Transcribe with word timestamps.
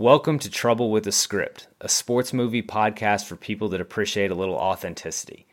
Welcome 0.00 0.38
to 0.38 0.50
Trouble 0.50 0.90
with 0.90 1.04
the 1.04 1.12
Script, 1.12 1.66
a 1.78 1.86
sports 1.86 2.32
movie 2.32 2.62
podcast 2.62 3.26
for 3.26 3.36
people 3.36 3.68
that 3.68 3.82
appreciate 3.82 4.30
a 4.30 4.34
little 4.34 4.54
authenticity. 4.54 5.46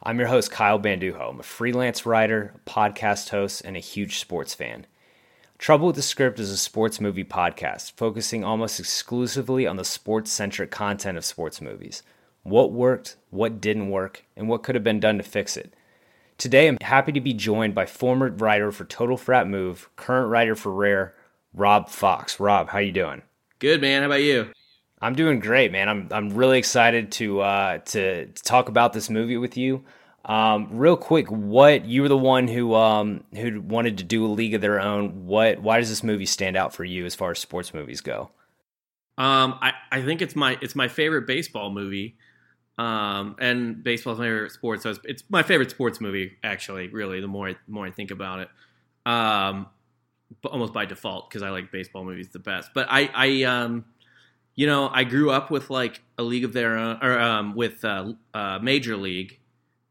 I'm 0.00 0.20
your 0.20 0.28
host, 0.28 0.52
Kyle 0.52 0.78
Banduho. 0.78 1.30
I'm 1.30 1.40
a 1.40 1.42
freelance 1.42 2.06
writer, 2.06 2.54
a 2.54 2.70
podcast 2.70 3.30
host, 3.30 3.62
and 3.64 3.76
a 3.76 3.80
huge 3.80 4.20
sports 4.20 4.54
fan. 4.54 4.86
Trouble 5.58 5.88
with 5.88 5.96
the 5.96 6.02
Script 6.02 6.38
is 6.38 6.52
a 6.52 6.56
sports 6.56 7.00
movie 7.00 7.24
podcast 7.24 7.90
focusing 7.96 8.44
almost 8.44 8.78
exclusively 8.78 9.66
on 9.66 9.78
the 9.78 9.84
sports 9.84 10.30
centric 10.30 10.70
content 10.70 11.18
of 11.18 11.24
sports 11.24 11.60
movies. 11.60 12.04
What 12.44 12.70
worked, 12.70 13.16
what 13.30 13.60
didn't 13.60 13.90
work, 13.90 14.24
and 14.36 14.48
what 14.48 14.62
could 14.62 14.76
have 14.76 14.84
been 14.84 15.00
done 15.00 15.16
to 15.16 15.24
fix 15.24 15.56
it. 15.56 15.74
Today, 16.36 16.68
I'm 16.68 16.78
happy 16.82 17.10
to 17.10 17.20
be 17.20 17.34
joined 17.34 17.74
by 17.74 17.86
former 17.86 18.30
writer 18.30 18.70
for 18.70 18.84
Total 18.84 19.16
Frat 19.16 19.48
Move, 19.48 19.90
current 19.96 20.30
writer 20.30 20.54
for 20.54 20.70
Rare, 20.70 21.16
Rob 21.52 21.88
Fox. 21.88 22.38
Rob, 22.38 22.68
how 22.68 22.78
you 22.78 22.92
doing? 22.92 23.22
Good 23.58 23.80
man. 23.80 24.02
How 24.02 24.06
about 24.06 24.22
you? 24.22 24.52
I'm 25.00 25.14
doing 25.14 25.40
great, 25.40 25.72
man. 25.72 25.88
I'm 25.88 26.08
I'm 26.10 26.30
really 26.30 26.58
excited 26.58 27.12
to 27.12 27.40
uh, 27.40 27.78
to, 27.78 28.26
to 28.26 28.42
talk 28.42 28.68
about 28.68 28.92
this 28.92 29.10
movie 29.10 29.36
with 29.36 29.56
you. 29.56 29.84
Um, 30.24 30.68
real 30.70 30.96
quick, 30.96 31.28
what 31.30 31.84
you 31.86 32.02
were 32.02 32.08
the 32.08 32.16
one 32.16 32.48
who 32.48 32.74
um, 32.74 33.24
who 33.34 33.60
wanted 33.60 33.98
to 33.98 34.04
do 34.04 34.26
a 34.26 34.28
league 34.28 34.54
of 34.54 34.60
their 34.60 34.80
own. 34.80 35.26
What 35.26 35.60
why 35.60 35.78
does 35.78 35.88
this 35.88 36.02
movie 36.02 36.26
stand 36.26 36.56
out 36.56 36.74
for 36.74 36.84
you 36.84 37.06
as 37.06 37.14
far 37.14 37.30
as 37.30 37.38
sports 37.38 37.72
movies 37.72 38.00
go? 38.00 38.30
Um, 39.16 39.58
I, 39.60 39.72
I 39.90 40.02
think 40.02 40.22
it's 40.22 40.36
my 40.36 40.58
it's 40.60 40.74
my 40.76 40.88
favorite 40.88 41.26
baseball 41.26 41.70
movie. 41.70 42.16
Um, 42.76 43.34
and 43.40 43.82
baseball's 43.82 44.18
my 44.18 44.26
favorite 44.26 44.52
sport, 44.52 44.82
so 44.82 44.90
it's, 44.90 45.00
it's 45.02 45.24
my 45.28 45.42
favorite 45.42 45.70
sports 45.70 46.00
movie. 46.00 46.36
Actually, 46.44 46.86
really, 46.88 47.20
the 47.20 47.26
more 47.26 47.48
I, 47.48 47.52
the 47.52 47.72
more 47.72 47.84
I 47.84 47.90
think 47.90 48.12
about 48.12 48.38
it, 48.38 48.48
um, 49.04 49.66
almost 50.44 50.72
by 50.72 50.84
default 50.84 51.28
because 51.28 51.42
I 51.42 51.50
like 51.50 51.72
baseball 51.72 52.04
movies 52.04 52.28
the 52.28 52.38
best. 52.38 52.70
But 52.74 52.86
I, 52.90 53.10
I, 53.14 53.42
um, 53.44 53.84
you 54.54 54.66
know, 54.66 54.90
I 54.92 55.04
grew 55.04 55.30
up 55.30 55.50
with 55.50 55.70
like 55.70 56.02
a 56.18 56.22
league 56.22 56.44
of 56.44 56.52
their 56.52 56.76
own, 56.76 56.98
or 57.00 57.18
um, 57.18 57.54
with 57.54 57.84
uh, 57.84 58.12
uh, 58.34 58.58
Major 58.60 58.96
League. 58.96 59.38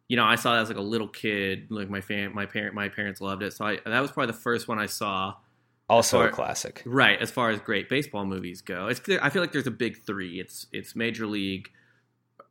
You 0.10 0.18
know, 0.18 0.26
I 0.26 0.36
saw 0.36 0.56
that 0.56 0.62
as 0.64 0.68
like 0.68 0.78
a 0.78 0.82
little 0.82 1.08
kid. 1.08 1.68
Like 1.70 1.90
my 1.90 2.02
fam- 2.02 2.36
my 2.36 2.46
parent, 2.46 2.76
my 2.76 2.90
parents 2.90 3.22
loved 3.22 3.44
it, 3.44 3.54
so 3.54 3.66
I, 3.66 3.80
that 3.86 4.02
was 4.02 4.12
probably 4.12 4.34
the 4.34 4.40
first 4.40 4.68
one 4.68 4.78
I 4.78 4.88
saw. 4.88 5.36
Also 5.90 6.18
far, 6.18 6.28
a 6.28 6.32
classic, 6.32 6.84
right? 6.86 7.18
As 7.22 7.32
far 7.32 7.50
as 7.50 7.62
great 7.62 7.88
baseball 7.88 8.26
movies 8.26 8.60
go, 8.60 8.88
it's 8.88 9.00
I 9.22 9.30
feel 9.30 9.42
like 9.42 9.54
there's 9.54 9.68
a 9.68 9.72
big 9.72 10.04
three. 10.04 10.38
It's 10.38 10.68
it's 10.74 10.98
Major 10.98 11.28
League, 11.28 11.70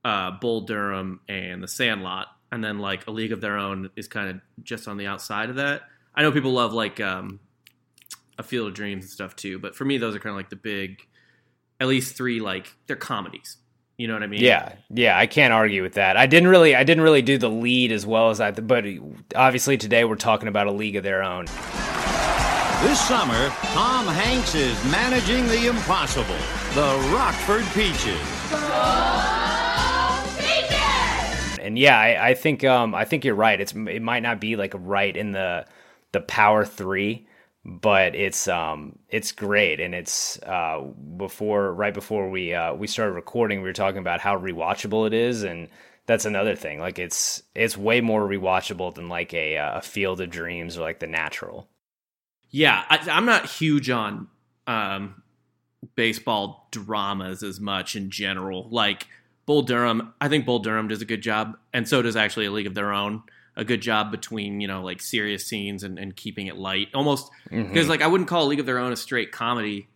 uh, 0.02 0.30
Bull 0.40 0.62
Durham, 0.62 1.20
and 1.28 1.62
The 1.62 1.68
Sandlot, 1.68 2.28
and 2.50 2.64
then 2.64 2.78
like 2.78 3.06
a 3.06 3.10
League 3.10 3.32
of 3.32 3.42
Their 3.42 3.58
Own 3.58 3.90
is 3.94 4.08
kind 4.08 4.30
of 4.30 4.40
just 4.64 4.88
on 4.88 4.96
the 4.96 5.06
outside 5.06 5.50
of 5.50 5.56
that. 5.56 5.82
I 6.14 6.22
know 6.22 6.32
people 6.32 6.52
love 6.52 6.72
like 6.72 6.98
um, 6.98 7.40
a 8.38 8.42
Field 8.42 8.68
of 8.68 8.74
Dreams 8.74 9.04
and 9.04 9.10
stuff 9.10 9.36
too. 9.36 9.58
But 9.58 9.74
for 9.74 9.84
me, 9.84 9.98
those 9.98 10.14
are 10.14 10.18
kind 10.18 10.30
of 10.30 10.36
like 10.36 10.50
the 10.50 10.56
big, 10.56 11.06
at 11.80 11.88
least 11.88 12.16
three 12.16 12.40
like 12.40 12.74
they're 12.86 12.96
comedies. 12.96 13.56
You 13.98 14.08
know 14.08 14.14
what 14.14 14.22
I 14.22 14.26
mean? 14.26 14.42
Yeah, 14.42 14.74
yeah, 14.90 15.16
I 15.16 15.26
can't 15.26 15.54
argue 15.54 15.82
with 15.82 15.94
that. 15.94 16.18
I 16.18 16.26
didn't 16.26 16.50
really, 16.50 16.74
I 16.74 16.84
didn't 16.84 17.02
really 17.02 17.22
do 17.22 17.38
the 17.38 17.48
lead 17.48 17.92
as 17.92 18.04
well 18.04 18.28
as 18.28 18.42
I, 18.42 18.50
but 18.50 18.84
obviously 19.34 19.78
today 19.78 20.04
we're 20.04 20.16
talking 20.16 20.48
about 20.48 20.66
a 20.66 20.72
league 20.72 20.96
of 20.96 21.02
their 21.02 21.22
own. 21.22 21.46
This 22.82 23.00
summer, 23.00 23.48
Tom 23.72 24.06
Hanks 24.06 24.54
is 24.54 24.76
managing 24.92 25.46
the 25.46 25.68
impossible, 25.68 26.36
the 26.74 27.10
Rockford 27.10 27.64
Peaches. 27.72 28.20
And 31.58 31.78
yeah, 31.78 31.98
I, 31.98 32.28
I 32.28 32.34
think, 32.34 32.64
um, 32.64 32.94
I 32.94 33.06
think 33.06 33.24
you're 33.24 33.34
right. 33.34 33.58
It's, 33.58 33.72
it 33.72 34.02
might 34.02 34.22
not 34.22 34.42
be 34.42 34.56
like 34.56 34.74
right 34.76 35.16
in 35.16 35.32
the, 35.32 35.64
the 36.12 36.20
power 36.20 36.66
three, 36.66 37.26
but 37.66 38.14
it's 38.14 38.46
um 38.46 38.96
it's 39.08 39.32
great. 39.32 39.80
And 39.80 39.94
it's 39.94 40.40
uh 40.42 40.82
before 41.16 41.72
right 41.74 41.92
before 41.92 42.30
we 42.30 42.54
uh 42.54 42.74
we 42.74 42.86
started 42.86 43.12
recording 43.12 43.58
we 43.58 43.68
were 43.68 43.72
talking 43.72 43.98
about 43.98 44.20
how 44.20 44.38
rewatchable 44.38 45.06
it 45.06 45.12
is. 45.12 45.42
And 45.42 45.68
that's 46.06 46.24
another 46.24 46.54
thing. 46.54 46.78
Like 46.78 47.00
it's 47.00 47.42
it's 47.56 47.76
way 47.76 48.00
more 48.00 48.26
rewatchable 48.26 48.94
than 48.94 49.08
like 49.08 49.34
a 49.34 49.56
a 49.56 49.82
field 49.82 50.20
of 50.20 50.30
dreams 50.30 50.78
or 50.78 50.82
like 50.82 51.00
the 51.00 51.08
natural. 51.08 51.68
Yeah 52.50 52.84
I, 52.88 52.98
i'm 53.10 53.26
not 53.26 53.46
huge 53.46 53.90
on 53.90 54.28
um 54.68 55.22
baseball 55.96 56.68
dramas 56.70 57.42
as 57.42 57.60
much 57.60 57.96
in 57.96 58.10
general. 58.10 58.68
Like 58.70 59.08
bull 59.44 59.62
durham 59.62 60.12
i 60.20 60.28
think 60.28 60.44
bull 60.44 60.58
durham 60.58 60.88
does 60.88 61.00
a 61.00 61.04
good 61.04 61.22
job 61.22 61.56
and 61.72 61.88
so 61.88 62.02
does 62.02 62.16
actually 62.16 62.46
a 62.46 62.50
league 62.50 62.66
of 62.66 62.74
their 62.74 62.92
own 62.92 63.22
a 63.56 63.64
good 63.64 63.80
job 63.80 64.10
between 64.10 64.60
you 64.60 64.68
know 64.68 64.82
like 64.82 65.00
serious 65.00 65.46
scenes 65.46 65.82
and, 65.82 65.98
and 65.98 66.16
keeping 66.16 66.46
it 66.46 66.56
light. 66.56 66.88
Almost 66.94 67.30
because 67.44 67.66
mm-hmm. 67.66 67.88
like 67.88 68.02
i 68.02 68.06
wouldn't 68.06 68.28
call 68.28 68.46
league 68.46 68.60
of 68.60 68.66
their 68.66 68.78
own 68.78 68.92
a 68.92 68.96
straight 68.96 69.32
comedy 69.32 69.88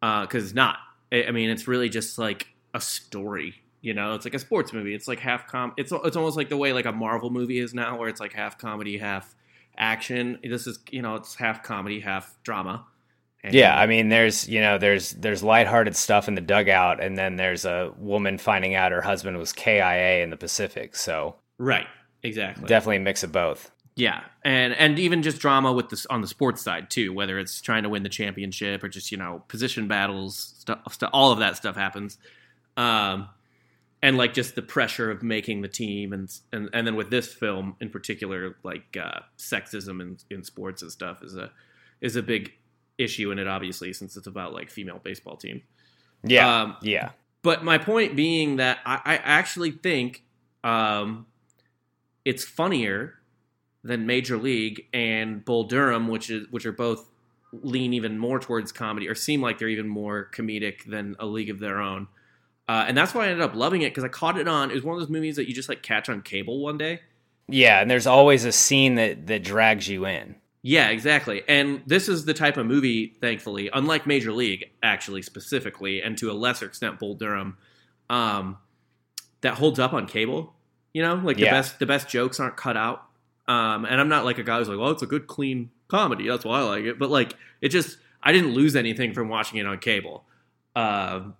because 0.00 0.42
uh, 0.42 0.46
it's 0.46 0.54
not. 0.54 0.78
I, 1.12 1.24
I 1.24 1.30
mean 1.30 1.50
it's 1.50 1.68
really 1.68 1.88
just 1.88 2.18
like 2.18 2.48
a 2.72 2.80
story 2.80 3.54
you 3.84 3.92
know? 3.92 4.14
It's 4.14 4.24
like 4.24 4.32
a 4.32 4.38
sports 4.38 4.72
movie. 4.72 4.94
It's 4.94 5.06
like 5.06 5.20
half 5.20 5.46
com 5.46 5.74
it's, 5.76 5.92
it's 5.92 6.16
almost 6.16 6.38
like 6.38 6.48
the 6.48 6.56
way 6.56 6.72
like 6.72 6.86
a 6.86 6.92
marvel 6.92 7.28
movie 7.28 7.58
is 7.58 7.74
now 7.74 7.98
where 7.98 8.08
it's 8.08 8.18
like 8.18 8.32
half 8.32 8.56
comedy 8.56 8.96
half 8.96 9.34
action. 9.76 10.38
This 10.42 10.66
is 10.66 10.78
you 10.90 11.02
know 11.02 11.16
it's 11.16 11.34
half 11.34 11.62
comedy 11.62 12.00
half 12.00 12.34
drama. 12.42 12.86
And 13.42 13.52
yeah, 13.52 13.78
I 13.78 13.86
mean, 13.86 14.08
there's 14.08 14.48
you 14.48 14.60
know, 14.60 14.78
there's 14.78 15.12
there's 15.12 15.42
lighthearted 15.42 15.94
stuff 15.94 16.28
in 16.28 16.34
the 16.34 16.40
dugout, 16.40 17.02
and 17.02 17.18
then 17.18 17.36
there's 17.36 17.66
a 17.66 17.92
woman 17.98 18.38
finding 18.38 18.74
out 18.74 18.90
her 18.90 19.02
husband 19.02 19.36
was 19.36 19.52
KIA 19.52 20.22
in 20.22 20.30
the 20.30 20.36
Pacific. 20.38 20.96
So 20.96 21.36
right, 21.58 21.86
Exactly. 22.24 22.66
Definitely 22.66 22.96
a 22.96 23.00
mix 23.00 23.22
of 23.22 23.30
both. 23.30 23.70
Yeah, 23.96 24.22
and 24.44 24.74
and 24.74 24.98
even 24.98 25.22
just 25.22 25.38
drama 25.38 25.72
with 25.72 25.88
this 25.88 26.04
on 26.06 26.20
the 26.20 26.26
sports 26.26 26.62
side 26.62 26.90
too, 26.90 27.12
whether 27.12 27.38
it's 27.38 27.60
trying 27.60 27.84
to 27.84 27.88
win 27.88 28.02
the 28.02 28.08
championship 28.08 28.82
or 28.82 28.88
just 28.88 29.12
you 29.12 29.18
know 29.18 29.44
position 29.46 29.86
battles, 29.86 30.54
stuff, 30.58 30.98
all 31.12 31.30
of 31.30 31.38
that 31.38 31.56
stuff 31.56 31.76
happens, 31.76 32.18
um, 32.76 33.28
and 34.02 34.16
like 34.16 34.34
just 34.34 34.56
the 34.56 34.62
pressure 34.62 35.12
of 35.12 35.22
making 35.22 35.60
the 35.60 35.68
team, 35.68 36.12
and 36.12 36.28
and 36.52 36.70
and 36.72 36.88
then 36.88 36.96
with 36.96 37.10
this 37.10 37.32
film 37.32 37.76
in 37.80 37.88
particular, 37.88 38.56
like 38.64 38.96
uh, 39.00 39.20
sexism 39.38 40.00
in, 40.00 40.16
in 40.28 40.42
sports 40.42 40.82
and 40.82 40.90
stuff 40.90 41.22
is 41.22 41.36
a 41.36 41.52
is 42.00 42.16
a 42.16 42.22
big 42.22 42.52
issue 42.98 43.30
in 43.30 43.38
it, 43.38 43.46
obviously, 43.46 43.92
since 43.92 44.16
it's 44.16 44.26
about 44.26 44.52
like 44.52 44.70
female 44.70 45.00
baseball 45.04 45.36
team. 45.36 45.62
Yeah, 46.24 46.62
um, 46.62 46.76
yeah. 46.82 47.10
But 47.42 47.62
my 47.62 47.78
point 47.78 48.16
being 48.16 48.56
that 48.56 48.78
I, 48.84 49.00
I 49.04 49.16
actually 49.18 49.70
think 49.70 50.24
um, 50.64 51.26
it's 52.24 52.44
funnier 52.44 53.14
than 53.82 54.06
Major 54.06 54.36
League 54.36 54.86
and 54.92 55.44
Bull 55.44 55.64
Durham, 55.64 56.08
which 56.08 56.30
is 56.30 56.46
which 56.50 56.64
are 56.66 56.72
both 56.72 57.10
lean 57.62 57.92
even 57.94 58.18
more 58.18 58.40
towards 58.40 58.72
comedy 58.72 59.08
or 59.08 59.14
seem 59.14 59.40
like 59.40 59.58
they're 59.58 59.68
even 59.68 59.86
more 59.88 60.28
comedic 60.34 60.84
than 60.86 61.14
a 61.20 61.26
league 61.26 61.50
of 61.50 61.60
their 61.60 61.80
own. 61.80 62.08
Uh, 62.66 62.84
and 62.88 62.96
that's 62.96 63.14
why 63.14 63.26
I 63.26 63.28
ended 63.28 63.42
up 63.42 63.54
loving 63.54 63.82
it 63.82 63.90
because 63.90 64.04
I 64.04 64.08
caught 64.08 64.38
it 64.38 64.48
on. 64.48 64.70
It 64.70 64.74
was 64.74 64.82
one 64.82 64.94
of 64.94 65.00
those 65.00 65.10
movies 65.10 65.36
that 65.36 65.46
you 65.46 65.54
just 65.54 65.68
like 65.68 65.82
catch 65.82 66.08
on 66.08 66.22
cable 66.22 66.60
one 66.60 66.78
day, 66.78 67.00
Yeah, 67.46 67.80
and 67.80 67.90
there's 67.90 68.06
always 68.06 68.44
a 68.44 68.52
scene 68.52 68.94
that 68.96 69.26
that 69.26 69.44
drags 69.44 69.86
you 69.88 70.06
in. 70.06 70.36
Yeah, 70.62 70.88
exactly. 70.88 71.42
And 71.46 71.82
this 71.86 72.08
is 72.08 72.24
the 72.24 72.32
type 72.32 72.56
of 72.56 72.64
movie, 72.64 73.14
thankfully, 73.20 73.68
unlike 73.70 74.06
Major 74.06 74.32
League, 74.32 74.70
actually 74.82 75.20
specifically, 75.20 76.00
and 76.00 76.16
to 76.16 76.30
a 76.30 76.32
lesser 76.32 76.64
extent, 76.64 76.98
Bull 76.98 77.14
Durham, 77.14 77.58
um, 78.08 78.56
that 79.42 79.54
holds 79.54 79.78
up 79.78 79.92
on 79.92 80.06
cable. 80.06 80.53
You 80.94 81.02
know, 81.02 81.16
like 81.16 81.36
the 81.36 81.42
Yeah. 81.44 81.50
best 81.50 81.78
the 81.78 81.86
best 81.86 82.08
jokes 82.08 82.40
aren't 82.40 82.56
cut 82.56 82.76
out. 82.78 83.04
Um, 83.46 83.84
and 83.84 84.00
I'm 84.00 84.08
not 84.08 84.24
like 84.24 84.38
a 84.38 84.42
guy 84.42 84.58
who's 84.58 84.68
like, 84.70 84.78
well, 84.78 84.90
it's 84.90 85.02
a 85.02 85.06
good 85.06 85.26
clean 85.26 85.70
comedy. 85.88 86.26
That's 86.26 86.44
why 86.46 86.60
I 86.60 86.62
like 86.62 86.84
it. 86.84 86.98
But 86.98 87.10
like, 87.10 87.34
it 87.60 87.68
just 87.68 87.98
I 88.22 88.32
didn't 88.32 88.54
lose 88.54 88.74
anything 88.74 89.12
from 89.12 89.28
watching 89.28 89.58
it 89.58 89.66
on 89.66 89.78
cable, 89.80 90.24
um, 90.74 91.34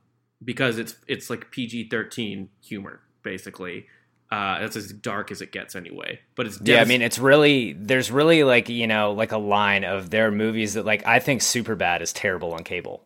because 0.44 0.76
it's 0.78 0.96
it's 1.06 1.30
like 1.30 1.50
PG-13 1.50 2.48
humor 2.62 3.00
basically. 3.22 3.86
Uh, 4.30 4.58
that's 4.58 4.74
as 4.74 4.92
dark 4.92 5.30
as 5.30 5.40
it 5.40 5.52
gets 5.52 5.76
anyway. 5.76 6.18
But 6.34 6.46
it's 6.46 6.60
Yeah, 6.62 6.80
I 6.80 6.84
mean 6.84 7.00
it's 7.02 7.18
really 7.18 7.72
there's 7.74 8.10
really 8.10 8.42
like 8.42 8.68
you 8.68 8.86
know 8.86 9.12
like 9.12 9.32
a 9.32 9.38
line 9.38 9.84
of 9.84 10.10
their 10.10 10.30
movies 10.32 10.74
that 10.74 10.84
like 10.84 11.06
I 11.06 11.20
think 11.20 11.40
super 11.42 11.76
bad 11.76 12.02
is 12.02 12.12
terrible 12.12 12.52
on 12.52 12.64
cable. 12.64 13.04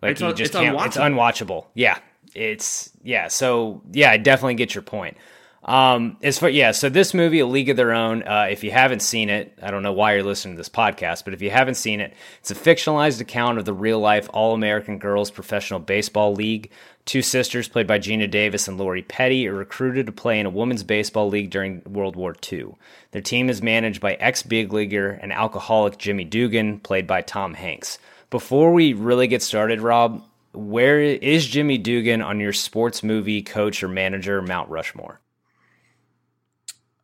Like 0.00 0.12
It's 0.12 0.20
you 0.22 0.28
just 0.30 0.40
it's 0.40 0.56
can't. 0.56 0.74
It's 0.86 0.96
unwatchable. 0.96 1.14
unwatchable. 1.46 1.66
Yeah, 1.74 1.98
it's 2.34 2.90
yeah. 3.04 3.28
So 3.28 3.82
yeah, 3.92 4.10
I 4.10 4.16
definitely 4.16 4.54
get 4.54 4.74
your 4.74 4.82
point. 4.82 5.16
Um, 5.64 6.16
as 6.22 6.40
for 6.40 6.48
yeah, 6.48 6.72
so 6.72 6.88
this 6.88 7.14
movie, 7.14 7.38
A 7.38 7.46
League 7.46 7.68
of 7.68 7.76
Their 7.76 7.92
Own. 7.92 8.24
Uh, 8.24 8.48
if 8.50 8.64
you 8.64 8.72
haven't 8.72 9.00
seen 9.00 9.28
it, 9.28 9.56
I 9.62 9.70
don't 9.70 9.84
know 9.84 9.92
why 9.92 10.14
you're 10.14 10.24
listening 10.24 10.56
to 10.56 10.58
this 10.58 10.68
podcast, 10.68 11.24
but 11.24 11.34
if 11.34 11.42
you 11.42 11.50
haven't 11.50 11.76
seen 11.76 12.00
it, 12.00 12.14
it's 12.40 12.50
a 12.50 12.56
fictionalized 12.56 13.20
account 13.20 13.58
of 13.58 13.64
the 13.64 13.72
real 13.72 14.00
life 14.00 14.28
All 14.32 14.54
American 14.54 14.98
Girls 14.98 15.30
Professional 15.30 15.78
Baseball 15.78 16.34
League. 16.34 16.70
Two 17.04 17.22
sisters, 17.22 17.68
played 17.68 17.86
by 17.86 17.98
Geena 18.00 18.28
Davis 18.28 18.66
and 18.66 18.78
Lori 18.78 19.02
Petty, 19.02 19.46
are 19.46 19.54
recruited 19.54 20.06
to 20.06 20.12
play 20.12 20.40
in 20.40 20.46
a 20.46 20.50
women's 20.50 20.82
baseball 20.82 21.28
league 21.28 21.50
during 21.50 21.82
World 21.84 22.16
War 22.16 22.34
II. 22.52 22.74
Their 23.12 23.22
team 23.22 23.48
is 23.48 23.62
managed 23.62 24.00
by 24.00 24.14
ex 24.14 24.42
big 24.42 24.72
leaguer 24.72 25.10
and 25.22 25.32
alcoholic 25.32 25.96
Jimmy 25.96 26.24
Dugan, 26.24 26.80
played 26.80 27.06
by 27.06 27.22
Tom 27.22 27.54
Hanks. 27.54 27.98
Before 28.30 28.72
we 28.72 28.94
really 28.94 29.28
get 29.28 29.42
started, 29.42 29.80
Rob, 29.80 30.24
where 30.52 31.00
is 31.00 31.46
Jimmy 31.46 31.78
Dugan 31.78 32.20
on 32.20 32.40
your 32.40 32.52
sports 32.52 33.02
movie 33.02 33.42
coach 33.42 33.82
or 33.82 33.88
manager 33.88 34.42
Mount 34.42 34.68
Rushmore? 34.68 35.21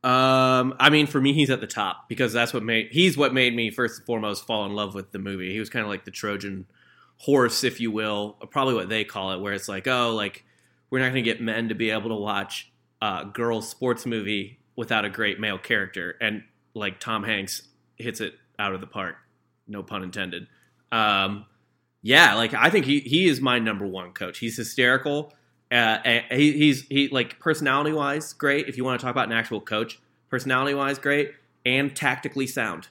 Um, 0.09 0.75
I 0.81 0.89
mean, 0.89 1.07
for 1.07 1.21
me, 1.21 1.35
he's 1.35 1.51
at 1.51 1.61
the 1.61 1.67
top 1.67 2.09
because 2.09 2.33
that's 2.33 2.55
what 2.55 2.63
made 2.63 2.89
he's 2.93 3.19
what 3.19 3.35
made 3.35 3.55
me 3.55 3.71
first 3.71 3.99
and 3.99 4.07
foremost 4.07 4.47
fall 4.47 4.65
in 4.65 4.73
love 4.73 4.95
with 4.95 5.13
the 5.13 5.19
movie. 5.19 5.53
He 5.53 5.59
was 5.59 5.69
kind 5.69 5.85
of 5.85 5.91
like 5.91 6.07
the 6.07 6.11
Trojan 6.11 6.65
horse, 7.19 7.63
if 7.63 7.79
you 7.79 7.91
will, 7.91 8.39
probably 8.51 8.73
what 8.73 8.89
they 8.89 9.05
call 9.05 9.33
it, 9.33 9.41
where 9.41 9.53
it's 9.53 9.69
like, 9.69 9.87
oh, 9.87 10.15
like 10.15 10.47
we're 10.89 11.01
not 11.01 11.13
going 11.13 11.23
to 11.23 11.31
get 11.31 11.43
men 11.43 11.69
to 11.69 11.75
be 11.75 11.91
able 11.91 12.09
to 12.09 12.17
watch 12.17 12.73
a 13.03 13.27
girl 13.31 13.61
sports 13.61 14.07
movie 14.07 14.59
without 14.77 15.05
a 15.05 15.11
great 15.11 15.41
male 15.41 15.59
character, 15.59 16.17
and 16.23 16.43
like 16.73 17.01
Tom 17.01 17.23
Hanks 17.23 17.69
hits 17.97 18.23
it 18.23 18.33
out 18.59 18.73
of 18.73 18.81
the 18.81 18.87
park, 18.87 19.17
no 19.67 19.83
pun 19.83 20.03
intended. 20.03 20.47
Um, 20.91 21.45
yeah, 22.01 22.33
like 22.33 22.55
I 22.55 22.71
think 22.71 22.87
he 22.87 23.01
he 23.01 23.29
is 23.29 23.43
my 23.43 23.59
number 23.59 23.87
one 23.87 24.13
coach. 24.13 24.39
He's 24.39 24.57
hysterical. 24.57 25.35
Uh, 25.71 26.21
he, 26.31 26.53
he's 26.53 26.87
he 26.89 27.09
like 27.09 27.39
personality 27.39 27.93
wise 27.93 28.33
great. 28.33 28.69
If 28.69 28.77
you 28.77 28.85
want 28.85 28.99
to 29.01 29.05
talk 29.05 29.13
about 29.13 29.27
an 29.27 29.33
actual 29.33 29.61
coach, 29.61 30.01
personality 30.31 30.75
wise 30.75 30.99
great 30.99 31.35
and 31.67 31.95
tactically 31.95 32.47
sound. 32.47 32.89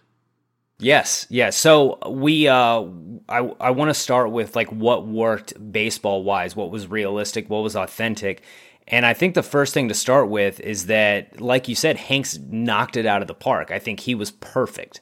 Yes, 0.79 1.25
yes. 1.29 1.57
So 1.57 1.97
we, 2.07 2.47
uh, 2.47 2.83
I, 3.27 3.39
I 3.59 3.71
want 3.71 3.89
to 3.89 3.95
start 3.95 4.31
with 4.31 4.55
like 4.55 4.71
what 4.71 5.07
worked 5.07 5.71
baseball 5.71 6.23
wise, 6.23 6.55
what 6.55 6.69
was 6.69 6.85
realistic, 6.85 7.49
what 7.49 7.63
was 7.63 7.75
authentic, 7.75 8.43
and 8.87 9.05
I 9.05 9.13
think 9.13 9.33
the 9.33 9.43
first 9.43 9.73
thing 9.73 9.89
to 9.89 9.93
start 9.93 10.29
with 10.29 10.59
is 10.61 10.85
that, 10.85 11.41
like 11.41 11.67
you 11.67 11.75
said, 11.75 11.97
Hanks 11.97 12.37
knocked 12.37 12.95
it 12.95 13.05
out 13.05 13.21
of 13.21 13.27
the 13.27 13.33
park. 13.33 13.69
I 13.69 13.79
think 13.79 14.01
he 14.01 14.15
was 14.15 14.31
perfect. 14.31 15.01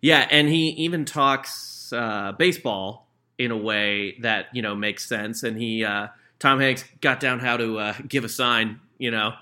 Yeah, 0.00 0.26
and 0.30 0.48
he 0.48 0.70
even 0.70 1.04
talks 1.04 1.92
uh, 1.92 2.32
baseball 2.32 3.08
in 3.36 3.50
a 3.50 3.56
way 3.56 4.16
that 4.20 4.46
you 4.54 4.62
know 4.62 4.74
makes 4.74 5.06
sense. 5.06 5.42
And 5.42 5.58
he 5.58 5.84
uh, 5.84 6.08
Tom 6.38 6.60
Hanks 6.60 6.84
got 7.00 7.20
down 7.20 7.38
how 7.40 7.56
to 7.56 7.78
uh, 7.78 7.94
give 8.06 8.24
a 8.24 8.28
sign. 8.28 8.80
You 8.98 9.10
know, 9.10 9.34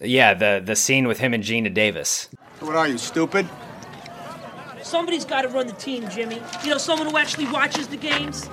Yeah, 0.00 0.34
the 0.34 0.62
the 0.64 0.76
scene 0.76 1.06
with 1.08 1.18
him 1.18 1.34
and 1.34 1.42
Geena 1.42 1.72
Davis. 1.72 2.28
What 2.60 2.76
are 2.76 2.88
you, 2.88 2.98
stupid? 2.98 3.48
Somebody's 4.82 5.24
got 5.24 5.42
to 5.42 5.48
run 5.48 5.66
the 5.66 5.72
team, 5.74 6.08
Jimmy. 6.10 6.40
You 6.64 6.70
know, 6.70 6.78
someone 6.78 7.08
who 7.08 7.16
actually 7.16 7.46
watches 7.46 7.88
the 7.88 7.96
games. 7.96 8.48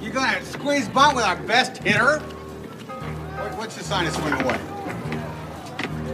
You're 0.00 0.12
gonna 0.12 0.44
squeeze 0.44 0.88
bunt 0.88 1.16
with 1.16 1.24
our 1.24 1.36
best 1.36 1.78
hitter? 1.78 2.18
What's 3.56 3.76
the 3.76 3.84
sign 3.84 4.04
to 4.04 4.10
swing 4.12 4.34
away? 4.34 4.58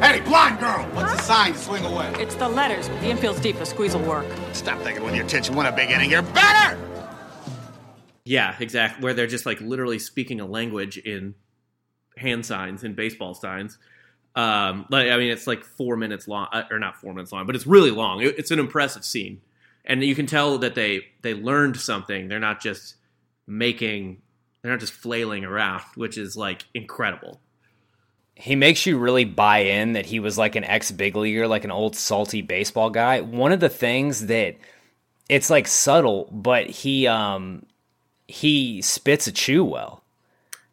Hey, 0.00 0.20
blonde 0.20 0.60
girl! 0.60 0.84
What's 0.92 1.16
the 1.16 1.22
sign 1.22 1.52
to 1.54 1.58
swing 1.58 1.84
away? 1.84 2.12
It's 2.18 2.36
the 2.36 2.48
letters. 2.48 2.88
The 2.88 3.08
infield's 3.10 3.40
deep. 3.40 3.56
A 3.56 3.66
squeeze 3.66 3.94
will 3.96 4.04
work. 4.04 4.26
Stop 4.52 4.78
thinking 4.82 5.02
with 5.04 5.14
your 5.16 5.26
tits. 5.26 5.48
You 5.48 5.54
want 5.56 5.68
a 5.68 5.72
big 5.72 5.90
inning. 5.90 6.10
You're 6.10 6.22
better! 6.22 6.78
Yeah, 8.28 8.54
exactly. 8.60 9.02
Where 9.02 9.14
they're 9.14 9.26
just 9.26 9.46
like 9.46 9.60
literally 9.60 9.98
speaking 9.98 10.40
a 10.40 10.46
language 10.46 10.98
in 10.98 11.34
hand 12.16 12.44
signs 12.44 12.84
and 12.84 12.94
baseball 12.94 13.34
signs. 13.34 13.78
Um, 14.34 14.86
like 14.90 15.08
I 15.10 15.16
mean, 15.16 15.30
it's 15.30 15.46
like 15.46 15.64
four 15.64 15.96
minutes 15.96 16.28
long, 16.28 16.48
uh, 16.52 16.64
or 16.70 16.78
not 16.78 16.96
four 17.00 17.12
minutes 17.14 17.32
long, 17.32 17.46
but 17.46 17.56
it's 17.56 17.66
really 17.66 17.90
long. 17.90 18.20
It- 18.22 18.38
it's 18.38 18.50
an 18.50 18.58
impressive 18.58 19.04
scene, 19.04 19.40
and 19.84 20.04
you 20.04 20.14
can 20.14 20.26
tell 20.26 20.58
that 20.58 20.74
they 20.74 21.06
they 21.22 21.34
learned 21.34 21.76
something. 21.78 22.28
They're 22.28 22.38
not 22.38 22.60
just 22.60 22.96
making, 23.46 24.20
they're 24.62 24.72
not 24.72 24.80
just 24.80 24.92
flailing 24.92 25.44
around, 25.44 25.82
which 25.94 26.18
is 26.18 26.36
like 26.36 26.66
incredible. 26.74 27.40
he 28.34 28.54
makes 28.54 28.86
you 28.86 28.98
really 28.98 29.24
buy 29.24 29.58
in 29.60 29.94
that 29.94 30.06
he 30.06 30.20
was 30.20 30.38
like 30.38 30.54
an 30.54 30.64
ex 30.64 30.90
big 30.92 31.16
leaguer, 31.16 31.48
like 31.48 31.64
an 31.64 31.72
old 31.72 31.96
salty 31.96 32.42
baseball 32.42 32.90
guy. 32.90 33.20
One 33.22 33.50
of 33.52 33.58
the 33.60 33.68
things 33.70 34.26
that 34.26 34.56
it's 35.28 35.50
like 35.50 35.66
subtle, 35.66 36.28
but 36.30 36.66
he 36.66 37.06
um 37.08 37.64
he 38.28 38.80
spits 38.82 39.26
a 39.26 39.32
chew 39.32 39.64
well. 39.64 40.04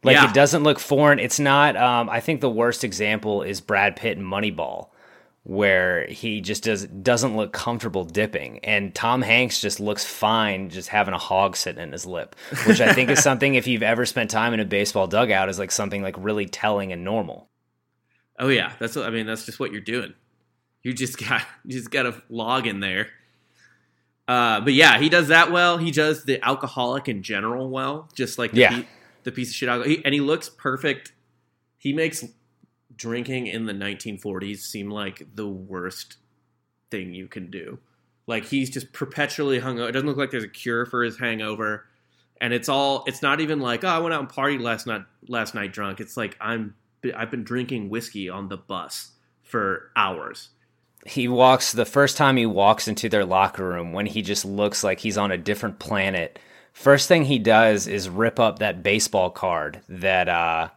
Like 0.03 0.15
Yeah. 0.15 0.29
it 0.29 0.33
doesn't 0.35 0.63
look 0.63 0.77
foreign. 0.79 1.17
It's 1.19 1.39
not 1.39 1.75
um 1.75 2.09
I 2.09 2.19
think 2.19 2.41
the 2.41 2.49
worst 2.49 2.83
example 2.83 3.41
is 3.41 3.61
Brad 3.61 3.95
Pitt 3.95 4.17
in 4.17 4.23
Moneyball 4.23 4.89
where 5.43 6.07
he 6.07 6.41
just 6.41 6.63
does 6.63 6.85
doesn't 6.87 7.37
look 7.37 7.53
comfortable 7.53 8.03
dipping 8.03 8.57
and 8.59 8.93
Tom 8.95 9.21
Hanks 9.21 9.61
just 9.61 9.79
looks 9.79 10.03
fine 10.03 10.69
just 10.69 10.89
having 10.89 11.13
a 11.13 11.19
hog 11.19 11.55
sitting 11.55 11.81
in 11.83 11.91
his 11.91 12.05
lip, 12.05 12.35
which 12.65 12.81
I 12.81 12.93
think 12.93 13.09
is 13.09 13.21
something 13.23 13.53
if 13.55 13.67
you've 13.67 13.83
ever 13.83 14.05
spent 14.05 14.31
time 14.31 14.53
in 14.53 14.59
a 14.59 14.65
baseball 14.65 15.05
dugout 15.07 15.49
is 15.49 15.59
like 15.59 15.71
something 15.71 16.01
like 16.01 16.15
really 16.17 16.47
telling 16.47 16.91
and 16.91 17.03
normal. 17.03 17.47
Oh 18.39 18.47
yeah, 18.49 18.73
that's 18.79 18.95
what, 18.95 19.05
I 19.05 19.11
mean 19.11 19.27
that's 19.27 19.45
just 19.45 19.59
what 19.59 19.71
you're 19.71 19.81
doing. 19.81 20.13
You 20.83 20.93
just 20.93 21.17
got 21.19 21.43
you 21.63 21.73
just 21.77 21.91
got 21.91 22.05
a 22.07 22.21
log 22.29 22.65
in 22.67 22.79
there. 22.79 23.09
Uh, 24.27 24.59
but 24.61 24.73
yeah, 24.73 24.99
he 24.99 25.07
does 25.09 25.27
that 25.27 25.51
well. 25.51 25.77
He 25.77 25.91
does 25.91 26.23
the 26.25 26.43
alcoholic 26.45 27.07
in 27.07 27.21
general 27.23 27.69
well, 27.69 28.09
just 28.15 28.37
like 28.39 28.51
the, 28.51 28.61
Yeah. 28.61 28.69
pe- 28.81 28.87
the 29.23 29.31
piece 29.31 29.49
of 29.49 29.55
shit 29.55 29.69
alcohol. 29.69 29.89
He, 29.89 30.03
and 30.03 30.13
he 30.13 30.19
looks 30.19 30.49
perfect. 30.49 31.13
He 31.77 31.93
makes 31.93 32.23
drinking 32.95 33.47
in 33.47 33.65
the 33.65 33.73
1940s 33.73 34.59
seem 34.59 34.89
like 34.89 35.27
the 35.35 35.47
worst 35.47 36.17
thing 36.89 37.13
you 37.13 37.27
can 37.27 37.51
do. 37.51 37.79
Like 38.27 38.45
he's 38.45 38.69
just 38.71 38.91
perpetually 38.93 39.59
hungover. 39.59 39.89
It 39.89 39.91
doesn't 39.91 40.07
look 40.07 40.17
like 40.17 40.31
there's 40.31 40.43
a 40.43 40.47
cure 40.47 40.85
for 40.85 41.03
his 41.03 41.19
hangover. 41.19 41.85
And 42.41 42.53
it's 42.53 42.67
all 42.67 43.03
it's 43.05 43.21
not 43.21 43.39
even 43.41 43.59
like, 43.59 43.83
oh, 43.83 43.87
I 43.87 43.99
went 43.99 44.13
out 44.13 44.21
and 44.21 44.29
partied 44.29 44.61
last 44.61 44.87
night 44.87 45.03
last 45.27 45.53
night 45.53 45.71
drunk. 45.73 45.99
It's 45.99 46.17
like 46.17 46.35
I'm 46.41 46.73
I've 47.15 47.29
been 47.29 47.43
drinking 47.43 47.89
whiskey 47.89 48.29
on 48.29 48.49
the 48.49 48.57
bus 48.57 49.11
for 49.43 49.91
hours. 49.95 50.49
He 51.05 51.27
walks 51.27 51.71
the 51.71 51.85
first 51.85 52.17
time 52.17 52.35
he 52.37 52.45
walks 52.45 52.87
into 52.87 53.07
their 53.09 53.25
locker 53.25 53.67
room 53.67 53.93
when 53.93 54.05
he 54.07 54.21
just 54.21 54.43
looks 54.43 54.83
like 54.83 54.99
he's 54.99 55.17
on 55.17 55.31
a 55.31 55.37
different 55.37 55.77
planet 55.79 56.39
first 56.73 57.07
thing 57.07 57.23
he 57.25 57.39
does 57.39 57.87
is 57.87 58.09
rip 58.09 58.39
up 58.39 58.59
that 58.59 58.81
baseball 58.83 59.29
card 59.29 59.79
that 59.87 60.27
uh 60.27 60.67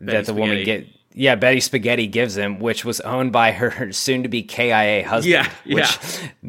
Betty 0.00 0.16
that 0.16 0.26
the 0.26 0.34
woman 0.34 0.64
get 0.64 0.86
yeah 1.14 1.34
betty 1.36 1.60
spaghetti 1.60 2.06
gives 2.06 2.36
him 2.36 2.58
which 2.58 2.84
was 2.84 3.00
owned 3.00 3.32
by 3.32 3.52
her 3.52 3.92
soon 3.92 4.22
to 4.24 4.28
be 4.28 4.42
kia 4.42 5.02
husband 5.04 5.32
Yeah, 5.32 5.50
which 5.64 5.98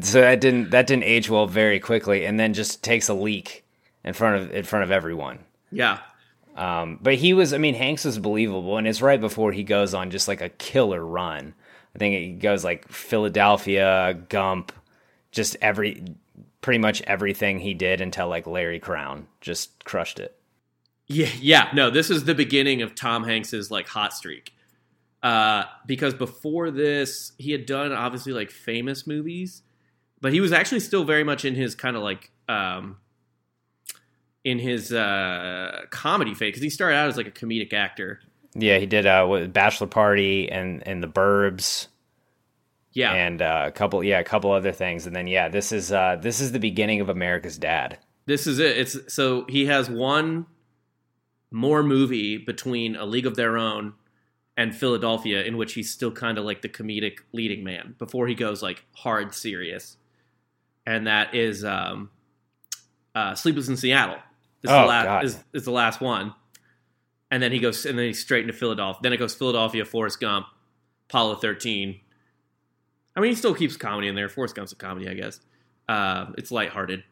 so 0.04 0.20
that 0.20 0.40
didn't 0.40 0.70
that 0.70 0.86
didn't 0.86 1.04
age 1.04 1.30
well 1.30 1.46
very 1.46 1.80
quickly 1.80 2.26
and 2.26 2.38
then 2.38 2.52
just 2.52 2.82
takes 2.82 3.08
a 3.08 3.14
leak 3.14 3.64
in 4.04 4.12
front 4.12 4.42
of 4.42 4.54
in 4.54 4.64
front 4.64 4.82
of 4.82 4.90
everyone 4.90 5.38
Yeah. 5.70 6.00
um, 6.56 6.98
but 7.00 7.14
he 7.14 7.32
was, 7.34 7.52
I 7.54 7.58
mean, 7.58 7.74
Hanks 7.74 8.04
was 8.04 8.18
believable, 8.18 8.76
and 8.78 8.86
it's 8.88 9.00
right 9.00 9.20
before 9.20 9.52
he 9.52 9.62
goes 9.62 9.94
on 9.94 10.10
just 10.10 10.26
like 10.28 10.40
a 10.40 10.48
killer 10.48 11.04
run. 11.04 11.54
I 11.98 12.00
think 12.00 12.14
it 12.14 12.38
goes 12.38 12.62
like 12.62 12.86
Philadelphia, 12.86 14.16
Gump, 14.28 14.70
just 15.32 15.56
every, 15.60 16.04
pretty 16.60 16.78
much 16.78 17.02
everything 17.02 17.58
he 17.58 17.74
did 17.74 18.00
until 18.00 18.28
like 18.28 18.46
Larry 18.46 18.78
Crowne 18.78 19.24
just 19.40 19.84
crushed 19.84 20.20
it. 20.20 20.38
Yeah, 21.08 21.30
yeah. 21.40 21.70
No, 21.74 21.90
this 21.90 22.08
is 22.08 22.22
the 22.22 22.36
beginning 22.36 22.82
of 22.82 22.94
Tom 22.94 23.24
Hanks's 23.24 23.68
like 23.72 23.88
hot 23.88 24.12
streak. 24.12 24.52
Uh, 25.24 25.64
because 25.86 26.14
before 26.14 26.70
this, 26.70 27.32
he 27.36 27.50
had 27.50 27.66
done 27.66 27.90
obviously 27.90 28.32
like 28.32 28.52
famous 28.52 29.04
movies, 29.04 29.62
but 30.20 30.32
he 30.32 30.40
was 30.40 30.52
actually 30.52 30.78
still 30.78 31.02
very 31.02 31.24
much 31.24 31.44
in 31.44 31.56
his 31.56 31.74
kind 31.74 31.96
of 31.96 32.04
like 32.04 32.30
um, 32.48 32.98
in 34.44 34.60
his 34.60 34.92
uh, 34.92 35.80
comedy 35.90 36.34
phase 36.34 36.50
because 36.50 36.62
he 36.62 36.70
started 36.70 36.94
out 36.94 37.08
as 37.08 37.16
like 37.16 37.26
a 37.26 37.32
comedic 37.32 37.72
actor. 37.72 38.20
Yeah, 38.58 38.78
he 38.78 38.86
did 38.86 39.06
uh, 39.06 39.46
Bachelor 39.48 39.86
Party 39.86 40.50
and 40.50 40.86
and 40.86 41.02
The 41.02 41.08
Burbs. 41.08 41.88
Yeah. 42.92 43.12
and 43.12 43.40
uh, 43.42 43.64
a 43.66 43.70
couple 43.70 44.02
yeah 44.02 44.18
a 44.18 44.24
couple 44.24 44.50
other 44.50 44.72
things, 44.72 45.06
and 45.06 45.14
then 45.14 45.26
yeah 45.28 45.48
this 45.48 45.70
is 45.72 45.92
uh, 45.92 46.16
this 46.20 46.40
is 46.40 46.50
the 46.52 46.58
beginning 46.58 47.00
of 47.00 47.08
America's 47.08 47.56
Dad. 47.56 47.98
This 48.26 48.46
is 48.46 48.58
it. 48.58 48.76
It's 48.76 49.14
so 49.14 49.44
he 49.48 49.66
has 49.66 49.88
one 49.88 50.46
more 51.50 51.82
movie 51.82 52.36
between 52.38 52.96
A 52.96 53.06
League 53.06 53.26
of 53.26 53.36
Their 53.36 53.56
Own 53.56 53.94
and 54.56 54.74
Philadelphia 54.74 55.44
in 55.44 55.56
which 55.56 55.74
he's 55.74 55.90
still 55.90 56.10
kind 56.10 56.36
of 56.38 56.44
like 56.44 56.60
the 56.62 56.68
comedic 56.68 57.18
leading 57.32 57.62
man 57.62 57.94
before 57.98 58.26
he 58.26 58.34
goes 58.34 58.62
like 58.62 58.84
hard 58.92 59.32
serious. 59.32 59.96
And 60.84 61.06
that 61.06 61.34
is 61.34 61.64
um 61.64 62.10
uh 63.14 63.34
Sleepless 63.36 63.68
in 63.68 63.76
Seattle. 63.76 64.18
Is 64.64 64.70
Oh, 64.70 64.80
the 64.80 64.86
last 64.88 65.04
God. 65.04 65.24
is, 65.24 65.38
is 65.52 65.64
the 65.64 65.70
last 65.70 66.00
one. 66.00 66.34
And 67.30 67.42
then 67.42 67.52
he 67.52 67.58
goes 67.58 67.84
and 67.84 67.98
then 67.98 68.06
he's 68.06 68.20
straight 68.20 68.42
into 68.42 68.54
Philadelphia. 68.54 69.00
Then 69.02 69.12
it 69.12 69.18
goes 69.18 69.34
Philadelphia, 69.34 69.84
Forrest 69.84 70.20
Gump, 70.20 70.46
Apollo 71.08 71.36
13. 71.36 72.00
I 73.14 73.20
mean, 73.20 73.30
he 73.30 73.36
still 73.36 73.54
keeps 73.54 73.76
comedy 73.76 74.08
in 74.08 74.14
there. 74.14 74.28
Forrest 74.28 74.54
Gump's 74.54 74.72
a 74.72 74.76
comedy, 74.76 75.08
I 75.08 75.14
guess. 75.14 75.40
Uh, 75.88 76.26
it's 76.38 76.50
lighthearted. 76.50 77.02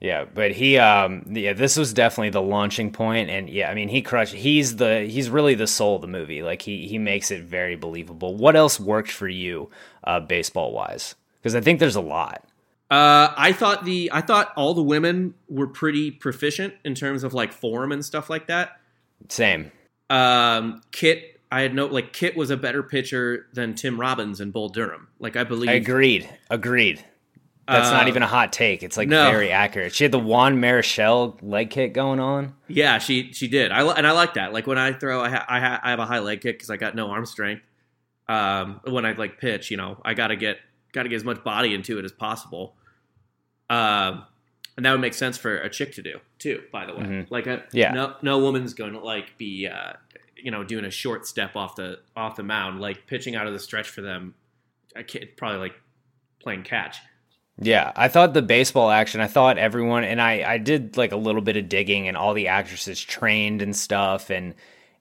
Yeah, 0.00 0.24
but 0.24 0.52
he 0.52 0.78
um 0.78 1.24
yeah, 1.28 1.52
this 1.52 1.76
was 1.76 1.92
definitely 1.92 2.30
the 2.30 2.40
launching 2.40 2.90
point 2.90 3.28
and 3.28 3.50
yeah, 3.50 3.70
I 3.70 3.74
mean 3.74 3.88
he 3.88 4.00
crushed 4.00 4.32
he's 4.32 4.76
the 4.76 5.00
he's 5.00 5.28
really 5.28 5.54
the 5.54 5.66
soul 5.66 5.96
of 5.96 6.00
the 6.00 6.08
movie. 6.08 6.42
Like 6.42 6.62
he 6.62 6.88
he 6.88 6.96
makes 6.96 7.30
it 7.30 7.42
very 7.42 7.76
believable. 7.76 8.34
What 8.34 8.56
else 8.56 8.80
worked 8.80 9.10
for 9.10 9.28
you 9.28 9.68
uh 10.04 10.20
baseball 10.20 10.72
wise? 10.72 11.16
Cuz 11.42 11.54
I 11.54 11.60
think 11.60 11.80
there's 11.80 11.96
a 11.96 12.00
lot. 12.00 12.46
Uh, 12.90 13.32
I 13.36 13.52
thought 13.52 13.84
the 13.84 14.10
I 14.12 14.20
thought 14.20 14.52
all 14.56 14.74
the 14.74 14.82
women 14.82 15.34
were 15.48 15.68
pretty 15.68 16.10
proficient 16.10 16.74
in 16.84 16.94
terms 16.94 17.22
of 17.22 17.32
like 17.34 17.52
form 17.52 17.92
and 17.92 18.04
stuff 18.04 18.28
like 18.28 18.48
that. 18.48 18.80
Same. 19.28 19.70
Um, 20.08 20.80
Kit, 20.90 21.40
I 21.52 21.60
had 21.60 21.72
no 21.74 21.86
like 21.86 22.12
Kit 22.12 22.36
was 22.36 22.50
a 22.50 22.56
better 22.56 22.82
pitcher 22.82 23.46
than 23.52 23.74
Tim 23.76 24.00
Robbins 24.00 24.40
and 24.40 24.52
Bull 24.52 24.68
Durham. 24.70 25.06
Like 25.20 25.36
I 25.36 25.44
believe. 25.44 25.70
Agreed. 25.70 26.28
Agreed. 26.50 27.04
That's 27.68 27.92
not 27.92 28.06
Uh, 28.06 28.08
even 28.08 28.24
a 28.24 28.26
hot 28.26 28.52
take. 28.52 28.82
It's 28.82 28.96
like 28.96 29.06
no. 29.08 29.30
very 29.30 29.52
accurate. 29.52 29.94
She 29.94 30.02
had 30.02 30.10
the 30.10 30.18
Juan 30.18 30.56
Marichal 30.60 31.38
leg 31.40 31.70
kick 31.70 31.94
going 31.94 32.18
on. 32.18 32.54
Yeah, 32.66 32.98
she 32.98 33.32
she 33.32 33.46
did. 33.46 33.70
I 33.70 33.86
and 33.92 34.04
I 34.04 34.10
like 34.10 34.34
that. 34.34 34.52
Like 34.52 34.66
when 34.66 34.78
I 34.78 34.92
throw, 34.92 35.20
I 35.22 35.28
ha- 35.28 35.46
I, 35.48 35.60
ha- 35.60 35.80
I 35.84 35.90
have 35.90 36.00
a 36.00 36.06
high 36.06 36.18
leg 36.18 36.40
kick 36.40 36.56
because 36.56 36.70
I 36.70 36.76
got 36.76 36.96
no 36.96 37.08
arm 37.10 37.24
strength. 37.26 37.62
Um, 38.28 38.80
when 38.84 39.04
I 39.06 39.12
like 39.12 39.38
pitch, 39.38 39.70
you 39.70 39.76
know, 39.76 40.00
I 40.04 40.14
gotta 40.14 40.34
get 40.34 40.56
gotta 40.92 41.08
get 41.08 41.14
as 41.16 41.24
much 41.24 41.44
body 41.44 41.72
into 41.72 42.00
it 42.00 42.04
as 42.04 42.10
possible. 42.10 42.74
Um, 43.70 44.24
and 44.76 44.84
that 44.86 44.92
would 44.92 45.00
make 45.00 45.14
sense 45.14 45.38
for 45.38 45.56
a 45.58 45.70
chick 45.70 45.94
to 45.94 46.02
do 46.02 46.20
too. 46.38 46.62
By 46.72 46.86
the 46.86 46.94
way, 46.94 47.02
Mhm. 47.02 47.30
like 47.30 47.46
a, 47.46 47.62
Yeah. 47.72 47.92
no 47.92 48.14
no 48.22 48.38
woman's 48.38 48.74
going 48.74 48.92
to 48.94 48.98
like 49.00 49.36
be 49.38 49.66
uh, 49.66 49.92
you 50.36 50.50
know 50.50 50.64
doing 50.64 50.84
a 50.84 50.90
short 50.90 51.26
step 51.26 51.54
off 51.56 51.76
the 51.76 52.00
off 52.16 52.36
the 52.36 52.42
mound, 52.42 52.80
like 52.80 53.06
pitching 53.06 53.36
out 53.36 53.46
of 53.46 53.52
the 53.52 53.58
stretch 53.60 53.88
for 53.88 54.00
them. 54.02 54.34
I 54.96 55.02
can't 55.02 55.36
probably 55.36 55.58
like 55.60 55.74
playing 56.42 56.62
catch. 56.64 56.98
Yeah, 57.62 57.92
I 57.94 58.08
thought 58.08 58.32
the 58.32 58.40
baseball 58.42 58.90
action, 58.90 59.20
I 59.20 59.26
thought 59.26 59.58
everyone, 59.58 60.02
and 60.04 60.18
I, 60.20 60.50
I 60.54 60.56
did 60.58 60.96
like 60.96 61.12
a 61.12 61.16
little 61.16 61.42
bit 61.42 61.58
of 61.58 61.68
digging 61.68 62.08
and 62.08 62.16
all 62.16 62.32
the 62.32 62.48
actresses 62.48 62.98
trained 63.02 63.60
and 63.60 63.76
stuff. 63.76 64.30
And, 64.30 64.54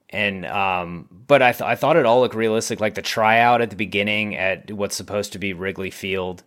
and, 0.10 0.46
um, 0.46 1.08
but 1.10 1.42
I, 1.42 1.54
th- 1.54 1.62
I 1.62 1.76
thought 1.76 1.96
it 1.96 2.06
all 2.06 2.20
looked 2.20 2.36
realistic. 2.36 2.82
Like 2.82 2.96
the 2.96 3.02
tryout 3.02 3.62
at 3.62 3.70
the 3.70 3.78
beginning 3.78 4.36
at 4.36 4.70
what's 4.74 4.98
supposed 4.98 5.32
to 5.34 5.40
be 5.40 5.54
Wrigley 5.54 5.90
Field. 5.90 6.44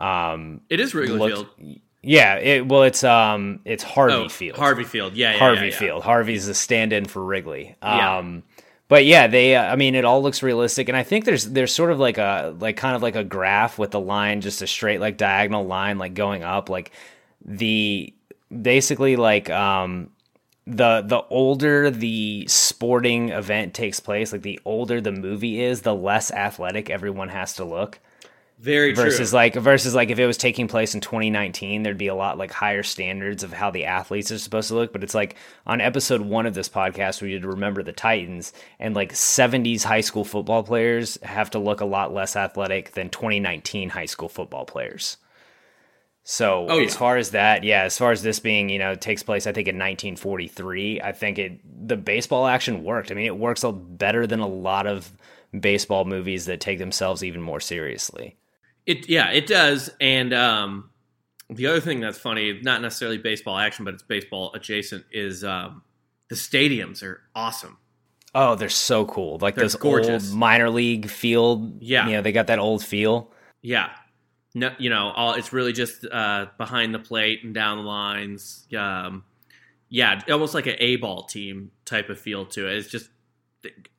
Um, 0.00 0.60
It 0.70 0.80
is 0.80 0.94
Wrigley 0.94 1.18
looked- 1.18 1.56
Field. 1.58 1.78
yeah, 2.02 2.36
it, 2.36 2.66
well, 2.66 2.84
it's, 2.84 3.04
um, 3.04 3.60
it's 3.64 3.82
Harvey 3.82 4.14
Oh, 4.14 4.28
Field. 4.28 4.56
Harvey 4.56 4.84
Field. 4.84 5.14
Yeah, 5.14 5.32
yeah 5.32 5.38
Harvey 5.38 5.60
yeah, 5.66 5.72
yeah. 5.72 5.78
Field. 5.78 6.02
Harvey's 6.02 6.46
the 6.46 6.54
stand-in 6.54 7.04
for 7.04 7.22
Wrigley. 7.24 7.76
Yeah. 7.82 8.18
Um, 8.18 8.42
but 8.88 9.04
yeah, 9.04 9.28
they. 9.28 9.54
Uh, 9.54 9.62
I 9.72 9.76
mean, 9.76 9.94
it 9.94 10.04
all 10.04 10.20
looks 10.20 10.42
realistic, 10.42 10.88
and 10.88 10.96
I 10.96 11.04
think 11.04 11.24
there's 11.24 11.44
there's 11.44 11.72
sort 11.72 11.92
of 11.92 12.00
like 12.00 12.18
a 12.18 12.56
like 12.58 12.76
kind 12.76 12.96
of 12.96 13.02
like 13.02 13.14
a 13.14 13.22
graph 13.22 13.78
with 13.78 13.92
the 13.92 14.00
line, 14.00 14.40
just 14.40 14.62
a 14.62 14.66
straight 14.66 14.98
like 14.98 15.16
diagonal 15.16 15.64
line, 15.64 15.98
like 15.98 16.14
going 16.14 16.42
up, 16.42 16.68
like 16.68 16.90
the 17.44 18.12
basically 18.60 19.14
like 19.14 19.48
um 19.48 20.10
the 20.66 21.02
the 21.06 21.22
older 21.30 21.88
the 21.90 22.44
sporting 22.48 23.28
event 23.28 23.74
takes 23.74 24.00
place, 24.00 24.32
like 24.32 24.42
the 24.42 24.58
older 24.64 25.00
the 25.00 25.12
movie 25.12 25.60
is, 25.62 25.82
the 25.82 25.94
less 25.94 26.32
athletic 26.32 26.90
everyone 26.90 27.28
has 27.28 27.54
to 27.54 27.64
look 27.64 28.00
Very 28.60 28.92
versus 28.92 29.30
true. 29.30 29.36
like 29.38 29.54
versus 29.54 29.94
like 29.94 30.10
if 30.10 30.18
it 30.18 30.26
was 30.26 30.36
taking 30.36 30.68
place 30.68 30.94
in 30.94 31.00
2019 31.00 31.82
there'd 31.82 31.96
be 31.96 32.08
a 32.08 32.14
lot 32.14 32.36
like 32.36 32.52
higher 32.52 32.82
standards 32.82 33.42
of 33.42 33.54
how 33.54 33.70
the 33.70 33.86
athletes 33.86 34.30
are 34.30 34.38
supposed 34.38 34.68
to 34.68 34.74
look. 34.74 34.92
But 34.92 35.02
it's 35.02 35.14
like 35.14 35.36
on 35.66 35.80
episode 35.80 36.20
one 36.20 36.44
of 36.44 36.52
this 36.52 36.68
podcast 36.68 37.22
we 37.22 37.30
did 37.30 37.46
remember 37.46 37.82
the 37.82 37.92
titans 37.92 38.52
and 38.78 38.94
like 38.94 39.14
70s 39.14 39.82
high 39.82 40.02
school 40.02 40.26
football 40.26 40.62
players 40.62 41.16
have 41.22 41.48
to 41.50 41.58
look 41.58 41.80
a 41.80 41.86
lot 41.86 42.12
less 42.12 42.36
athletic 42.36 42.92
than 42.92 43.08
2019 43.08 43.88
high 43.88 44.04
school 44.04 44.28
football 44.28 44.66
players. 44.66 45.16
So 46.22 46.66
Oh, 46.68 46.80
as 46.80 46.94
far 46.94 47.16
as 47.16 47.30
that 47.30 47.64
yeah 47.64 47.84
as 47.84 47.96
far 47.96 48.12
as 48.12 48.22
this 48.22 48.40
being 48.40 48.68
you 48.68 48.78
know 48.78 48.94
takes 48.94 49.22
place 49.22 49.46
i 49.46 49.52
think 49.52 49.68
in 49.68 49.76
1943 49.76 51.00
i 51.00 51.12
think 51.12 51.38
it 51.38 51.88
the 51.88 51.96
baseball 51.96 52.46
action 52.46 52.84
worked. 52.84 53.10
I 53.10 53.14
mean 53.14 53.24
it 53.24 53.38
works 53.38 53.64
a, 53.64 53.72
better 53.72 54.26
than 54.26 54.40
a 54.40 54.46
lot 54.46 54.86
of 54.86 55.10
baseball 55.58 56.04
movies 56.04 56.44
that 56.44 56.60
take 56.60 56.78
themselves 56.78 57.24
even 57.24 57.40
more 57.40 57.58
seriously 57.58 58.36
It 58.86 59.08
yeah, 59.08 59.30
it 59.30 59.46
does. 59.46 59.90
And 60.00 60.32
um, 60.32 60.90
the 61.48 61.66
other 61.66 61.80
thing 61.80 62.00
that's 62.00 62.18
funny, 62.18 62.60
not 62.62 62.82
necessarily 62.82 63.18
baseball 63.18 63.58
action, 63.58 63.84
but 63.84 63.94
it's 63.94 64.02
baseball 64.02 64.52
adjacent, 64.54 65.04
is 65.12 65.44
um, 65.44 65.82
the 66.28 66.36
stadiums 66.36 67.02
are 67.02 67.22
awesome. 67.34 67.78
Oh, 68.34 68.54
they're 68.54 68.68
so 68.68 69.04
cool. 69.06 69.38
Like 69.40 69.56
They're 69.56 69.64
this 69.64 69.74
gorgeous. 69.74 70.30
old 70.30 70.38
minor 70.38 70.70
league 70.70 71.08
field. 71.10 71.82
Yeah. 71.82 72.06
You 72.06 72.12
know, 72.12 72.22
they 72.22 72.32
got 72.32 72.46
that 72.46 72.60
old 72.60 72.84
feel. 72.84 73.32
Yeah, 73.60 73.90
no, 74.54 74.72
you 74.78 74.88
know, 74.90 75.12
all 75.14 75.34
it's 75.34 75.52
really 75.52 75.72
just 75.72 76.06
uh, 76.10 76.46
behind 76.56 76.94
the 76.94 76.98
plate 76.98 77.40
and 77.44 77.52
down 77.54 77.78
the 77.78 77.84
lines. 77.84 78.66
Um, 78.76 79.24
yeah, 79.88 80.20
almost 80.30 80.54
like 80.54 80.66
an 80.66 80.76
A 80.78 80.96
ball 80.96 81.24
team 81.24 81.72
type 81.84 82.08
of 82.08 82.18
feel 82.18 82.46
to 82.46 82.68
it. 82.68 82.78
It's 82.78 82.88
just 82.88 83.10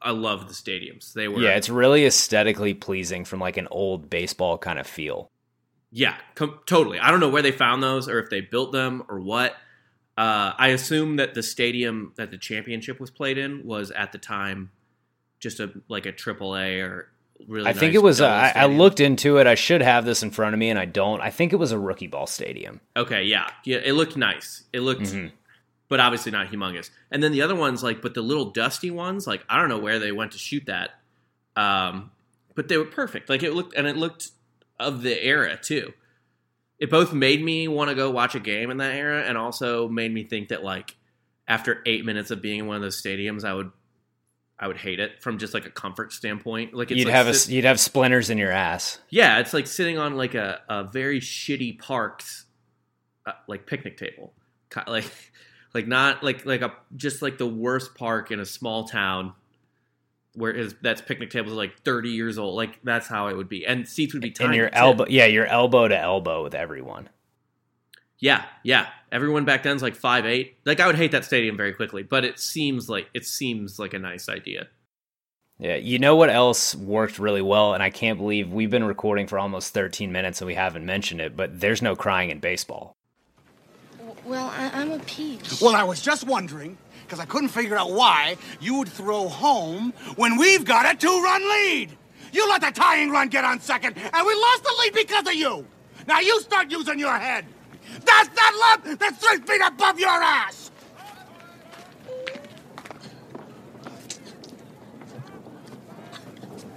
I 0.01 0.11
love 0.11 0.47
the 0.47 0.53
stadiums. 0.53 1.13
They 1.13 1.27
were 1.27 1.39
Yeah, 1.41 1.55
it's 1.55 1.69
really 1.69 2.05
aesthetically 2.05 2.73
pleasing 2.73 3.25
from 3.25 3.39
like 3.39 3.57
an 3.57 3.67
old 3.69 4.09
baseball 4.09 4.57
kind 4.57 4.79
of 4.79 4.87
feel. 4.87 5.29
Yeah, 5.91 6.15
com- 6.35 6.59
totally. 6.65 6.99
I 6.99 7.11
don't 7.11 7.19
know 7.19 7.29
where 7.29 7.41
they 7.41 7.51
found 7.51 7.83
those 7.83 8.07
or 8.07 8.19
if 8.19 8.29
they 8.29 8.41
built 8.41 8.71
them 8.71 9.03
or 9.09 9.19
what. 9.19 9.55
Uh, 10.17 10.53
I 10.57 10.69
assume 10.69 11.17
that 11.17 11.33
the 11.33 11.43
stadium 11.43 12.13
that 12.15 12.31
the 12.31 12.37
championship 12.37 12.99
was 12.99 13.09
played 13.09 13.37
in 13.37 13.65
was 13.65 13.91
at 13.91 14.11
the 14.11 14.17
time 14.17 14.71
just 15.39 15.59
a 15.59 15.71
like 15.87 16.05
a 16.05 16.11
triple 16.11 16.55
A 16.55 16.79
or 16.79 17.09
really. 17.47 17.67
I 17.69 17.73
think 17.73 17.93
it 17.93 18.03
was. 18.03 18.21
Uh, 18.21 18.27
I, 18.27 18.53
I 18.55 18.65
looked 18.65 18.99
into 18.99 19.37
it. 19.37 19.47
I 19.47 19.55
should 19.55 19.81
have 19.81 20.05
this 20.05 20.21
in 20.23 20.31
front 20.31 20.53
of 20.53 20.59
me, 20.59 20.69
and 20.69 20.77
I 20.77 20.85
don't. 20.85 21.21
I 21.21 21.29
think 21.29 21.53
it 21.53 21.57
was 21.57 21.71
a 21.71 21.79
rookie 21.79 22.07
ball 22.07 22.27
stadium. 22.27 22.81
Okay, 22.95 23.23
yeah, 23.23 23.49
yeah. 23.65 23.77
It 23.77 23.93
looked 23.93 24.15
nice. 24.17 24.63
It 24.73 24.81
looked, 24.81 25.01
Mhm. 25.01 25.31
But 25.91 25.99
obviously 25.99 26.31
not 26.31 26.49
humongous. 26.49 26.89
And 27.11 27.21
then 27.21 27.33
the 27.33 27.41
other 27.41 27.53
ones, 27.53 27.83
like, 27.83 28.01
but 28.01 28.13
the 28.13 28.21
little 28.21 28.51
dusty 28.51 28.89
ones, 28.89 29.27
like, 29.27 29.43
I 29.49 29.59
don't 29.59 29.67
know 29.67 29.77
where 29.77 29.99
they 29.99 30.13
went 30.13 30.31
to 30.31 30.37
shoot 30.37 30.67
that. 30.67 30.91
Um, 31.57 32.11
but 32.55 32.69
they 32.69 32.77
were 32.77 32.85
perfect. 32.85 33.29
Like 33.29 33.43
it 33.43 33.51
looked, 33.53 33.75
and 33.75 33.85
it 33.85 33.97
looked 33.97 34.29
of 34.79 35.01
the 35.01 35.21
era 35.21 35.59
too. 35.61 35.91
It 36.79 36.89
both 36.89 37.11
made 37.11 37.43
me 37.43 37.67
want 37.67 37.89
to 37.89 37.95
go 37.95 38.09
watch 38.09 38.35
a 38.35 38.39
game 38.39 38.71
in 38.71 38.77
that 38.77 38.95
era, 38.95 39.23
and 39.23 39.37
also 39.37 39.89
made 39.89 40.13
me 40.13 40.23
think 40.23 40.47
that 40.47 40.63
like 40.63 40.95
after 41.45 41.81
eight 41.85 42.05
minutes 42.05 42.31
of 42.31 42.41
being 42.41 42.59
in 42.59 42.67
one 42.67 42.77
of 42.77 42.81
those 42.81 43.01
stadiums, 43.01 43.43
I 43.43 43.53
would, 43.53 43.71
I 44.57 44.69
would 44.69 44.77
hate 44.77 45.01
it 45.01 45.21
from 45.21 45.39
just 45.39 45.53
like 45.53 45.65
a 45.65 45.69
comfort 45.69 46.13
standpoint. 46.13 46.73
Like 46.73 46.91
it's 46.91 46.99
you'd 46.99 47.07
like 47.07 47.15
have 47.15 47.27
a, 47.27 47.51
you'd 47.51 47.65
have 47.65 47.81
splinters 47.81 48.29
in 48.29 48.37
your 48.37 48.51
ass. 48.51 48.97
yeah, 49.09 49.39
it's 49.39 49.53
like 49.53 49.67
sitting 49.67 49.97
on 49.97 50.15
like 50.15 50.35
a, 50.35 50.61
a 50.69 50.85
very 50.85 51.19
shitty 51.19 51.79
park's 51.79 52.45
uh, 53.25 53.33
like 53.49 53.65
picnic 53.67 53.97
table, 53.97 54.31
like 54.87 55.11
like 55.73 55.87
not 55.87 56.23
like 56.23 56.45
like 56.45 56.61
a 56.61 56.73
just 56.95 57.21
like 57.21 57.37
the 57.37 57.47
worst 57.47 57.95
park 57.95 58.31
in 58.31 58.39
a 58.39 58.45
small 58.45 58.87
town 58.87 59.33
where 60.33 60.53
his 60.53 60.75
that's 60.81 61.01
picnic 61.01 61.29
tables 61.29 61.53
like 61.53 61.79
thirty 61.83 62.09
years 62.09 62.37
old. 62.37 62.55
Like 62.55 62.79
that's 62.83 63.07
how 63.07 63.27
it 63.27 63.37
would 63.37 63.49
be, 63.49 63.65
and 63.65 63.87
seats 63.87 64.13
would 64.13 64.21
be 64.21 64.31
tiny. 64.31 64.49
And 64.49 64.55
your 64.55 64.69
elbow, 64.73 65.05
yeah, 65.09 65.25
your 65.25 65.45
elbow 65.45 65.87
to 65.87 65.97
elbow 65.97 66.43
with 66.43 66.55
everyone. 66.55 67.09
Yeah, 68.19 68.45
yeah. 68.63 68.87
Everyone 69.11 69.45
back 69.45 69.63
then's 69.63 69.81
like 69.81 69.95
five 69.95 70.25
eight. 70.25 70.57
Like 70.65 70.79
I 70.79 70.87
would 70.87 70.95
hate 70.95 71.11
that 71.11 71.25
stadium 71.25 71.57
very 71.57 71.73
quickly, 71.73 72.03
but 72.03 72.23
it 72.23 72.39
seems 72.39 72.89
like 72.89 73.09
it 73.13 73.25
seems 73.25 73.79
like 73.79 73.93
a 73.93 73.99
nice 73.99 74.29
idea. 74.29 74.67
Yeah, 75.59 75.75
you 75.75 75.99
know 75.99 76.15
what 76.15 76.31
else 76.31 76.73
worked 76.73 77.19
really 77.19 77.41
well, 77.41 77.75
and 77.75 77.83
I 77.83 77.91
can't 77.91 78.17
believe 78.17 78.51
we've 78.51 78.71
been 78.71 78.83
recording 78.83 79.27
for 79.27 79.37
almost 79.37 79.75
13 79.75 80.11
minutes 80.11 80.41
and 80.41 80.47
we 80.47 80.55
haven't 80.55 80.87
mentioned 80.87 81.21
it, 81.21 81.37
but 81.37 81.59
there's 81.59 81.83
no 81.83 81.95
crying 81.95 82.31
in 82.31 82.39
baseball. 82.39 82.95
Well, 84.25 84.47
I, 84.47 84.69
I'm 84.73 84.91
a 84.91 84.99
peach. 84.99 85.61
Well, 85.61 85.75
I 85.75 85.83
was 85.83 86.01
just 86.01 86.25
wondering, 86.25 86.77
because 87.03 87.19
I 87.19 87.25
couldn't 87.25 87.49
figure 87.49 87.75
out 87.75 87.91
why 87.91 88.37
you 88.59 88.75
would 88.75 88.89
throw 88.89 89.27
home 89.27 89.93
when 90.15 90.37
we've 90.37 90.63
got 90.63 90.93
a 90.93 90.97
two-run 90.97 91.49
lead. 91.49 91.97
You 92.31 92.47
let 92.47 92.61
the 92.61 92.71
tying 92.71 93.11
run 93.11 93.29
get 93.29 93.43
on 93.43 93.59
second, 93.59 93.97
and 93.97 94.27
we 94.27 94.33
lost 94.33 94.63
the 94.63 94.73
lead 94.79 94.93
because 94.93 95.27
of 95.27 95.33
you. 95.33 95.65
Now 96.07 96.19
you 96.19 96.39
start 96.41 96.71
using 96.71 96.99
your 96.99 97.17
head. 97.17 97.45
That's 98.05 98.29
that 98.29 98.79
lump 98.85 98.99
that's 98.99 99.17
three 99.17 99.39
feet 99.39 99.61
above 99.65 99.99
your 99.99 100.09
ass. 100.09 100.71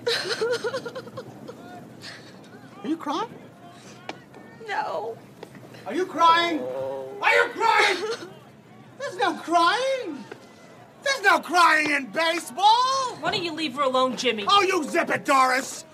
Are 2.82 2.88
you 2.88 2.96
crying? 2.96 3.28
No. 4.68 5.16
Are 5.86 5.94
you 5.94 6.06
crying? 6.06 6.60
Are 6.60 7.30
you 7.34 7.48
crying? 7.52 7.96
There's 8.98 9.16
no 9.16 9.34
crying. 9.34 10.24
There's 11.02 11.22
no 11.22 11.38
crying 11.40 11.90
in 11.90 12.06
baseball. 12.06 13.16
Why 13.20 13.30
don't 13.32 13.44
you 13.44 13.52
leave 13.52 13.74
her 13.74 13.82
alone, 13.82 14.16
Jimmy? 14.16 14.44
Oh, 14.48 14.62
you 14.62 14.82
zip 14.84 15.10
it, 15.10 15.24
Doris. 15.24 15.84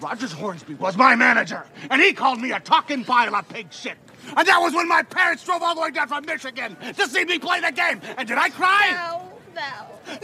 Rogers 0.00 0.32
Hornsby 0.32 0.74
was 0.74 0.96
my 0.96 1.14
manager, 1.14 1.64
and 1.90 2.00
he 2.02 2.12
called 2.12 2.40
me 2.40 2.52
a 2.52 2.60
talking 2.60 3.04
pile 3.04 3.34
of 3.34 3.48
pig 3.48 3.72
shit. 3.72 3.96
And 4.36 4.46
that 4.46 4.58
was 4.58 4.74
when 4.74 4.88
my 4.88 5.02
parents 5.02 5.44
drove 5.44 5.62
all 5.62 5.74
the 5.74 5.80
way 5.80 5.90
down 5.90 6.08
from 6.08 6.24
Michigan 6.24 6.76
to 6.96 7.08
see 7.08 7.24
me 7.24 7.38
play 7.38 7.60
the 7.60 7.72
game. 7.72 8.00
And 8.16 8.26
did 8.28 8.38
I 8.38 8.48
cry? 8.50 8.92
No, 8.92 9.32
no, 9.54 10.18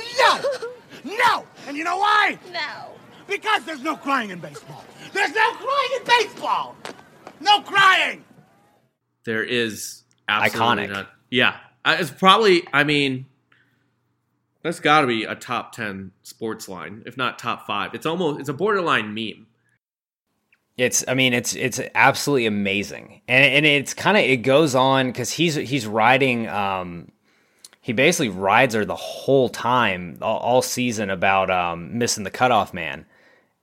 No! 1.04 1.16
No! 1.16 1.46
And 1.66 1.76
you 1.76 1.84
know 1.84 1.96
why? 1.98 2.38
no. 2.52 2.92
Because 3.26 3.64
there's 3.64 3.82
no 3.82 3.96
crying 3.96 4.30
in 4.30 4.40
baseball. 4.40 4.84
There's 5.12 5.34
no 5.34 5.50
crying 5.52 5.90
in 6.00 6.04
baseball. 6.06 6.76
No 7.40 7.60
crying. 7.60 8.24
There 9.28 9.44
is 9.44 10.04
absolutely 10.26 10.86
Iconic. 10.86 10.90
not. 10.90 11.10
Yeah, 11.28 11.56
it's 11.84 12.10
probably. 12.10 12.62
I 12.72 12.84
mean, 12.84 13.26
that's 14.62 14.80
got 14.80 15.02
to 15.02 15.06
be 15.06 15.24
a 15.24 15.34
top 15.34 15.72
ten 15.72 16.12
sports 16.22 16.66
line, 16.66 17.02
if 17.04 17.18
not 17.18 17.38
top 17.38 17.66
five. 17.66 17.92
It's 17.92 18.06
almost. 18.06 18.40
It's 18.40 18.48
a 18.48 18.54
borderline 18.54 19.12
meme. 19.12 19.46
It's 20.78 21.04
I 21.06 21.12
mean 21.12 21.34
it's 21.34 21.54
it's 21.54 21.78
absolutely 21.94 22.46
amazing. 22.46 23.20
And 23.28 23.44
and 23.44 23.66
it's 23.66 23.92
kind 23.92 24.16
of 24.16 24.22
it 24.22 24.38
goes 24.38 24.74
on 24.74 25.12
cuz 25.12 25.32
he's 25.32 25.56
he's 25.56 25.86
riding 25.86 26.48
um 26.48 27.12
he 27.82 27.92
basically 27.92 28.30
rides 28.30 28.74
her 28.74 28.86
the 28.86 28.96
whole 28.96 29.50
time 29.50 30.16
all, 30.22 30.38
all 30.38 30.62
season 30.62 31.10
about 31.10 31.50
um 31.50 31.98
missing 31.98 32.24
the 32.24 32.30
cutoff 32.30 32.72
man. 32.72 33.04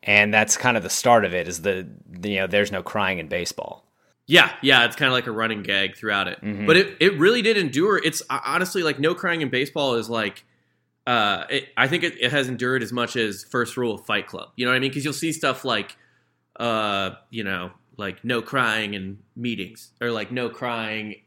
And 0.03 0.31
that's 0.31 0.57
kind 0.57 0.77
of 0.77 0.83
the 0.83 0.91
start 0.91 1.25
of 1.25 1.33
it 1.33 1.47
is 1.47 1.63
the, 1.63 1.87
the 2.07 2.29
you 2.29 2.39
know 2.41 2.45
there's 2.47 2.71
no 2.71 2.83
crying 2.83 3.17
in 3.17 3.29
baseball. 3.29 3.84
Yeah, 4.27 4.51
yeah, 4.61 4.85
it's 4.85 4.95
kind 4.95 5.07
of 5.07 5.13
like 5.13 5.27
a 5.27 5.31
running 5.31 5.61
gag 5.61 5.95
throughout 5.95 6.27
it. 6.27 6.41
Mhm. 6.41 6.65
But 6.65 6.77
it, 6.77 6.97
it 6.99 7.17
really 7.19 7.41
did 7.41 7.57
endure. 7.57 7.97
It's 8.03 8.23
honestly 8.29 8.81
like 8.81 8.99
no 8.99 9.13
crying 9.13 9.41
in 9.41 9.49
baseball 9.49 9.95
is 9.95 10.09
like, 10.09 10.43
uh, 11.05 11.43
it, 11.49 11.69
I 11.77 11.87
think 11.87 12.03
it, 12.03 12.19
it 12.19 12.31
has 12.31 12.47
endured 12.47 12.81
as 12.81 12.91
much 12.91 13.15
as 13.15 13.43
first 13.43 13.77
rule 13.77 13.93
of 13.93 14.05
Fight 14.05 14.25
Club. 14.25 14.49
You 14.55 14.65
know 14.65 14.71
what 14.71 14.77
I 14.77 14.79
mean? 14.79 14.89
Because 14.89 15.03
you'll 15.03 15.13
see 15.13 15.31
stuff 15.31 15.63
like, 15.63 15.95
uh, 16.59 17.11
you 17.29 17.43
know, 17.43 17.71
like 17.97 18.25
no 18.25 18.41
crying 18.41 18.95
in 18.95 19.19
meetings 19.35 19.91
or 20.01 20.09
like 20.09 20.31
no 20.31 20.49
crying, 20.49 21.21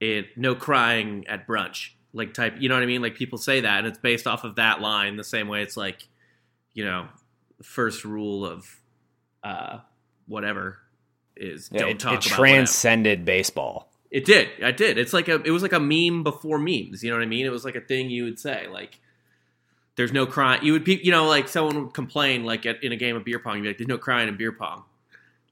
it 0.00 0.36
no 0.36 0.54
crying 0.54 1.26
at 1.28 1.46
brunch, 1.46 1.90
like 2.14 2.32
type. 2.32 2.54
You 2.58 2.70
know 2.70 2.74
what 2.74 2.82
I 2.82 2.86
mean? 2.86 3.02
Like 3.02 3.14
people 3.14 3.36
say 3.38 3.60
that, 3.60 3.78
and 3.80 3.86
it's 3.86 3.98
based 3.98 4.26
off 4.26 4.44
of 4.44 4.56
that 4.56 4.80
line. 4.80 5.16
The 5.16 5.24
same 5.24 5.48
way 5.48 5.62
it's 5.62 5.76
like, 5.76 6.08
you 6.72 6.84
know, 6.86 7.08
first 7.62 8.04
rule 8.06 8.46
of, 8.46 8.66
uh, 9.44 9.80
whatever 10.26 10.78
is 11.36 11.68
Yeah, 11.72 11.80
don't 11.80 11.90
it, 11.90 11.98
talk 12.00 12.12
it 12.14 12.26
about 12.26 12.38
whatever. 12.38 12.56
transcended 12.56 13.24
baseball. 13.24 13.88
It 14.10 14.24
did. 14.26 14.48
I 14.62 14.72
did. 14.72 14.98
It's 14.98 15.12
like 15.14 15.28
a. 15.28 15.40
It 15.42 15.50
was 15.50 15.62
like 15.62 15.72
a 15.72 15.80
meme 15.80 16.22
before 16.22 16.58
memes. 16.58 17.02
You 17.02 17.10
know 17.10 17.16
what 17.16 17.22
I 17.22 17.26
mean? 17.26 17.46
It 17.46 17.52
was 17.52 17.64
like 17.64 17.76
a 17.76 17.80
thing 17.80 18.10
you 18.10 18.24
would 18.24 18.38
say. 18.38 18.66
Like, 18.68 18.98
there's 19.96 20.12
no 20.12 20.26
crying. 20.26 20.62
You 20.62 20.72
would, 20.74 20.86
you 20.86 21.10
know, 21.10 21.26
like 21.26 21.48
someone 21.48 21.84
would 21.84 21.94
complain 21.94 22.44
like 22.44 22.66
at, 22.66 22.82
in 22.84 22.92
a 22.92 22.96
game 22.96 23.16
of 23.16 23.24
beer 23.24 23.38
pong. 23.38 23.56
You'd 23.56 23.62
be 23.62 23.68
like, 23.68 23.78
"There's 23.78 23.88
no 23.88 23.96
crying 23.98 24.28
in 24.28 24.36
beer 24.36 24.52
pong," 24.52 24.84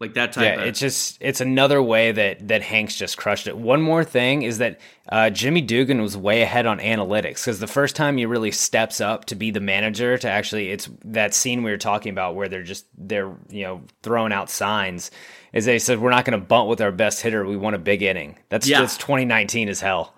like 0.00 0.14
that 0.14 0.32
type. 0.32 0.44
Yeah, 0.44 0.62
of, 0.62 0.68
it's 0.68 0.80
just 0.80 1.18
it's 1.20 1.40
another 1.42 1.82
way 1.82 2.10
that 2.10 2.48
that 2.48 2.62
Hanks 2.62 2.96
just 2.96 3.18
crushed 3.18 3.46
it. 3.46 3.56
One 3.56 3.82
more 3.82 4.02
thing 4.02 4.42
is 4.42 4.58
that 4.58 4.80
uh, 5.10 5.28
Jimmy 5.28 5.60
Dugan 5.60 6.00
was 6.00 6.16
way 6.16 6.40
ahead 6.40 6.64
on 6.64 6.78
analytics 6.78 7.44
because 7.44 7.60
the 7.60 7.66
first 7.66 7.94
time 7.96 8.16
he 8.16 8.24
really 8.24 8.50
steps 8.50 9.00
up 9.00 9.26
to 9.26 9.34
be 9.34 9.50
the 9.50 9.60
manager 9.60 10.16
to 10.16 10.28
actually 10.28 10.70
it's 10.70 10.88
that 11.04 11.34
scene 11.34 11.62
we 11.62 11.70
were 11.70 11.76
talking 11.76 12.10
about 12.10 12.34
where 12.34 12.48
they're 12.48 12.62
just 12.62 12.86
they're 12.96 13.36
you 13.50 13.62
know 13.62 13.82
throwing 14.02 14.32
out 14.32 14.48
signs 14.48 15.10
is 15.52 15.66
they 15.66 15.78
said 15.78 15.98
we're 15.98 16.10
not 16.10 16.24
going 16.24 16.38
to 16.38 16.46
bunt 16.46 16.68
with 16.68 16.80
our 16.80 16.92
best 16.92 17.20
hitter 17.20 17.44
we 17.44 17.56
want 17.56 17.76
a 17.76 17.78
big 17.78 18.02
inning. 18.02 18.38
That's 18.48 18.66
Yeah. 18.66 18.80
that's 18.80 18.96
2019 18.96 19.68
as 19.68 19.80
hell. 19.80 20.14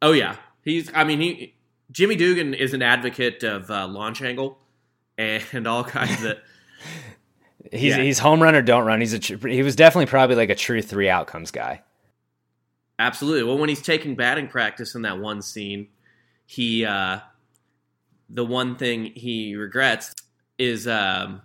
Oh 0.00 0.12
yeah, 0.12 0.36
he's. 0.62 0.90
I 0.94 1.02
mean, 1.02 1.20
he 1.20 1.54
Jimmy 1.90 2.14
Dugan 2.14 2.54
is 2.54 2.72
an 2.72 2.82
advocate 2.82 3.42
of 3.42 3.70
uh, 3.70 3.88
launch 3.88 4.22
angle 4.22 4.58
and 5.18 5.66
all 5.66 5.82
kinds 5.82 6.22
of. 6.24 6.38
He's 7.72 7.96
Yeah. 7.96 8.02
he's 8.02 8.18
home 8.18 8.42
run 8.42 8.54
or 8.54 8.62
don't 8.62 8.84
run. 8.84 9.00
He's 9.00 9.12
a 9.14 9.18
tr- 9.18 9.48
he 9.48 9.62
was 9.62 9.74
definitely 9.76 10.06
probably 10.06 10.36
like 10.36 10.50
a 10.50 10.54
true 10.54 10.82
three 10.82 11.08
outcomes 11.08 11.50
guy. 11.50 11.82
Absolutely. 12.98 13.42
Well, 13.44 13.58
when 13.58 13.68
he's 13.68 13.82
taking 13.82 14.14
batting 14.14 14.48
practice 14.48 14.94
in 14.94 15.02
that 15.02 15.18
one 15.18 15.42
scene, 15.42 15.88
he 16.46 16.84
uh 16.84 17.20
the 18.30 18.44
one 18.44 18.76
thing 18.76 19.12
he 19.14 19.54
regrets 19.56 20.12
is 20.58 20.86
um 20.86 21.42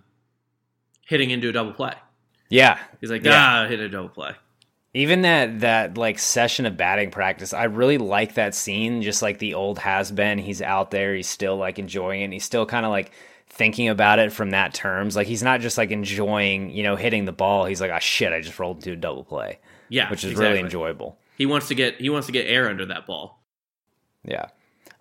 hitting 1.06 1.30
into 1.30 1.48
a 1.48 1.52
double 1.52 1.72
play. 1.72 1.94
Yeah, 2.48 2.78
He's 3.00 3.10
like, 3.10 3.24
Yeah. 3.24 3.62
ah, 3.64 3.68
hit 3.68 3.78
a 3.80 3.88
double 3.88 4.08
play. 4.08 4.32
even 4.92 5.22
that 5.22 5.60
that 5.60 5.96
like 5.96 6.18
session 6.18 6.66
of 6.66 6.76
batting 6.76 7.12
practice 7.12 7.52
i 7.54 7.62
really 7.62 7.96
like 7.96 8.34
that 8.34 8.56
scene 8.56 9.02
just 9.02 9.22
like 9.22 9.38
the 9.38 9.54
old 9.54 9.78
has 9.78 10.10
been 10.10 10.36
he's 10.36 10.60
out 10.60 10.90
there 10.90 11.14
he's 11.14 11.28
still 11.28 11.56
like 11.56 11.78
enjoying 11.78 12.22
it 12.22 12.24
and 12.24 12.32
he's 12.32 12.42
still 12.44 12.66
kind 12.66 12.84
of 12.84 12.90
like 12.90 13.12
thinking 13.52 13.88
about 13.88 14.18
it 14.18 14.32
from 14.32 14.50
that 14.50 14.72
terms 14.72 15.16
like 15.16 15.26
he's 15.26 15.42
not 15.42 15.60
just 15.60 15.76
like 15.76 15.90
enjoying 15.90 16.70
you 16.70 16.82
know 16.82 16.96
hitting 16.96 17.24
the 17.24 17.32
ball 17.32 17.64
he's 17.66 17.80
like 17.80 17.90
ah 17.90 17.98
shit 17.98 18.32
i 18.32 18.40
just 18.40 18.58
rolled 18.58 18.76
into 18.78 18.92
a 18.92 18.96
double 18.96 19.24
play 19.24 19.58
Yeah, 19.90 20.08
which 20.10 20.24
is 20.24 20.30
exactly. 20.30 20.48
really 20.52 20.60
enjoyable 20.64 21.18
He 21.36 21.46
wants 21.46 21.68
to 21.68 21.74
get 21.74 22.00
he 22.00 22.08
wants 22.10 22.26
to 22.26 22.32
get 22.32 22.46
air 22.46 22.68
under 22.70 22.86
that 22.86 23.06
ball. 23.06 23.42
yeah 24.24 24.46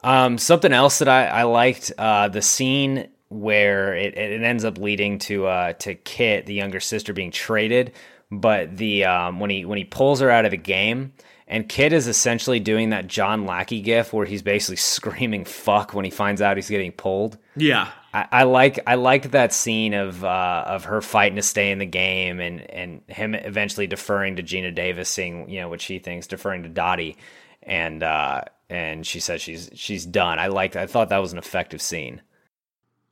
um 0.03 0.37
something 0.37 0.73
else 0.73 0.99
that 0.99 1.07
i 1.07 1.25
i 1.27 1.43
liked 1.43 1.91
uh 1.97 2.27
the 2.27 2.41
scene 2.41 3.07
where 3.29 3.93
it, 3.95 4.17
it 4.17 4.41
ends 4.41 4.65
up 4.65 4.77
leading 4.77 5.19
to 5.19 5.45
uh 5.45 5.73
to 5.73 5.93
kit 5.93 6.45
the 6.47 6.53
younger 6.53 6.79
sister 6.79 7.13
being 7.13 7.31
traded 7.31 7.93
but 8.31 8.75
the 8.77 9.05
um 9.05 9.39
when 9.39 9.49
he 9.51 9.63
when 9.65 9.77
he 9.77 9.83
pulls 9.85 10.19
her 10.21 10.29
out 10.31 10.43
of 10.45 10.51
the 10.51 10.57
game 10.57 11.13
and 11.51 11.67
Kit 11.67 11.93
is 11.93 12.05
essentially 12.05 12.59
doing 12.59 12.91
that 12.91 13.07
John 13.07 13.47
Lackey 13.47 13.81
gif 13.81 14.13
where 14.13 14.27
he's 14.27 14.43
basically 14.43 14.75
screaming 14.95 15.45
"fuck" 15.45 15.95
when 15.95 16.05
he 16.05 16.11
finds 16.11 16.43
out 16.43 16.57
he's 16.57 16.69
getting 16.69 16.91
pulled. 16.91 17.39
Yeah. 17.55 17.87
I, 18.13 18.27
I 18.31 18.43
like 18.43 18.79
I 18.87 18.95
liked 18.95 19.31
that 19.31 19.53
scene 19.53 19.93
of 19.93 20.23
uh, 20.23 20.63
of 20.67 20.85
her 20.85 21.01
fighting 21.01 21.35
to 21.35 21.41
stay 21.41 21.71
in 21.71 21.77
the 21.77 21.85
game 21.85 22.39
and 22.39 22.61
and 22.69 23.01
him 23.07 23.35
eventually 23.35 23.87
deferring 23.87 24.37
to 24.37 24.43
Geena 24.43 24.73
Davis, 24.73 25.09
seeing 25.09 25.49
you 25.49 25.61
know 25.61 25.69
what 25.69 25.81
she 25.81 25.99
thinks, 25.99 26.27
deferring 26.27 26.63
to 26.63 26.69
Dottie, 26.69 27.17
and 27.61 28.01
uh, 28.01 28.41
and 28.69 29.05
she 29.05 29.19
says 29.19 29.41
she's 29.41 29.69
she's 29.73 30.05
done. 30.05 30.39
I 30.39 30.47
liked 30.47 30.75
I 30.75 30.87
thought 30.87 31.09
that 31.09 31.19
was 31.19 31.33
an 31.33 31.37
effective 31.37 31.81
scene. 31.81 32.21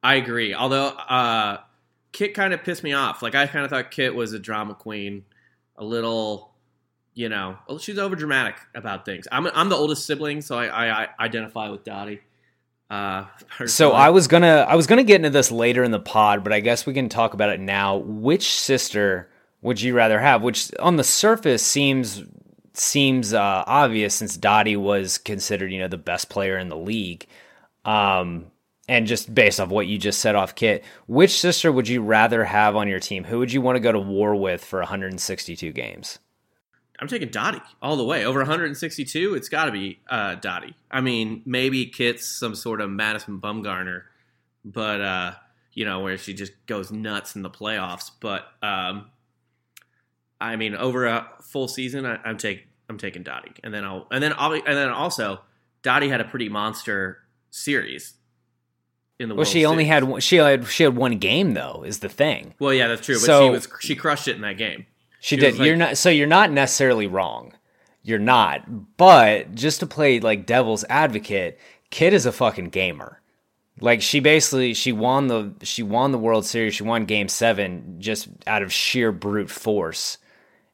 I 0.01 0.15
agree. 0.15 0.53
Although 0.53 0.87
uh 0.87 1.57
Kit 2.11 2.33
kind 2.33 2.53
of 2.53 2.63
pissed 2.63 2.83
me 2.83 2.93
off. 2.93 3.21
Like 3.21 3.35
I 3.35 3.45
kind 3.45 3.65
of 3.65 3.69
thought 3.69 3.91
Kit 3.91 4.15
was 4.15 4.33
a 4.33 4.39
drama 4.39 4.73
queen, 4.73 5.25
a 5.75 5.83
little, 5.83 6.53
you 7.13 7.29
know, 7.29 7.57
she's 7.79 7.99
over 7.99 8.15
dramatic 8.15 8.55
about 8.73 9.05
things. 9.05 9.27
I'm 9.31 9.47
I'm 9.47 9.69
the 9.69 9.75
oldest 9.75 10.05
sibling, 10.07 10.41
so 10.41 10.57
I 10.57 10.65
I, 10.67 11.03
I 11.03 11.07
identify 11.19 11.69
with 11.69 11.83
Dottie. 11.83 12.21
Uh, 12.89 13.25
So. 13.65 13.91
I 13.91 14.09
was 14.11 14.27
gonna 14.27 14.65
I 14.69 14.75
was 14.75 14.87
gonna 14.87 15.03
get 15.03 15.17
into 15.17 15.29
this 15.29 15.51
later 15.51 15.83
in 15.83 15.91
the 15.91 15.99
pod, 15.99 16.43
but 16.43 16.53
I 16.53 16.59
guess 16.59 16.85
we 16.85 16.93
can 16.93 17.09
talk 17.09 17.33
about 17.33 17.49
it 17.49 17.59
now. 17.59 17.97
Which 17.97 18.51
sister 18.51 19.29
would 19.61 19.81
you 19.81 19.95
rather 19.95 20.19
have? 20.19 20.43
Which 20.43 20.71
on 20.79 20.95
the 20.97 21.03
surface 21.03 21.63
seems 21.63 22.23
seems 22.73 23.33
uh, 23.33 23.63
obvious 23.65 24.13
since 24.13 24.37
Dottie 24.37 24.77
was 24.77 25.17
considered 25.17 25.71
you 25.71 25.79
know 25.79 25.87
the 25.87 25.97
best 25.97 26.29
player 26.29 26.57
in 26.57 26.69
the 26.69 26.77
league. 26.77 27.25
Um, 27.83 28.51
and 28.89 29.07
just 29.07 29.33
based 29.33 29.59
off 29.59 29.69
what 29.69 29.87
you 29.87 29.97
just 29.97 30.19
said 30.19 30.35
off 30.35 30.55
Kit, 30.55 30.83
which 31.07 31.31
sister 31.39 31.71
would 31.71 31.87
you 31.87 32.01
rather 32.01 32.45
have 32.45 32.75
on 32.75 32.87
your 32.87 32.99
team? 32.99 33.23
Who 33.25 33.39
would 33.39 33.51
you 33.51 33.61
want 33.61 33.75
to 33.75 33.81
go 33.81 33.91
to 33.91 33.99
war 33.99 34.35
with 34.35 34.63
for 34.63 34.79
162 34.79 35.71
games? 35.73 36.19
I'm 36.99 37.07
taking 37.07 37.29
Dottie 37.29 37.61
all 37.81 37.95
the 37.95 38.03
way. 38.03 38.25
Over 38.25 38.39
162, 38.39 39.35
it's 39.35 39.49
got 39.49 39.65
to 39.65 39.71
be 39.71 39.99
uh, 40.09 40.35
Dottie. 40.35 40.75
I 40.89 41.01
mean, 41.01 41.43
maybe 41.45 41.85
Kit's 41.85 42.25
some 42.27 42.55
sort 42.55 42.81
of 42.81 42.89
Madison 42.89 43.39
Bumgarner, 43.39 44.03
but 44.65 45.01
uh, 45.01 45.31
you 45.73 45.85
know 45.85 45.99
where 45.99 46.17
she 46.17 46.33
just 46.33 46.53
goes 46.65 46.91
nuts 46.91 47.35
in 47.35 47.43
the 47.43 47.49
playoffs. 47.51 48.09
But 48.19 48.47
um, 48.63 49.11
I 50.41 50.55
mean, 50.55 50.75
over 50.75 51.05
a 51.05 51.27
full 51.41 51.67
season, 51.67 52.05
I, 52.05 52.17
I'm 52.25 52.37
taking 52.37 52.63
I'm 52.89 52.97
taking 52.97 53.21
Dottie, 53.23 53.51
and 53.63 53.73
then 53.73 53.83
I'll 53.83 54.07
and 54.11 54.23
then 54.23 54.33
I'll, 54.37 54.53
and 54.53 54.63
then 54.65 54.89
also 54.89 55.41
Dottie 55.83 56.09
had 56.09 56.21
a 56.21 56.25
pretty 56.25 56.49
monster 56.49 57.19
series 57.51 58.13
in 59.19 59.29
the 59.29 59.35
Well, 59.35 59.39
World 59.39 59.47
she 59.49 59.65
only 59.65 59.83
Series. 59.83 59.89
had 59.93 60.03
one- 60.05 60.21
she 60.21 60.35
had 60.37 60.67
she 60.67 60.83
had 60.83 60.95
one 60.95 61.17
game 61.19 61.53
though. 61.53 61.83
Is 61.85 61.99
the 61.99 62.09
thing. 62.09 62.53
Well, 62.59 62.73
yeah, 62.73 62.87
that's 62.87 63.05
true, 63.05 63.15
but 63.15 63.21
So- 63.21 63.45
she 63.47 63.49
was 63.51 63.67
she 63.81 63.95
crushed 63.95 64.27
it 64.27 64.35
in 64.35 64.41
that 64.41 64.57
game. 64.57 64.85
She, 65.19 65.35
She 65.35 65.39
did. 65.41 65.57
like- 65.57 65.65
you're 65.67 65.75
not. 65.75 65.97
So 65.97 66.09
you're 66.09 66.27
not 66.27 66.51
necessarily 66.51 67.07
wrong. 67.07 67.53
You're 68.03 68.19
not. 68.19 68.97
But 68.97 69.53
just 69.55 69.79
to 69.81 69.85
play 69.87 70.19
like 70.19 70.45
devil's 70.45 70.85
advocate, 70.89 71.59
Kit 71.89 72.13
is 72.13 72.25
a 72.25 72.31
fucking 72.31 72.69
gamer. 72.69 73.21
Like 73.79 74.01
she 74.01 74.19
basically 74.19 74.73
she 74.73 74.91
won 74.91 75.27
the 75.27 75.53
she 75.63 75.83
won 75.83 76.11
the 76.11 76.17
World 76.17 76.45
Series. 76.45 76.73
She 76.75 76.83
won 76.83 77.05
Game 77.05 77.27
Seven 77.27 77.97
just 77.99 78.27
out 78.47 78.63
of 78.63 78.73
sheer 78.73 79.11
brute 79.11 79.51
force, 79.51 80.17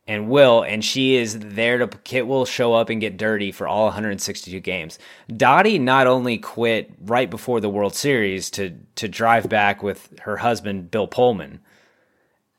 and 0.07 0.29
will 0.29 0.61
and 0.63 0.85
she 0.85 1.15
is 1.17 1.37
there 1.39 1.79
to 1.79 1.87
Kit 2.05 2.27
will 2.27 2.45
show 2.45 2.73
up 2.73 2.89
and 2.89 3.01
get 3.01 3.17
dirty 3.17 3.51
for 3.51 3.67
all 3.67 3.85
162 3.85 4.59
games. 4.61 4.99
Dottie 5.35 5.79
not 5.79 6.07
only 6.07 6.37
quit 6.37 6.93
right 7.01 7.29
before 7.29 7.59
the 7.59 7.69
World 7.69 7.93
Series 7.95 8.49
to 8.51 8.73
to 8.95 9.09
drive 9.09 9.49
back 9.49 9.83
with 9.83 10.17
her 10.21 10.37
husband 10.37 10.89
Bill 10.91 11.07
Pullman. 11.07 11.59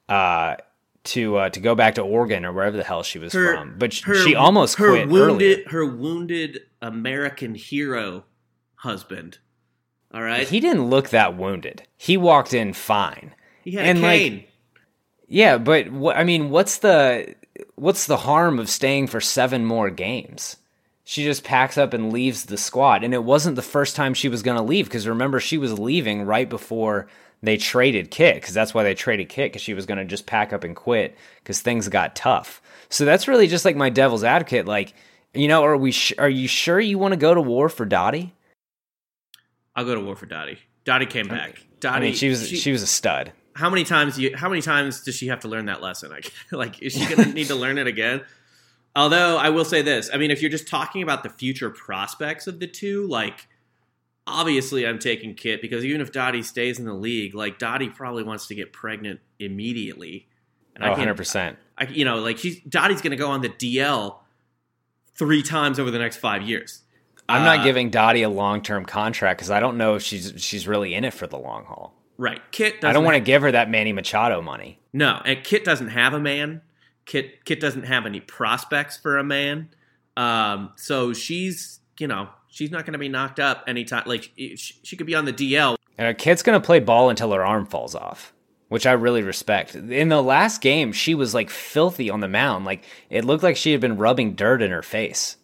Uh, 0.08 0.56
to 1.04 1.36
uh, 1.36 1.48
to 1.50 1.60
go 1.60 1.74
back 1.74 1.94
to 1.96 2.02
Oregon 2.02 2.44
or 2.44 2.52
wherever 2.52 2.76
the 2.76 2.84
hell 2.84 3.02
she 3.02 3.18
was 3.18 3.32
Her- 3.32 3.54
from. 3.56 3.76
But 3.78 3.92
sh- 3.92 4.02
her- 4.04 4.14
she 4.14 4.34
almost 4.34 4.78
her 4.78 4.88
quit 4.90 5.08
wounded 5.08 5.58
earlier. 5.58 5.68
her 5.70 5.86
wounded 5.86 6.60
American 6.80 7.54
hero 7.54 8.24
husband. 8.76 9.38
All 10.12 10.22
right, 10.22 10.46
He 10.46 10.60
didn't 10.60 10.90
look 10.90 11.08
that 11.08 11.36
wounded. 11.36 11.82
He 11.96 12.16
walked 12.16 12.54
in 12.54 12.72
fine. 12.72 13.34
he 13.64 13.72
had 13.72 13.84
and, 13.86 13.98
a 13.98 14.02
like, 14.02 14.20
cane. 14.20 14.44
Yeah, 15.26 15.58
but 15.58 15.90
what 15.90 16.16
I 16.16 16.22
mean, 16.24 16.50
what's 16.50 16.78
the 16.78 17.34
what's 17.74 18.06
the 18.06 18.18
harm 18.18 18.58
of 18.58 18.70
staying 18.70 19.08
for 19.08 19.20
seven 19.20 19.64
more 19.64 19.90
games? 19.90 20.56
She 21.06 21.22
just 21.24 21.44
packs 21.44 21.76
up 21.76 21.92
and 21.92 22.12
leaves 22.12 22.44
the 22.46 22.56
squad, 22.56 23.04
and 23.04 23.12
it 23.12 23.24
wasn't 23.24 23.56
the 23.56 23.62
first 23.62 23.94
time 23.96 24.14
she 24.14 24.28
was 24.28 24.42
going 24.42 24.56
to 24.56 24.62
leave 24.62 24.86
because 24.86 25.06
remember 25.08 25.38
she 25.40 25.58
was 25.58 25.78
leaving 25.78 26.22
right 26.22 26.48
before 26.48 27.08
they 27.46 27.56
traded 27.56 28.10
Kit 28.10 28.36
because 28.36 28.54
that's 28.54 28.74
why 28.74 28.82
they 28.82 28.94
traded 28.94 29.28
Kit 29.28 29.52
because 29.52 29.62
she 29.62 29.74
was 29.74 29.86
going 29.86 29.98
to 29.98 30.04
just 30.04 30.26
pack 30.26 30.52
up 30.52 30.64
and 30.64 30.74
quit 30.74 31.16
because 31.38 31.60
things 31.60 31.88
got 31.88 32.16
tough. 32.16 32.62
So 32.88 33.04
that's 33.04 33.28
really 33.28 33.46
just 33.46 33.64
like 33.64 33.76
my 33.76 33.90
devil's 33.90 34.24
advocate. 34.24 34.66
Like, 34.66 34.94
you 35.32 35.48
know, 35.48 35.64
are 35.64 35.76
we? 35.76 35.92
Sh- 35.92 36.14
are 36.18 36.28
you 36.28 36.48
sure 36.48 36.80
you 36.80 36.98
want 36.98 37.12
to 37.12 37.16
go 37.18 37.34
to 37.34 37.40
war 37.40 37.68
for 37.68 37.84
Dottie? 37.84 38.34
I'll 39.74 39.84
go 39.84 39.94
to 39.94 40.00
war 40.00 40.16
for 40.16 40.26
Dottie. 40.26 40.58
Dottie 40.84 41.06
came 41.06 41.26
back. 41.26 41.64
Dottie, 41.80 41.96
I 41.96 42.00
mean, 42.00 42.14
she 42.14 42.28
was 42.28 42.48
she, 42.48 42.72
was 42.72 42.82
a 42.82 42.86
stud. 42.86 43.32
how 43.54 43.68
many 43.68 43.84
times 43.84 44.18
you 44.18 44.36
how 44.36 44.48
many 44.48 44.62
times 44.62 45.02
does 45.02 45.14
she 45.14 45.26
have 45.28 45.40
to 45.40 45.48
learn 45.48 45.66
that 45.66 45.82
lesson 45.82 46.10
like, 46.10 46.32
like 46.52 46.82
is 46.82 46.92
she 46.92 47.04
going 47.06 47.28
to 47.28 47.34
need 47.34 47.48
to 47.48 47.54
learn 47.54 47.78
it 47.78 47.86
again 47.86 48.22
although 48.96 49.36
i 49.36 49.50
will 49.50 49.64
say 49.64 49.82
this 49.82 50.08
i 50.12 50.16
mean 50.16 50.30
if 50.30 50.40
you're 50.40 50.50
just 50.50 50.66
talking 50.66 51.02
about 51.02 51.22
the 51.22 51.28
future 51.28 51.70
prospects 51.70 52.46
of 52.46 52.58
the 52.58 52.66
two 52.66 53.06
like 53.06 53.46
obviously 54.26 54.86
i'm 54.86 54.98
taking 54.98 55.34
kit 55.34 55.60
because 55.60 55.84
even 55.84 56.00
if 56.00 56.10
dottie 56.12 56.42
stays 56.42 56.78
in 56.78 56.84
the 56.86 56.94
league 56.94 57.34
like 57.34 57.58
dottie 57.58 57.88
probably 57.90 58.22
wants 58.22 58.46
to 58.46 58.54
get 58.54 58.72
pregnant 58.72 59.20
immediately 59.38 60.26
and 60.74 60.82
Oh, 60.82 60.86
I 60.86 60.90
can't- 60.90 60.98
100 61.00 61.16
percent. 61.16 61.58
I, 61.76 61.84
you 61.88 62.04
know 62.04 62.16
like 62.18 62.38
she's 62.38 62.60
dottie's 62.60 63.00
going 63.02 63.10
to 63.10 63.16
go 63.16 63.30
on 63.30 63.40
the 63.42 63.48
dl 63.50 64.16
three 65.14 65.42
times 65.42 65.78
over 65.78 65.90
the 65.90 65.98
next 65.98 66.16
five 66.18 66.42
years 66.42 66.80
I'm 67.28 67.42
Uh, 67.42 67.56
not 67.56 67.64
giving 67.64 67.88
Dottie 67.90 68.22
a 68.22 68.28
long 68.28 68.60
term 68.62 68.84
contract 68.84 69.38
because 69.38 69.50
I 69.50 69.58
don't 69.60 69.78
know 69.78 69.94
if 69.94 70.02
she's 70.02 70.32
she's 70.36 70.68
really 70.68 70.92
in 70.94 71.04
it 71.04 71.14
for 71.14 71.26
the 71.26 71.38
long 71.38 71.64
haul. 71.64 71.94
right 72.18 72.40
kit 72.50 72.84
I 72.84 72.92
don't 72.92 73.04
want 73.04 73.14
to 73.16 73.20
give 73.20 73.40
her 73.42 73.50
that 73.52 73.70
Manny 73.70 73.92
Machado 73.92 74.40
money. 74.42 74.78
No, 74.92 75.20
and 75.24 75.42
Kit 75.42 75.64
doesn't 75.64 75.88
have 75.88 76.12
a 76.14 76.20
man. 76.20 76.60
Kit 77.06 77.44
Kit 77.44 77.60
doesn't 77.60 77.84
have 77.84 78.04
any 78.06 78.20
prospects 78.20 78.96
for 78.96 79.16
a 79.18 79.24
man. 79.24 79.70
Um, 80.16 80.70
so 80.76 81.12
she's 81.14 81.80
you 81.98 82.06
know 82.06 82.28
she's 82.54 82.70
not 82.70 82.86
going 82.86 82.92
to 82.92 82.98
be 82.98 83.08
knocked 83.08 83.40
up 83.40 83.64
anytime. 83.66 84.04
Like 84.06 84.30
she, 84.36 84.56
she 84.56 84.96
could 84.96 85.06
be 85.06 85.14
on 85.14 85.24
the 85.24 85.32
DL. 85.32 85.76
And 85.98 86.06
her 86.06 86.14
kid's 86.14 86.42
gonna 86.42 86.60
play 86.60 86.80
ball 86.80 87.10
until 87.10 87.32
her 87.32 87.44
arm 87.44 87.66
falls 87.66 87.94
off, 87.94 88.32
which 88.68 88.86
I 88.86 88.92
really 88.92 89.22
respect. 89.22 89.76
In 89.76 90.08
the 90.08 90.22
last 90.22 90.60
game, 90.60 90.92
she 90.92 91.14
was 91.14 91.34
like 91.34 91.50
filthy 91.50 92.10
on 92.10 92.20
the 92.20 92.28
mound. 92.28 92.64
Like 92.64 92.84
it 93.10 93.24
looked 93.24 93.44
like 93.44 93.56
she 93.56 93.72
had 93.72 93.80
been 93.80 93.96
rubbing 93.96 94.34
dirt 94.34 94.60
in 94.62 94.70
her 94.72 94.82
face. 94.82 95.36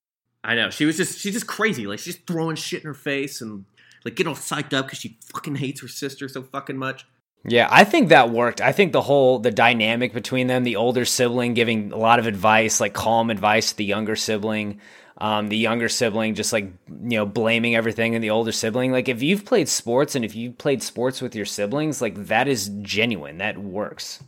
I 0.43 0.55
know 0.55 0.71
she 0.71 0.87
was 0.87 0.97
just 0.97 1.21
she's 1.21 1.35
just 1.35 1.47
crazy. 1.47 1.87
Like 1.87 2.01
she's 2.01 2.15
just 2.15 2.27
throwing 2.27 2.57
shit 2.57 2.83
in 2.83 2.89
her 2.89 2.95
face 2.95 3.41
and 3.41 3.65
like 4.05 4.17
getting 4.17 4.29
all 4.29 4.37
psyched 4.37 4.73
up 4.73 4.87
because 4.87 4.99
she 4.99 5.19
fucking 5.33 5.57
hates 5.57 5.83
her 5.83 5.89
sister 5.89 6.29
so 6.29 6.43
fucking 6.43 6.79
much. 6.79 7.07
Yeah, 7.45 7.69
I 7.71 7.85
think 7.85 8.11
that 8.11 8.31
worked. 8.31 8.61
I 8.61 8.73
think 8.73 8.93
the 8.93 9.01
whole 9.01 9.39
the 9.39 9.51
dynamic 9.51 10.13
between 10.13 10.47
them, 10.47 10.65
the 10.65 10.77
older 10.77 11.05
sibling 11.05 11.55
giving 11.55 11.93
a 11.93 11.97
lot 11.97 12.19
of 12.19 12.27
advice, 12.27 12.81
like 12.81 12.93
calm 12.93 13.31
advice 13.31 13.71
to 13.71 13.77
the 13.77 13.85
younger 13.85 14.17
sibling, 14.17 14.81
um, 15.21 15.49
the 15.49 15.57
younger 15.57 15.89
sibling 15.89 16.35
just 16.35 16.53
like 16.53 16.65
you 16.89 17.19
know 17.19 17.27
blaming 17.27 17.77
everything 17.77 18.15
and 18.15 18.25
the 18.25 18.31
older 18.31 18.53
sibling. 18.53 18.91
Like 18.91 19.09
if 19.09 19.23
you've 19.23 19.45
played 19.45 19.69
sports 19.69 20.15
and 20.15 20.25
if 20.25 20.35
you've 20.35 20.57
played 20.57 20.83
sports 20.83 21.21
with 21.21 21.35
your 21.35 21.47
siblings, 21.47 22.01
like 22.01 22.15
that 22.27 22.49
is 22.49 22.71
genuine. 22.81 23.39
That 23.39 23.59
works. 23.59 24.23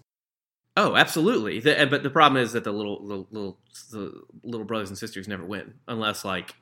Oh, 0.77 0.97
absolutely. 0.97 1.61
The, 1.61 1.87
but 1.91 2.03
the 2.03 2.11
problem 2.11 2.43
is 2.43 2.53
that 2.53 2.65
the 2.65 2.73
little 2.73 3.07
the 3.07 3.27
little 3.31 3.59
the 3.91 4.23
little 4.43 4.67
brothers 4.67 4.91
and 4.91 4.99
sisters 4.99 5.29
never 5.29 5.45
win 5.45 5.75
unless 5.89 6.25
like 6.25 6.55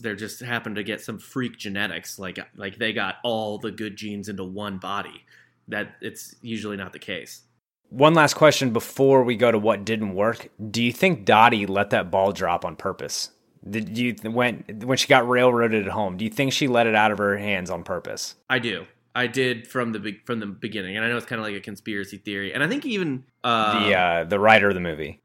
they're 0.00 0.16
just 0.16 0.40
happen 0.40 0.74
to 0.74 0.82
get 0.82 1.00
some 1.00 1.18
freak 1.18 1.56
genetics 1.56 2.18
like 2.18 2.38
like 2.54 2.76
they 2.76 2.92
got 2.92 3.16
all 3.24 3.56
the 3.56 3.70
good 3.70 3.96
genes 3.96 4.28
into 4.28 4.44
one 4.44 4.78
body. 4.78 5.24
That 5.68 5.94
it's 6.00 6.34
usually 6.42 6.76
not 6.76 6.92
the 6.92 6.98
case. 6.98 7.42
One 7.90 8.14
last 8.14 8.34
question 8.34 8.72
before 8.72 9.22
we 9.24 9.36
go 9.36 9.50
to 9.50 9.58
what 9.58 9.84
didn't 9.84 10.14
work. 10.14 10.48
Do 10.70 10.82
you 10.82 10.92
think 10.92 11.24
Dottie 11.24 11.66
let 11.66 11.90
that 11.90 12.10
ball 12.10 12.32
drop 12.32 12.64
on 12.64 12.76
purpose? 12.76 13.30
Did 13.68 13.98
you 13.98 14.14
when 14.22 14.64
when 14.84 14.96
she 14.96 15.06
got 15.06 15.28
railroaded 15.28 15.86
at 15.86 15.92
home? 15.92 16.16
Do 16.16 16.24
you 16.24 16.30
think 16.30 16.52
she 16.52 16.66
let 16.66 16.86
it 16.86 16.94
out 16.94 17.10
of 17.10 17.18
her 17.18 17.36
hands 17.36 17.68
on 17.68 17.82
purpose? 17.82 18.36
I 18.48 18.58
do. 18.58 18.86
I 19.14 19.26
did 19.26 19.66
from 19.66 19.92
the 19.92 20.18
from 20.24 20.40
the 20.40 20.46
beginning, 20.46 20.96
and 20.96 21.04
I 21.04 21.08
know 21.08 21.16
it's 21.16 21.26
kind 21.26 21.40
of 21.40 21.46
like 21.46 21.56
a 21.56 21.60
conspiracy 21.60 22.16
theory, 22.16 22.54
and 22.54 22.62
I 22.62 22.68
think 22.68 22.86
even 22.86 23.24
uh, 23.42 23.84
the 23.84 23.94
uh, 23.94 24.24
the 24.24 24.38
writer 24.38 24.68
of 24.68 24.74
the 24.74 24.80
movie. 24.80 25.20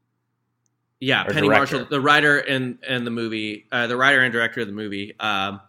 yeah, 1.00 1.22
or 1.22 1.32
Penny 1.32 1.48
director. 1.48 1.76
Marshall, 1.76 1.90
the 1.90 2.00
writer 2.00 2.38
and 2.38 2.78
and 2.86 3.06
the 3.06 3.10
movie, 3.10 3.66
uh, 3.70 3.86
the 3.86 3.96
writer 3.96 4.20
and 4.20 4.32
director 4.32 4.60
of 4.60 4.66
the 4.66 4.72
movie. 4.72 5.14
Um, 5.20 5.60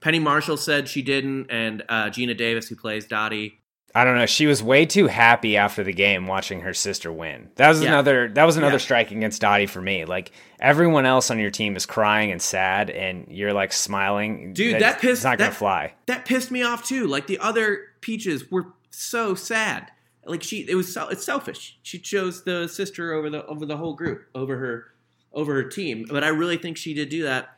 Penny 0.00 0.20
Marshall 0.20 0.56
said 0.56 0.88
she 0.88 1.02
didn't, 1.02 1.50
and 1.50 1.82
uh, 1.88 2.04
Geena 2.06 2.36
Davis, 2.36 2.68
who 2.68 2.76
plays 2.76 3.06
Dottie, 3.06 3.59
I 3.94 4.04
don't 4.04 4.16
know. 4.16 4.26
She 4.26 4.46
was 4.46 4.62
way 4.62 4.86
too 4.86 5.08
happy 5.08 5.56
after 5.56 5.82
the 5.82 5.92
game 5.92 6.26
watching 6.26 6.60
her 6.60 6.72
sister 6.74 7.12
win. 7.12 7.50
That 7.56 7.68
was 7.68 7.82
Yeah. 7.82 7.88
another 7.88 8.28
that 8.34 8.44
was 8.44 8.56
another 8.56 8.74
Yeah. 8.74 8.78
strike 8.78 9.10
against 9.10 9.40
Dottie 9.40 9.66
for 9.66 9.80
me. 9.80 10.04
Like 10.04 10.30
everyone 10.60 11.06
else 11.06 11.30
on 11.30 11.38
your 11.38 11.50
team 11.50 11.74
is 11.76 11.86
crying 11.86 12.30
and 12.30 12.40
sad 12.40 12.88
and 12.90 13.26
you're 13.28 13.52
like 13.52 13.72
smiling. 13.72 14.52
Dude, 14.52 14.74
That's- 14.76 14.92
that 14.94 15.00
pissed- 15.00 15.12
it's 15.12 15.24
not 15.24 15.38
gonna 15.38 15.50
fly. 15.50 15.94
that 16.06 16.24
pissed 16.24 16.50
me 16.50 16.62
off 16.62 16.84
too. 16.86 17.06
Like 17.06 17.26
the 17.26 17.38
other 17.38 17.86
peaches 18.00 18.50
were 18.50 18.66
so 18.90 19.34
sad. 19.34 19.90
Like 20.24 20.42
she, 20.42 20.66
it 20.68 20.74
was 20.76 20.92
so, 20.92 21.08
it's 21.08 21.24
selfish. 21.24 21.78
She 21.82 21.98
chose 21.98 22.44
the 22.44 22.68
sister 22.68 23.12
over 23.12 23.28
the 23.30 23.44
over 23.46 23.66
the 23.66 23.76
whole 23.78 23.94
group 23.94 24.26
over 24.34 24.56
her 24.58 24.86
over 25.32 25.54
her 25.54 25.64
team. 25.64 26.06
But 26.08 26.22
I 26.22 26.28
really 26.28 26.58
think 26.58 26.76
she 26.76 26.94
did 26.94 27.08
do 27.08 27.22
that. 27.24 27.56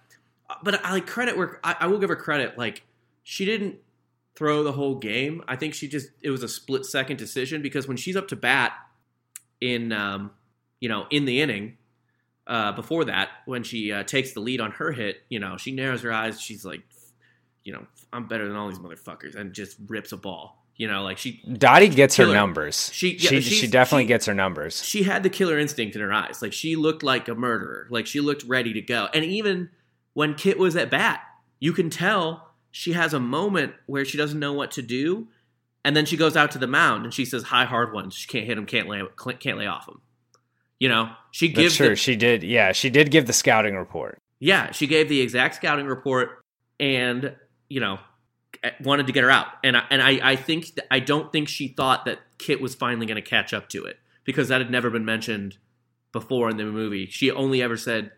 But 0.62 0.82
I 0.84 0.92
like 0.92 1.06
credit 1.06 1.36
where 1.36 1.58
I, 1.64 1.76
I 1.80 1.86
will 1.88 1.98
give 1.98 2.08
her 2.08 2.16
credit. 2.16 2.56
Like 2.56 2.82
she 3.22 3.44
didn't 3.44 3.76
throw 4.36 4.62
the 4.62 4.72
whole 4.72 4.94
game. 4.96 5.42
I 5.48 5.56
think 5.56 5.74
she 5.74 5.88
just 5.88 6.08
it 6.22 6.30
was 6.30 6.42
a 6.42 6.48
split 6.48 6.84
second 6.86 7.16
decision 7.18 7.62
because 7.62 7.86
when 7.88 7.96
she's 7.96 8.16
up 8.16 8.28
to 8.28 8.36
bat 8.36 8.72
in 9.60 9.92
um, 9.92 10.30
you 10.80 10.88
know 10.88 11.06
in 11.10 11.24
the 11.24 11.40
inning 11.40 11.76
uh, 12.46 12.72
before 12.72 13.04
that 13.04 13.28
when 13.46 13.62
she 13.62 13.92
uh, 13.92 14.02
takes 14.02 14.32
the 14.32 14.40
lead 14.40 14.60
on 14.60 14.72
her 14.72 14.92
hit, 14.92 15.18
you 15.28 15.38
know 15.38 15.56
she 15.56 15.72
narrows 15.72 16.02
her 16.02 16.12
eyes. 16.12 16.40
She's 16.40 16.64
like 16.64 16.82
you 17.64 17.72
know, 17.72 17.86
I'm 18.12 18.26
better 18.26 18.48
than 18.48 18.56
all 18.56 18.68
these 18.68 18.80
motherfuckers, 18.80 19.36
and 19.36 19.52
just 19.52 19.76
rips 19.86 20.10
a 20.10 20.16
ball. 20.16 20.58
You 20.74 20.88
know, 20.88 21.04
like 21.04 21.18
she 21.18 21.40
Dottie 21.58 21.88
gets 21.90 22.16
her 22.16 22.26
numbers. 22.26 22.90
She- 22.92 23.16
She 23.18 23.34
yeah, 23.36 23.40
she, 23.40 23.54
she's- 23.54 23.70
definitely 23.70 24.04
she- 24.04 24.08
gets 24.08 24.26
her 24.26 24.34
numbers. 24.34 24.82
she 24.84 25.04
had 25.04 25.22
the 25.22 25.30
killer 25.30 25.58
instinct 25.58 25.94
in 25.94 26.02
her 26.02 26.12
eyes. 26.12 26.42
Like 26.42 26.52
she 26.52 26.74
looked 26.74 27.04
like 27.04 27.28
a 27.28 27.34
murderer. 27.36 27.86
Like 27.90 28.06
she 28.08 28.20
looked 28.20 28.42
ready 28.44 28.72
to 28.72 28.80
go. 28.80 29.06
And 29.14 29.24
even 29.24 29.68
when 30.14 30.34
Kit 30.34 30.58
was 30.58 30.74
at 30.74 30.90
bat, 30.90 31.20
you 31.60 31.72
can 31.72 31.88
tell 31.88 32.51
she 32.72 32.92
has 32.94 33.14
a 33.14 33.20
moment 33.20 33.74
where 33.86 34.04
she 34.04 34.18
doesn't 34.18 34.40
know 34.40 34.52
what 34.52 34.72
to 34.72 34.82
do, 34.82 35.28
and 35.84 35.94
then 35.94 36.04
she 36.06 36.16
goes 36.16 36.36
out 36.36 36.50
to 36.52 36.58
the 36.58 36.66
mound 36.66 37.04
and 37.04 37.14
she 37.14 37.24
says, 37.24 37.44
"High 37.44 37.66
hard 37.66 37.92
one. 37.92 38.10
She 38.10 38.26
can't 38.26 38.46
hit 38.46 38.58
him. 38.58 38.66
Can't 38.66 38.88
lay. 38.88 39.02
Can't 39.38 39.58
lay 39.58 39.66
off 39.66 39.86
him." 39.88 40.00
You 40.80 40.88
know, 40.88 41.10
she 41.30 41.48
That's 41.48 41.58
gives 41.58 41.76
true. 41.76 41.88
the- 41.90 41.96
she 41.96 42.16
did. 42.16 42.42
Yeah, 42.42 42.72
she 42.72 42.90
did 42.90 43.10
give 43.12 43.26
the 43.26 43.32
scouting 43.32 43.76
report. 43.76 44.18
Yeah, 44.40 44.72
she 44.72 44.88
gave 44.88 45.08
the 45.08 45.20
exact 45.20 45.54
scouting 45.54 45.86
report, 45.86 46.42
and 46.80 47.36
you 47.68 47.78
know, 47.80 47.98
eh, 48.64 48.70
wanted 48.82 49.06
to 49.06 49.12
get 49.12 49.22
her 49.22 49.30
out. 49.30 49.46
And 49.62 49.76
I, 49.76 49.84
and 49.90 50.02
I, 50.02 50.18
I 50.32 50.36
think 50.36 50.72
I 50.90 50.98
don't 50.98 51.30
think 51.30 51.48
she 51.48 51.68
thought 51.68 52.04
that 52.06 52.18
Kit 52.38 52.60
was 52.60 52.74
finally 52.74 53.06
going 53.06 53.22
to 53.22 53.28
catch 53.28 53.54
up 53.54 53.68
to 53.70 53.84
it 53.84 53.98
because 54.24 54.48
that 54.48 54.60
had 54.60 54.70
never 54.70 54.90
been 54.90 55.04
mentioned 55.04 55.58
before 56.10 56.50
in 56.50 56.56
the 56.56 56.64
movie. 56.64 57.06
She 57.06 57.30
only 57.30 57.62
ever 57.62 57.76
said, 57.76 58.10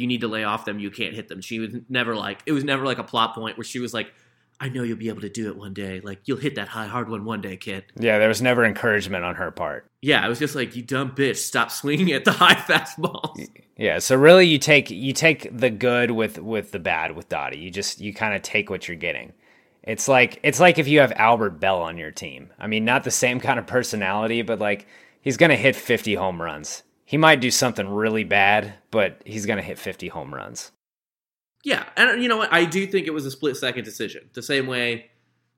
"You 0.00 0.06
need 0.06 0.22
to 0.22 0.28
lay 0.28 0.44
off 0.44 0.64
them. 0.64 0.78
You 0.78 0.90
can't 0.90 1.14
hit 1.14 1.28
them." 1.28 1.40
She 1.40 1.58
was 1.58 1.74
never 1.88 2.16
like 2.16 2.42
it 2.46 2.52
was 2.52 2.64
never 2.64 2.84
like 2.84 2.98
a 2.98 3.04
plot 3.04 3.34
point 3.34 3.56
where 3.56 3.64
she 3.64 3.78
was 3.78 3.94
like, 3.94 4.12
"I 4.58 4.68
know 4.68 4.82
you'll 4.82 4.96
be 4.96 5.08
able 5.08 5.20
to 5.20 5.28
do 5.28 5.48
it 5.48 5.56
one 5.56 5.74
day. 5.74 6.00
Like 6.00 6.20
you'll 6.24 6.38
hit 6.38 6.54
that 6.56 6.68
high 6.68 6.86
hard 6.86 7.08
one 7.08 7.24
one 7.24 7.40
day, 7.40 7.56
kid. 7.56 7.84
Yeah, 7.98 8.18
there 8.18 8.28
was 8.28 8.42
never 8.42 8.64
encouragement 8.64 9.24
on 9.24 9.36
her 9.36 9.50
part. 9.50 9.86
Yeah, 10.02 10.24
it 10.24 10.28
was 10.28 10.38
just 10.38 10.54
like, 10.54 10.74
"You 10.74 10.82
dumb 10.82 11.12
bitch, 11.12 11.36
stop 11.36 11.70
swinging 11.70 12.12
at 12.12 12.24
the 12.24 12.32
high 12.42 12.54
fastballs." 12.54 13.46
Yeah, 13.76 13.98
so 13.98 14.16
really 14.16 14.46
you 14.46 14.58
take 14.58 14.90
you 14.90 15.12
take 15.12 15.48
the 15.56 15.70
good 15.70 16.10
with 16.10 16.38
with 16.38 16.72
the 16.72 16.78
bad 16.78 17.14
with 17.14 17.28
Dottie. 17.28 17.58
You 17.58 17.70
just 17.70 18.00
you 18.00 18.12
kind 18.12 18.34
of 18.34 18.42
take 18.42 18.70
what 18.70 18.88
you're 18.88 18.96
getting. 18.96 19.32
It's 19.82 20.08
like 20.08 20.38
it's 20.42 20.60
like 20.60 20.78
if 20.78 20.88
you 20.88 21.00
have 21.00 21.12
Albert 21.16 21.60
Belle 21.60 21.82
on 21.82 21.96
your 21.96 22.10
team. 22.10 22.50
I 22.58 22.66
mean, 22.66 22.84
not 22.84 23.04
the 23.04 23.10
same 23.10 23.40
kind 23.40 23.58
of 23.58 23.66
personality, 23.66 24.42
but 24.42 24.58
like 24.58 24.86
he's 25.22 25.36
going 25.36 25.50
to 25.50 25.56
hit 25.56 25.76
50 25.76 26.14
home 26.14 26.40
runs. 26.40 26.82
He 27.10 27.16
might 27.16 27.40
do 27.40 27.50
something 27.50 27.88
really 27.88 28.22
bad, 28.22 28.74
but 28.92 29.20
he's 29.26 29.44
going 29.44 29.56
to 29.56 29.64
hit 29.64 29.80
50 29.80 30.06
home 30.06 30.32
runs. 30.32 30.70
Yeah, 31.64 31.84
and 31.96 32.22
you 32.22 32.28
know 32.28 32.36
what? 32.36 32.52
I 32.52 32.64
do 32.64 32.86
think 32.86 33.08
it 33.08 33.10
was 33.10 33.26
a 33.26 33.32
split 33.32 33.56
second 33.56 33.82
decision. 33.82 34.30
The 34.32 34.44
same 34.44 34.68
way 34.68 35.10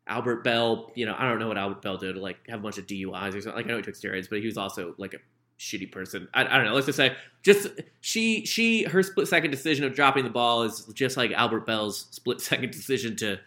Albert 0.06 0.44
Belle, 0.44 0.90
you 0.94 1.04
know, 1.04 1.14
I 1.14 1.28
don't 1.28 1.38
know 1.38 1.48
what 1.48 1.58
Albert 1.58 1.82
Belle 1.82 1.98
did, 1.98 2.16
like 2.16 2.38
have 2.48 2.60
a 2.60 2.62
bunch 2.62 2.78
of 2.78 2.86
DUIs 2.86 3.34
or 3.34 3.42
something. 3.42 3.52
Like 3.52 3.66
I 3.66 3.68
know 3.68 3.76
he 3.76 3.82
took 3.82 3.96
steroids, 3.96 4.30
but 4.30 4.38
he 4.38 4.46
was 4.46 4.56
also 4.56 4.94
like 4.96 5.12
a 5.12 5.18
shitty 5.58 5.92
person. 5.92 6.26
I, 6.32 6.46
I 6.46 6.56
don't 6.56 6.64
know. 6.64 6.72
Let's 6.72 6.86
just 6.86 6.96
say, 6.96 7.16
just 7.42 7.68
she, 8.00 8.46
she, 8.46 8.84
her 8.84 9.02
split 9.02 9.28
second 9.28 9.50
decision 9.50 9.84
of 9.84 9.94
dropping 9.94 10.24
the 10.24 10.30
ball 10.30 10.62
is 10.62 10.86
just 10.94 11.18
like 11.18 11.32
Albert 11.32 11.66
Belle's 11.66 12.06
split 12.12 12.40
second 12.50 12.72
decision 12.72 13.14
to 13.16 13.38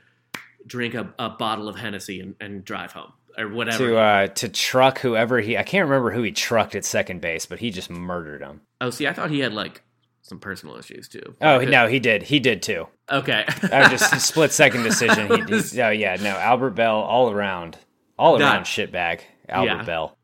drink 0.68 0.94
a, 0.94 1.12
a 1.18 1.32
bottle 1.32 1.68
of 1.68 1.76
Hennessy 1.76 2.20
and, 2.20 2.36
and 2.40 2.64
drive 2.64 2.92
home. 2.92 3.14
Or 3.38 3.50
whatever. 3.50 3.78
to 3.88 3.98
uh, 3.98 4.28
to 4.28 4.50
truck 4.50 5.00
whoever 5.00 5.40
he. 5.40 5.58
I 5.58 5.64
can't 5.64 5.88
remember 5.90 6.12
who 6.12 6.22
he 6.24 6.32
trucked 6.32 6.76
at 6.76 6.86
second 6.86 7.22
base, 7.22 7.46
but 7.46 7.60
he 7.60 7.70
just 7.70 7.90
murdered 7.90 8.42
him. 8.42 8.62
oh, 8.82 8.90
see, 8.90 9.08
I 9.08 9.14
thought 9.14 9.30
he 9.30 9.40
had 9.40 9.54
like 9.54 9.82
some 10.22 10.40
personal 10.40 10.78
issues 10.78 11.08
too. 11.08 11.36
Oh 11.42 11.60
no, 11.60 11.88
he 11.88 12.00
did. 12.00 12.24
He 12.24 12.40
did 12.40 12.62
too. 12.62 12.88
Okay. 13.12 13.46
I 13.72 13.90
just 13.90 14.14
a 14.14 14.20
split 14.22 14.52
second 14.52 14.84
decision. 14.84 15.28
He, 15.28 15.58
he, 15.62 15.82
oh 15.82 15.90
yeah, 15.90 16.16
no, 16.16 16.30
Albert 16.30 16.72
Belle 16.72 16.96
all 16.96 17.30
around, 17.32 17.78
all 18.18 18.42
around 18.42 18.64
shitbag. 18.64 19.20
Albert 19.50 19.68
Yeah. 19.72 19.84
Belle. 19.84 20.18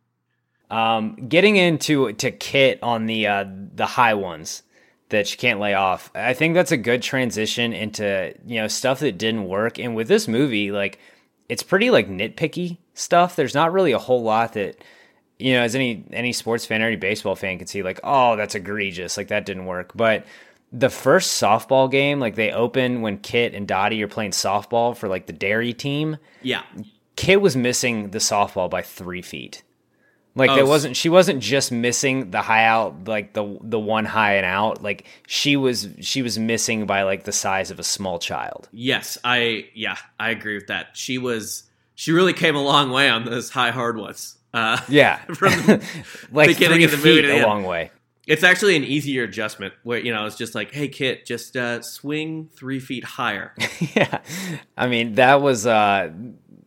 Um, 0.70 1.16
getting 1.28 1.58
into 1.58 2.14
to 2.14 2.32
Kit 2.32 2.80
on 2.82 3.06
the 3.06 3.28
uh, 3.28 3.46
the 3.76 3.86
high 3.86 4.14
ones 4.14 4.64
that 5.10 5.30
you 5.30 5.38
can't 5.38 5.60
lay 5.60 5.74
off. 5.74 6.10
I 6.16 6.34
think 6.34 6.54
that's 6.54 6.72
a 6.72 6.78
good 6.78 7.02
transition 7.02 7.74
into 7.74 8.34
you 8.46 8.62
know 8.62 8.68
stuff 8.70 9.02
that 9.02 9.18
didn't 9.18 9.50
work. 9.50 9.78
And 9.78 9.96
with 9.96 10.08
this 10.08 10.28
movie, 10.30 10.72
like 10.72 10.98
it's 11.52 11.64
pretty 11.64 11.92
like 11.92 12.08
nitpicky 12.08 12.78
stuff. 12.94 13.36
There's 13.36 13.54
not 13.54 13.74
really 13.74 13.92
a 13.92 14.00
whole 14.00 14.24
lot 14.24 14.54
that 14.54 14.78
you 15.38 15.54
know 15.54 15.62
as 15.62 15.76
any 15.76 16.06
any 16.14 16.32
sports 16.32 16.66
fan 16.66 16.82
or 16.82 16.88
any 16.88 16.96
baseball 16.96 17.36
fan 17.36 17.58
can 17.58 17.68
see 17.68 17.84
like 17.84 18.00
oh 18.06 18.38
that's 18.38 18.56
egregious 18.56 19.18
like 19.18 19.28
that 19.28 19.46
didn't 19.46 19.66
work. 19.66 19.92
But 19.94 20.26
the 20.72 20.90
first 20.90 21.42
softball 21.42 21.92
game, 21.92 22.22
like 22.22 22.36
they 22.36 22.54
open 22.54 23.02
when 23.02 23.18
Kit 23.18 23.54
and 23.54 23.68
Dottie 23.68 24.02
are 24.02 24.08
playing 24.08 24.32
softball 24.32 24.96
for 24.96 25.10
like 25.10 25.26
the 25.26 25.34
dairy 25.34 25.74
team. 25.74 26.18
yeah. 26.42 26.64
Kit 27.18 27.42
was 27.42 27.58
missing 27.58 28.12
the 28.12 28.20
softball 28.20 28.70
by 28.70 28.82
three 28.82 29.22
feet. 29.22 29.62
Like 30.34 30.50
Oh, 30.52 30.56
there 30.56 30.66
wasn't 30.66 30.96
she 30.96 31.10
wasn't 31.10 31.42
just 31.42 31.72
missing 31.72 32.32
the 32.32 32.42
high 32.42 32.66
out 32.66 33.06
like 33.08 33.34
the 33.34 33.58
the 33.62 33.80
one 33.80 34.06
high 34.06 34.36
and 34.36 34.46
out. 34.46 34.82
Like 34.82 35.06
she 35.28 35.58
was 35.58 35.90
she 36.00 36.22
was 36.22 36.40
missing 36.40 36.86
by 36.86 37.04
like 37.04 37.26
the 37.26 37.32
size 37.34 37.70
of 37.70 37.80
a 37.80 37.84
small 37.84 38.18
child. 38.18 38.70
Yes, 38.72 39.18
I 39.24 39.66
yeah, 39.74 39.98
I 40.20 40.30
agree 40.30 40.56
with 40.56 40.68
that. 40.68 40.90
She 40.94 41.18
was 41.18 41.64
she 41.96 42.14
really 42.14 42.34
came 42.34 42.56
a 42.56 42.64
long 42.64 42.92
way 42.92 43.10
on 43.10 43.26
those 43.26 43.50
high 43.50 43.72
hard 43.72 43.98
ones. 43.98 44.38
Uh, 44.54 44.80
Yeah. 44.90 45.18
from 45.34 45.52
the 45.52 45.84
like 46.32 46.48
beginning 46.48 46.78
three 46.78 46.86
of 46.86 46.92
the 46.92 46.98
movie 46.98 47.22
feet 47.22 47.28
to 47.28 47.44
a 47.44 47.48
long 47.48 47.64
way. 47.64 47.92
It's 48.28 48.44
actually 48.44 48.76
an 48.78 48.84
easier 48.84 49.24
adjustment 49.24 49.74
where 49.84 50.00
you 50.00 50.14
know 50.14 50.26
it's 50.28 50.38
just 50.38 50.56
like, 50.56 50.72
hey 50.72 50.88
Kit, 50.88 51.26
just 51.26 51.58
uh, 51.58 51.82
swing 51.82 52.50
three 52.56 52.80
feet 52.80 53.04
higher. 53.04 53.54
yeah. 53.96 54.20
I 54.78 54.88
mean, 54.88 55.16
that 55.16 55.42
was 55.42 55.66
uh 55.68 56.12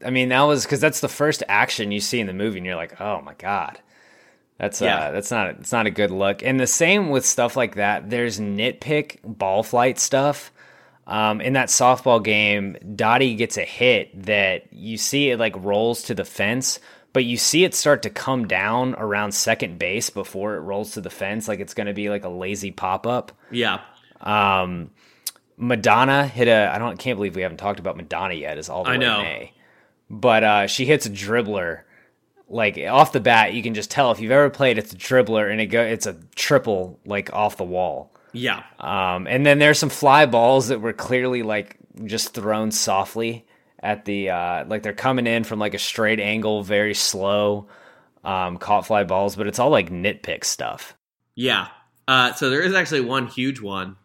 I 0.04 0.10
mean, 0.10 0.28
that 0.28 0.42
was 0.42 0.66
cuz 0.66 0.80
that's 0.80 1.00
the 1.00 1.08
first 1.08 1.42
action 1.48 1.92
you 1.92 2.00
see 2.00 2.20
in 2.20 2.26
the 2.26 2.32
movie 2.32 2.58
and 2.58 2.66
you're 2.66 2.76
like, 2.76 3.00
"Oh 3.00 3.20
my 3.22 3.34
god." 3.34 3.80
That's 4.58 4.80
uh 4.80 5.10
that's 5.10 5.30
not 5.30 5.48
it's 5.60 5.72
not 5.72 5.86
a 5.86 5.90
good 5.90 6.10
look. 6.10 6.42
And 6.42 6.60
the 6.60 6.66
same 6.66 7.10
with 7.10 7.26
stuff 7.26 7.56
like 7.56 7.74
that. 7.74 8.10
There's 8.10 8.38
nitpick 8.38 9.18
ball 9.24 9.62
flight 9.62 9.98
stuff. 9.98 10.52
Um, 11.06 11.40
in 11.42 11.52
that 11.52 11.68
softball 11.68 12.22
game, 12.22 12.76
Dottie 12.96 13.34
gets 13.34 13.58
a 13.58 13.62
hit 13.64 14.22
that 14.24 14.72
you 14.72 14.96
see 14.96 15.30
it 15.30 15.38
like 15.38 15.54
rolls 15.62 16.04
to 16.04 16.14
the 16.14 16.24
fence, 16.24 16.80
but 17.12 17.24
you 17.24 17.36
see 17.36 17.64
it 17.64 17.74
start 17.74 18.02
to 18.04 18.10
come 18.10 18.46
down 18.48 18.94
around 18.94 19.32
second 19.32 19.78
base 19.78 20.08
before 20.08 20.56
it 20.56 20.60
rolls 20.60 20.92
to 20.92 21.02
the 21.02 21.10
fence, 21.10 21.46
like 21.46 21.60
it's 21.60 21.74
going 21.74 21.88
to 21.88 21.92
be 21.92 22.08
like 22.08 22.24
a 22.24 22.30
lazy 22.30 22.70
pop 22.70 23.06
up. 23.06 23.32
Yeah, 23.50 23.80
Um, 24.22 24.92
Madonna 25.58 26.26
hit 26.26 26.48
a. 26.48 26.72
I 26.74 26.78
don't. 26.78 26.98
Can't 26.98 27.16
believe 27.18 27.36
we 27.36 27.42
haven't 27.42 27.58
talked 27.58 27.78
about 27.80 27.96
Madonna 27.96 28.34
yet. 28.34 28.56
Is 28.58 28.68
all 28.68 28.84
the 28.84 28.90
I 28.90 28.96
know. 28.96 29.20
May. 29.22 29.52
But 30.20 30.44
uh, 30.44 30.66
she 30.66 30.84
hits 30.86 31.06
a 31.06 31.10
dribbler. 31.10 31.82
Like 32.48 32.78
off 32.78 33.12
the 33.12 33.20
bat, 33.20 33.54
you 33.54 33.62
can 33.62 33.74
just 33.74 33.90
tell 33.90 34.12
if 34.12 34.20
you've 34.20 34.30
ever 34.30 34.50
played. 34.50 34.78
It's 34.78 34.92
a 34.92 34.96
dribbler, 34.96 35.50
and 35.50 35.60
it 35.60 35.66
go. 35.66 35.82
It's 35.82 36.06
a 36.06 36.16
triple, 36.36 37.00
like 37.04 37.32
off 37.32 37.56
the 37.56 37.64
wall. 37.64 38.14
yeah, 38.32 38.62
Um, 38.78 39.26
and 39.26 39.44
then 39.44 39.58
there's 39.58 39.78
some 39.78 39.88
fly 39.88 40.26
balls 40.26 40.68
that 40.68 40.80
were 40.80 40.92
clearly 40.92 41.42
like 41.42 41.76
just 42.04 42.34
thrown 42.34 42.70
softly 42.70 43.46
at 43.80 44.04
the. 44.04 44.30
Uh, 44.30 44.64
like 44.66 44.82
they're 44.82 44.92
coming 44.92 45.26
in 45.26 45.42
from 45.44 45.58
like 45.58 45.74
a 45.74 45.78
straight 45.78 46.20
angle, 46.20 46.62
very 46.62 46.94
slow. 46.94 47.66
Um, 48.22 48.56
caught 48.58 48.86
fly 48.86 49.04
balls, 49.04 49.36
but 49.36 49.46
it's 49.46 49.58
all 49.58 49.70
like 49.70 49.90
nitpick 49.90 50.44
stuff. 50.44 50.96
yeah. 51.34 51.68
Uh, 52.06 52.34
so 52.34 52.50
there 52.50 52.60
is 52.60 52.74
actually 52.74 53.00
one 53.00 53.26
huge 53.26 53.62
one, 53.62 53.96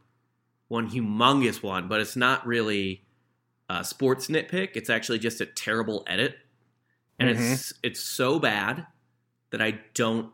one 0.69 0.89
humongous 0.89 1.61
one, 1.61 1.89
but 1.89 1.99
it's 1.99 2.15
not 2.15 2.47
really 2.47 3.03
a 3.69 3.83
sports 3.83 4.27
nitpick. 4.27 4.69
It's 4.75 4.89
actually 4.89 5.19
just 5.19 5.41
a 5.41 5.45
terrible 5.45 6.03
edit, 6.07 6.35
and 7.19 7.29
Mm-hmm. 7.29 7.53
it's 7.53 7.73
it's 7.83 7.99
so 8.01 8.39
bad 8.39 8.85
that 9.51 9.61
I 9.61 9.79
don't 9.93 10.31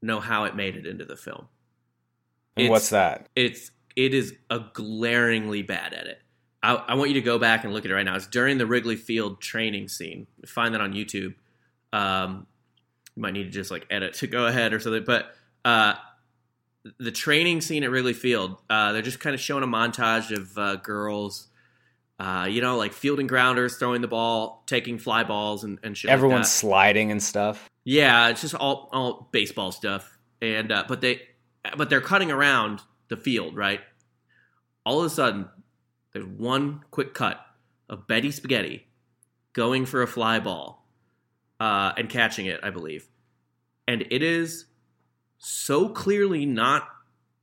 know 0.00 0.20
how 0.20 0.44
it 0.44 0.54
made 0.56 0.76
it 0.76 0.86
into 0.86 1.04
the 1.04 1.16
film. 1.16 1.48
What's 2.56 2.90
that? 2.90 3.28
it's 3.36 3.70
it 3.96 4.14
is 4.14 4.34
a 4.50 4.60
glaringly 4.74 5.62
bad 5.62 5.92
edit. 5.94 6.20
I, 6.62 6.74
I 6.74 6.94
want 6.94 7.10
you 7.10 7.14
to 7.14 7.20
go 7.20 7.38
back 7.38 7.64
and 7.64 7.72
look 7.72 7.84
at 7.84 7.90
it 7.90 7.94
right 7.94 8.04
now. 8.04 8.16
It's 8.16 8.26
during 8.26 8.58
the 8.58 8.66
Wrigley 8.66 8.96
Field 8.96 9.40
training 9.40 9.88
scene. 9.88 10.26
Find 10.46 10.74
that 10.74 10.80
on 10.80 10.92
YouTube. 10.92 11.34
Um, 11.92 12.46
you 13.16 13.22
might 13.22 13.32
need 13.32 13.44
to 13.44 13.50
just 13.50 13.70
like 13.70 13.86
edit 13.90 14.14
to 14.14 14.26
go 14.28 14.46
ahead 14.46 14.72
or 14.72 14.78
something. 14.80 15.04
But 15.04 15.34
uh, 15.64 15.94
the 16.98 17.10
training 17.12 17.60
scene 17.60 17.82
at 17.84 17.90
Wrigley 17.90 18.12
Field, 18.12 18.56
uh, 18.70 18.92
they're 18.92 19.02
just 19.02 19.20
kind 19.20 19.34
of 19.34 19.40
showing 19.40 19.62
a 19.64 19.66
montage 19.68 20.30
of 20.36 20.56
uh, 20.58 20.76
girls, 20.76 21.47
uh, 22.18 22.46
you 22.50 22.60
know, 22.60 22.76
like 22.76 22.92
fielding 22.92 23.26
grounders, 23.26 23.76
throwing 23.76 24.00
the 24.00 24.08
ball, 24.08 24.64
taking 24.66 24.98
fly 24.98 25.24
balls, 25.24 25.64
and, 25.64 25.78
and 25.82 25.96
shit. 25.96 26.08
like 26.08 26.14
Everyone's 26.14 26.48
that. 26.48 26.52
sliding 26.52 27.10
and 27.10 27.22
stuff. 27.22 27.68
Yeah, 27.84 28.28
it's 28.28 28.40
just 28.40 28.54
all 28.54 28.88
all 28.92 29.28
baseball 29.32 29.72
stuff. 29.72 30.18
And 30.42 30.72
uh, 30.72 30.84
but 30.88 31.00
they 31.00 31.22
but 31.76 31.90
they're 31.90 32.00
cutting 32.00 32.30
around 32.30 32.80
the 33.08 33.16
field, 33.16 33.56
right? 33.56 33.80
All 34.84 35.00
of 35.00 35.06
a 35.06 35.10
sudden, 35.10 35.48
there's 36.12 36.26
one 36.26 36.82
quick 36.90 37.14
cut 37.14 37.40
of 37.88 38.06
Betty 38.06 38.30
Spaghetti 38.30 38.86
going 39.52 39.86
for 39.86 40.02
a 40.02 40.06
fly 40.06 40.40
ball 40.40 40.86
uh, 41.60 41.92
and 41.96 42.08
catching 42.08 42.46
it, 42.46 42.60
I 42.62 42.70
believe. 42.70 43.08
And 43.86 44.06
it 44.10 44.22
is 44.22 44.66
so 45.38 45.88
clearly 45.88 46.46
not 46.46 46.88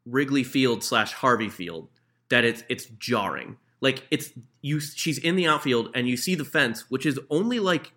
Wrigley 0.06 0.44
Field 0.44 0.84
slash 0.84 1.14
Harvey 1.14 1.50
Field 1.50 1.90
that 2.30 2.44
it's 2.44 2.64
it's 2.70 2.86
jarring. 2.86 3.58
Like 3.86 4.08
it's 4.10 4.32
you, 4.64 4.80
she's 4.80 5.20
in 5.20 5.36
the 5.36 5.46
outfield 5.46 5.92
and 5.94 6.10
you 6.10 6.18
see 6.18 6.34
the 6.34 6.44
fence, 6.44 6.90
which 6.90 7.06
is 7.06 7.20
only 7.30 7.60
like 7.60 7.92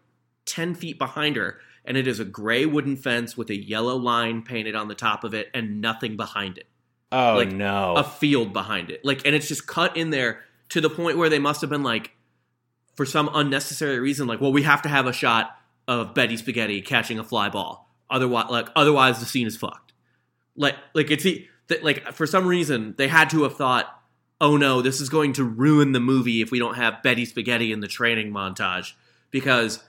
ten 0.44 0.74
feet 0.74 0.98
behind 0.98 1.37
her, 1.37 1.61
and 1.83 1.96
it 1.96 2.07
is 2.07 2.20
a 2.20 2.27
gray 2.27 2.66
wooden 2.66 2.94
fence 2.94 3.38
with 3.38 3.48
a 3.48 3.57
yellow 3.57 3.96
line 3.96 4.42
painted 4.42 4.74
on 4.74 4.88
the 4.88 4.94
top 4.94 5.24
of 5.24 5.33
it 5.33 5.48
and 5.55 5.81
nothing 5.81 6.14
behind 6.14 6.59
it. 6.59 6.66
Oh 7.11 7.37
Like, 7.37 7.53
no! 7.53 7.94
A 7.96 8.05
field 8.05 8.53
behind 8.53 8.90
it, 8.90 9.03
like, 9.03 9.24
and 9.24 9.35
it's 9.35 9.48
just 9.48 9.66
cut 9.66 9.96
in 9.96 10.11
there 10.11 10.44
to 10.68 10.83
the 10.83 10.90
point 10.90 11.16
where 11.16 11.31
they 11.31 11.38
must 11.38 11.62
have 11.62 11.70
been 11.70 11.83
like, 11.83 12.11
for 12.94 13.07
some 13.07 13.31
unnecessary 13.33 13.98
reason, 13.98 14.27
like, 14.27 14.42
well, 14.42 14.53
we 14.53 14.64
have 14.64 14.83
to 14.83 14.90
have 14.90 15.07
a 15.07 15.12
shot 15.14 15.59
of 15.87 16.12
Betty 16.12 16.37
Spaghetti 16.37 16.83
catching 16.83 17.18
a 17.18 17.24
fly 17.24 17.48
ball, 17.48 17.88
otherwise, 18.11 18.51
like, 18.51 18.68
otherwise 18.77 19.20
the 19.20 19.24
scene 19.24 19.46
is 19.46 19.57
fucked. 19.57 19.94
Like, 20.55 20.77
like 20.92 21.11
it's 21.11 21.24
that 21.68 21.83
like 21.83 22.12
for 22.12 22.27
some 22.27 22.46
reason 22.46 22.94
they 22.98 23.09
had 23.09 23.31
to 23.31 23.44
have 23.44 23.57
thought, 23.57 23.97
oh 24.40 24.57
no, 24.57 24.83
this 24.83 25.01
is 25.01 25.09
going 25.09 25.33
to 25.35 25.44
ruin 25.44 25.92
the 25.92 26.01
movie 26.01 26.42
if 26.42 26.51
we 26.51 26.59
don't 26.59 26.74
have 26.74 27.03
Betty 27.03 27.24
Spaghetti 27.24 27.72
in 27.72 27.81
the 27.81 27.88
training 27.88 28.31
montage 28.33 28.92
because. 29.31 29.83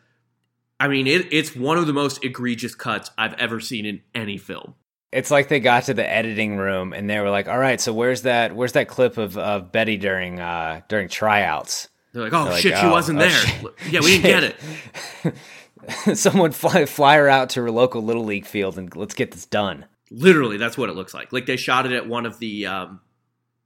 I 0.81 0.87
mean, 0.87 1.07
it, 1.07 1.33
it's 1.33 1.53
one 1.57 1.77
of 1.77 1.87
the 1.87 1.91
most 1.93 2.23
egregious 2.23 2.73
cuts 2.73 3.11
I've 3.17 3.33
ever 3.33 3.59
seen 3.59 3.85
in 3.85 4.01
any 4.15 4.37
film. 4.37 4.75
It's 5.11 5.29
like 5.29 5.49
they 5.49 5.59
got 5.59 5.83
to 5.83 5.93
the 5.93 6.09
editing 6.09 6.55
room 6.55 6.93
and 6.93 7.09
they 7.09 7.19
were 7.19 7.29
like, 7.29 7.49
"All 7.49 7.57
right, 7.57 7.81
so 7.81 7.91
where's 7.91 8.21
that? 8.21 8.55
Where's 8.55 8.71
that 8.71 8.87
clip 8.87 9.17
of, 9.17 9.37
of 9.37 9.73
Betty 9.73 9.97
during 9.97 10.39
uh, 10.39 10.79
during 10.87 11.09
tryouts?" 11.09 11.89
They're 12.13 12.23
like, 12.23 12.33
oh 12.33 12.43
They're 12.45 12.53
like, 12.53 12.61
shit, 12.61 12.77
she 12.77 12.85
"Oh, 12.85 12.91
wasn't 12.91 13.19
oh, 13.19 13.21
there. 13.23 13.31
shit. 13.31 13.65
Yeah, 13.91 13.99
we 13.99 14.21
didn't 14.21 14.55
get 15.23 15.35
it. 16.05 16.17
Someone 16.17 16.51
fly 16.51 16.85
fly 16.85 17.17
her 17.17 17.27
out 17.27 17.49
to 17.51 17.61
her 17.61 17.71
local 17.71 18.01
little 18.03 18.23
league 18.23 18.45
field 18.45 18.77
and 18.77 18.95
let's 18.95 19.13
get 19.13 19.31
this 19.31 19.45
done. 19.45 19.85
Literally, 20.11 20.57
that's 20.57 20.77
what 20.77 20.89
it 20.89 20.95
looks 20.95 21.13
like. 21.13 21.31
Like 21.31 21.45
they 21.45 21.57
shot 21.57 21.85
it 21.85 21.91
at 21.91 22.07
one 22.07 22.25
of 22.25 22.39
the 22.39 22.65
um, 22.65 23.01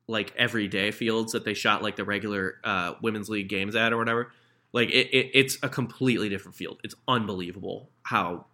like 0.08 0.34
everyday 0.36 0.92
fields 0.92 1.32
that 1.32 1.46
they 1.46 1.54
shot 1.54 1.82
like 1.82 1.96
the 1.96 2.04
regular 2.04 2.60
uh, 2.64 2.94
women's 3.02 3.30
league 3.30 3.50
games 3.50 3.76
at 3.76 3.94
or 3.94 3.98
whatever. 3.98 4.32
Like 4.74 4.90
it, 4.90 5.08
it, 5.16 5.32
it's 5.34 5.58
a 5.64 5.70
completely 5.70 6.30
different 6.30 6.56
field. 6.56 6.80
It's 6.84 6.96
unbelievable 7.08 7.90
how 8.04 8.46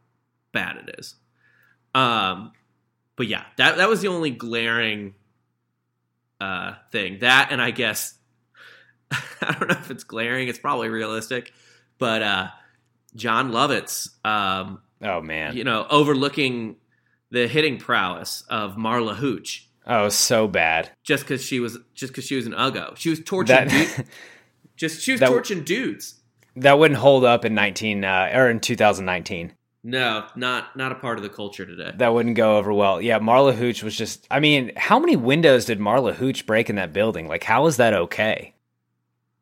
bad 0.51 0.77
it 0.77 0.95
is. 0.99 1.15
Um, 1.95 2.51
but 3.15 3.27
yeah, 3.27 3.45
that 3.57 3.77
that 3.77 3.89
was 3.89 4.01
the 4.01 4.09
only 4.09 4.29
glaring 4.29 5.15
uh, 6.39 6.73
thing. 6.91 7.19
That 7.19 7.49
and 7.51 7.61
I 7.61 7.71
guess 7.71 8.15
I 9.11 9.55
don't 9.57 9.69
know 9.69 9.77
if 9.79 9.91
it's 9.91 10.03
glaring. 10.03 10.47
It's 10.49 10.59
probably 10.59 10.89
realistic, 10.89 11.51
but 11.97 12.21
uh, 12.21 12.47
Jon 13.15 13.51
Lovitz. 13.51 14.09
Um, 14.25 14.81
Oh 15.01 15.21
man! 15.21 15.55
you 15.55 15.63
know, 15.63 15.87
overlooking 15.89 16.75
the 17.31 17.47
hitting 17.47 17.77
prowess 17.77 18.43
of 18.49 18.75
Marla 18.75 19.15
Hooch 19.15 19.68
Oh, 19.91 20.07
so 20.09 20.47
bad. 20.47 20.91
just 21.03 21.23
because 21.23 21.43
she 21.43 21.59
was 21.59 21.77
just 21.95 22.13
because 22.13 22.25
she 22.25 22.35
was 22.35 22.45
an 22.45 22.53
uggo. 22.53 22.95
She 22.95 23.09
was 23.09 23.19
torching 23.21 23.55
That 23.55 24.05
just 24.77 25.01
she 25.01 25.11
was 25.13 25.19
that- 25.21 25.29
torching 25.29 25.63
dudes. 25.63 26.15
that 26.55 26.77
wouldn't 26.79 26.99
hold 26.99 27.25
up 27.25 27.43
in 27.43 27.53
nineteen 27.55 28.03
uh, 28.05 28.29
or 28.33 28.49
in 28.49 28.59
two 28.59 28.75
thousand 28.75 29.05
nineteen. 29.05 29.53
No, 29.83 30.25
not 30.35 30.75
not 30.75 30.91
a 30.91 30.95
part 30.95 31.17
of 31.17 31.23
the 31.23 31.29
culture 31.29 31.65
today. 31.65 31.91
That 31.95 32.13
wouldn't 32.13 32.35
go 32.35 32.57
over 32.57 32.71
well. 32.73 33.01
Yeah, 33.01 33.17
Marla 33.19 33.55
Hooch 33.55 33.81
was 33.81 33.95
just. 33.97 34.27
I 34.29 34.39
mean, 34.41 34.73
how 34.75 34.99
many 34.99 35.15
windows 35.15 35.63
did 35.65 35.79
Marla 35.79 36.13
Hooch 36.13 36.45
break 36.45 36.69
in 36.69 36.75
that 36.75 36.91
building? 36.93 37.27
Like, 37.29 37.43
how 37.45 37.65
is 37.65 37.77
that 37.77 37.93
okay? 37.93 38.53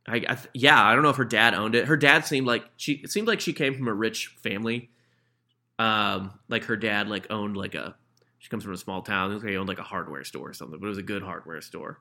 I, 0.08 0.18
I 0.18 0.36
th- 0.36 0.48
yeah, 0.54 0.82
I 0.82 0.94
don't 0.94 1.02
know 1.04 1.10
if 1.10 1.16
her 1.18 1.26
dad 1.26 1.56
owned 1.56 1.74
it. 1.76 1.86
Her 1.88 1.98
dad 1.98 2.26
seemed 2.26 2.46
like 2.46 2.64
she 2.78 2.94
it 3.04 3.10
seemed 3.12 3.28
like 3.28 3.42
she 3.42 3.52
came 3.52 3.74
from 3.76 3.88
a 3.88 3.94
rich 3.94 4.28
family. 4.44 4.92
Um, 5.80 6.32
like 6.50 6.66
her 6.66 6.78
dad 6.78 7.08
like 7.10 7.28
owned 7.32 7.58
like 7.58 7.74
a 7.76 7.96
she 8.40 8.50
comes 8.50 8.64
from 8.64 8.74
a 8.74 8.78
small 8.78 9.02
town. 9.02 9.32
It 9.32 9.36
was 9.36 9.44
like 9.44 9.52
he 9.52 9.58
owned 9.58 9.68
like 9.70 9.80
a 9.80 9.84
hardware 9.84 10.24
store 10.24 10.50
or 10.50 10.54
something, 10.54 10.80
but 10.80 10.86
it 10.86 10.90
was 10.90 10.98
a 10.98 11.04
good 11.04 11.24
hardware 11.24 11.62
store. 11.62 12.00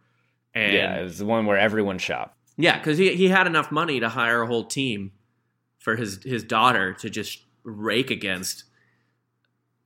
And 0.55 0.73
yeah, 0.73 0.99
it 1.01 1.03
was 1.03 1.19
the 1.19 1.27
one 1.27 1.47
where 1.47 1.59
everyone 1.59 1.99
shopped. 1.99 2.37
yeah, 2.57 2.79
because 2.79 2.99
he 2.99 3.15
he 3.15 3.29
had 3.29 3.47
enough 3.47 3.71
money 3.73 4.01
to 4.01 4.09
hire 4.09 4.43
a 4.43 4.47
whole 4.47 4.65
team 4.65 5.13
for 5.79 5.97
his 5.97 6.23
his 6.25 6.43
daughter 6.45 6.93
to 6.95 7.11
just 7.11 7.45
rake 7.65 8.11
against. 8.11 8.65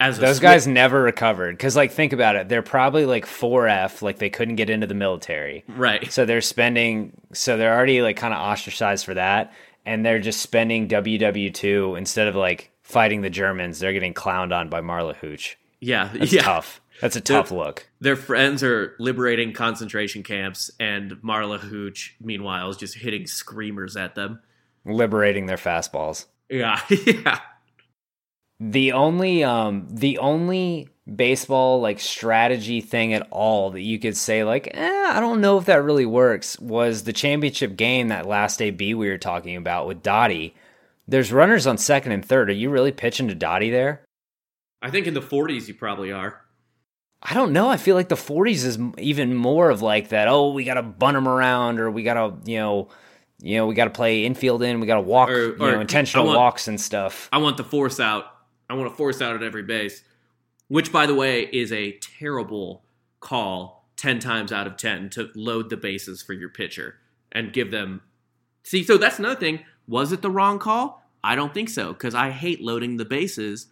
As 0.02 0.18
Those 0.18 0.38
swi- 0.38 0.42
guys 0.42 0.66
never 0.66 1.02
recovered 1.02 1.58
because, 1.58 1.76
like, 1.76 1.92
think 1.92 2.14
about 2.14 2.34
it. 2.34 2.48
They're 2.48 2.62
probably 2.62 3.04
like 3.04 3.26
4F, 3.26 4.00
like 4.00 4.18
they 4.18 4.30
couldn't 4.30 4.56
get 4.56 4.70
into 4.70 4.86
the 4.86 4.94
military. 4.94 5.62
right? 5.68 6.10
So 6.10 6.24
they're 6.24 6.40
spending, 6.40 7.12
so 7.34 7.58
they're 7.58 7.74
already 7.76 8.00
like 8.00 8.16
kind 8.16 8.32
of 8.32 8.40
ostracized 8.40 9.04
for 9.04 9.12
that. 9.12 9.52
And 9.84 10.02
they're 10.04 10.18
just 10.18 10.40
spending 10.40 10.88
WW2 10.88 11.98
instead 11.98 12.28
of 12.28 12.34
like 12.34 12.70
fighting 12.82 13.20
the 13.20 13.28
Germans. 13.28 13.78
They're 13.78 13.92
getting 13.92 14.14
clowned 14.14 14.56
on 14.56 14.70
by 14.70 14.80
Marla 14.80 15.14
Hooch. 15.16 15.58
Yeah, 15.80 16.10
That's 16.12 16.32
yeah. 16.32 16.42
tough. 16.42 16.80
That's 17.00 17.16
a 17.16 17.20
tough 17.20 17.50
look. 17.50 17.88
Their 18.00 18.16
friends 18.16 18.62
are 18.62 18.94
liberating 18.98 19.54
concentration 19.54 20.22
camps, 20.22 20.70
and 20.78 21.12
Marla 21.22 21.58
Hooch, 21.58 22.14
meanwhile, 22.20 22.68
is 22.68 22.76
just 22.76 22.94
hitting 22.94 23.26
screamers 23.26 23.96
at 23.96 24.14
them. 24.14 24.40
Liberating 24.84 25.46
their 25.46 25.56
fastballs. 25.56 26.26
Yeah, 26.50 26.80
yeah. 27.06 27.40
The 28.58 28.92
only 28.92 29.42
um 29.42 29.86
the 29.90 30.18
only 30.18 30.88
baseball 31.16 31.80
like 31.80 31.98
strategy 31.98 32.82
thing 32.82 33.14
at 33.14 33.26
all 33.30 33.70
that 33.70 33.80
you 33.80 33.98
could 33.98 34.16
say 34.16 34.44
like 34.44 34.68
eh, 34.74 35.10
I 35.12 35.18
don't 35.18 35.40
know 35.40 35.56
if 35.56 35.64
that 35.64 35.82
really 35.82 36.06
works 36.06 36.58
was 36.58 37.04
the 37.04 37.12
championship 37.12 37.76
game 37.76 38.08
that 38.08 38.26
last 38.26 38.60
AB 38.60 38.94
we 38.94 39.08
were 39.08 39.18
talking 39.18 39.56
about 39.56 39.86
with 39.86 40.02
Dottie. 40.02 40.54
There's 41.08 41.32
runners 41.32 41.66
on 41.66 41.78
second 41.78 42.12
and 42.12 42.24
third. 42.24 42.50
Are 42.50 42.54
you 42.54 42.68
really 42.68 42.92
pitching 42.92 43.28
to 43.28 43.34
Dottie 43.34 43.70
there? 43.70 44.02
I 44.82 44.90
think 44.90 45.06
in 45.06 45.14
the 45.14 45.20
40s 45.20 45.68
you 45.68 45.74
probably 45.74 46.12
are. 46.12 46.40
I 47.22 47.34
don't 47.34 47.52
know. 47.52 47.68
I 47.68 47.76
feel 47.76 47.96
like 47.96 48.08
the 48.08 48.14
40s 48.14 48.64
is 48.64 48.78
even 48.98 49.34
more 49.34 49.68
of 49.70 49.82
like 49.82 50.08
that. 50.08 50.26
Oh, 50.28 50.52
we 50.52 50.64
got 50.64 50.74
to 50.74 50.82
bunt 50.82 51.14
them 51.16 51.28
around, 51.28 51.78
or 51.78 51.90
we 51.90 52.02
got 52.02 52.14
to, 52.14 52.50
you 52.50 52.58
know, 52.58 52.88
you 53.42 53.56
know, 53.56 53.66
we 53.66 53.74
got 53.74 53.84
to 53.84 53.90
play 53.90 54.24
infield 54.24 54.62
in. 54.62 54.80
We 54.80 54.86
got 54.86 54.94
to 54.96 55.00
walk, 55.02 55.28
Or- 55.28 55.48
you 55.48 55.56
or 55.60 55.72
know, 55.72 55.80
intentional 55.80 56.24
want- 56.26 56.38
walks 56.38 56.66
and 56.68 56.80
stuff. 56.80 57.28
I 57.32 57.38
want 57.38 57.56
the 57.58 57.64
force 57.64 58.00
out. 58.00 58.24
I 58.70 58.74
want 58.74 58.88
to 58.90 58.96
force 58.96 59.20
out 59.20 59.34
at 59.34 59.42
every 59.42 59.62
base, 59.64 60.02
which, 60.68 60.92
by 60.92 61.04
the 61.06 61.14
way, 61.14 61.42
is 61.42 61.72
a 61.72 61.92
terrible 61.98 62.84
call 63.20 63.88
10 63.96 64.18
times 64.18 64.50
out 64.52 64.66
of 64.66 64.76
10 64.78 65.10
to 65.10 65.28
load 65.34 65.68
the 65.68 65.76
bases 65.76 66.22
for 66.22 66.32
your 66.32 66.48
pitcher 66.48 66.94
and 67.32 67.52
give 67.52 67.70
them. 67.70 68.00
See, 68.62 68.82
so 68.82 68.96
that's 68.96 69.18
another 69.18 69.38
thing. 69.38 69.60
Was 69.86 70.12
it 70.12 70.22
the 70.22 70.30
wrong 70.30 70.58
call? 70.58 71.02
I 71.22 71.34
don't 71.34 71.52
think 71.52 71.68
so 71.68 71.92
because 71.92 72.14
I 72.14 72.30
hate 72.30 72.62
loading 72.62 72.96
the 72.96 73.04
bases 73.04 73.66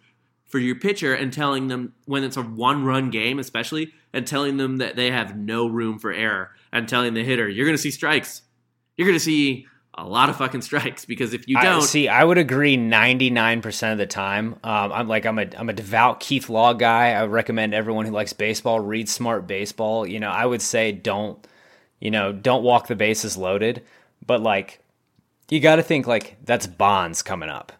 for 0.49 0.59
your 0.59 0.75
pitcher 0.75 1.13
and 1.13 1.31
telling 1.31 1.67
them 1.67 1.93
when 2.05 2.23
it's 2.23 2.35
a 2.35 2.41
one 2.41 2.83
run 2.83 3.09
game, 3.11 3.39
especially, 3.39 3.93
and 4.11 4.27
telling 4.27 4.57
them 4.57 4.77
that 4.77 4.95
they 4.95 5.11
have 5.11 5.37
no 5.37 5.67
room 5.67 5.99
for 5.99 6.11
error 6.11 6.51
and 6.73 6.89
telling 6.89 7.13
the 7.13 7.23
hitter, 7.23 7.47
you're 7.47 7.65
going 7.65 7.77
to 7.77 7.81
see 7.81 7.91
strikes. 7.91 8.41
You're 8.97 9.07
going 9.07 9.17
to 9.17 9.23
see 9.23 9.67
a 9.93 10.07
lot 10.07 10.29
of 10.29 10.37
fucking 10.37 10.61
strikes 10.61 11.05
because 11.05 11.33
if 11.33 11.47
you 11.47 11.55
don't, 11.61 11.81
see, 11.81 12.07
I 12.07 12.23
would 12.23 12.37
agree 12.37 12.77
99% 12.77 13.91
of 13.91 13.97
the 13.97 14.07
time. 14.07 14.55
Um, 14.63 14.91
I'm 14.91 15.07
like, 15.07 15.25
I'm 15.25 15.39
a, 15.39 15.47
I'm 15.57 15.69
a 15.69 15.73
devout 15.73 16.19
Keith 16.19 16.49
Law 16.49 16.73
guy. 16.73 17.11
I 17.11 17.25
recommend 17.25 17.73
everyone 17.73 18.05
who 18.05 18.11
likes 18.11 18.33
baseball 18.33 18.79
read 18.79 19.07
smart 19.07 19.47
baseball. 19.47 20.07
You 20.07 20.19
know, 20.19 20.29
I 20.29 20.45
would 20.45 20.61
say 20.61 20.91
don't, 20.91 21.45
you 21.99 22.11
know, 22.11 22.33
don't 22.33 22.63
walk 22.63 22.87
the 22.87 22.95
bases 22.95 23.37
loaded, 23.37 23.83
but 24.25 24.41
like, 24.41 24.81
you 25.49 25.59
got 25.59 25.77
to 25.77 25.83
think 25.83 26.07
like 26.07 26.37
that's 26.43 26.67
Bonds 26.67 27.21
coming 27.21 27.49
up. 27.49 27.73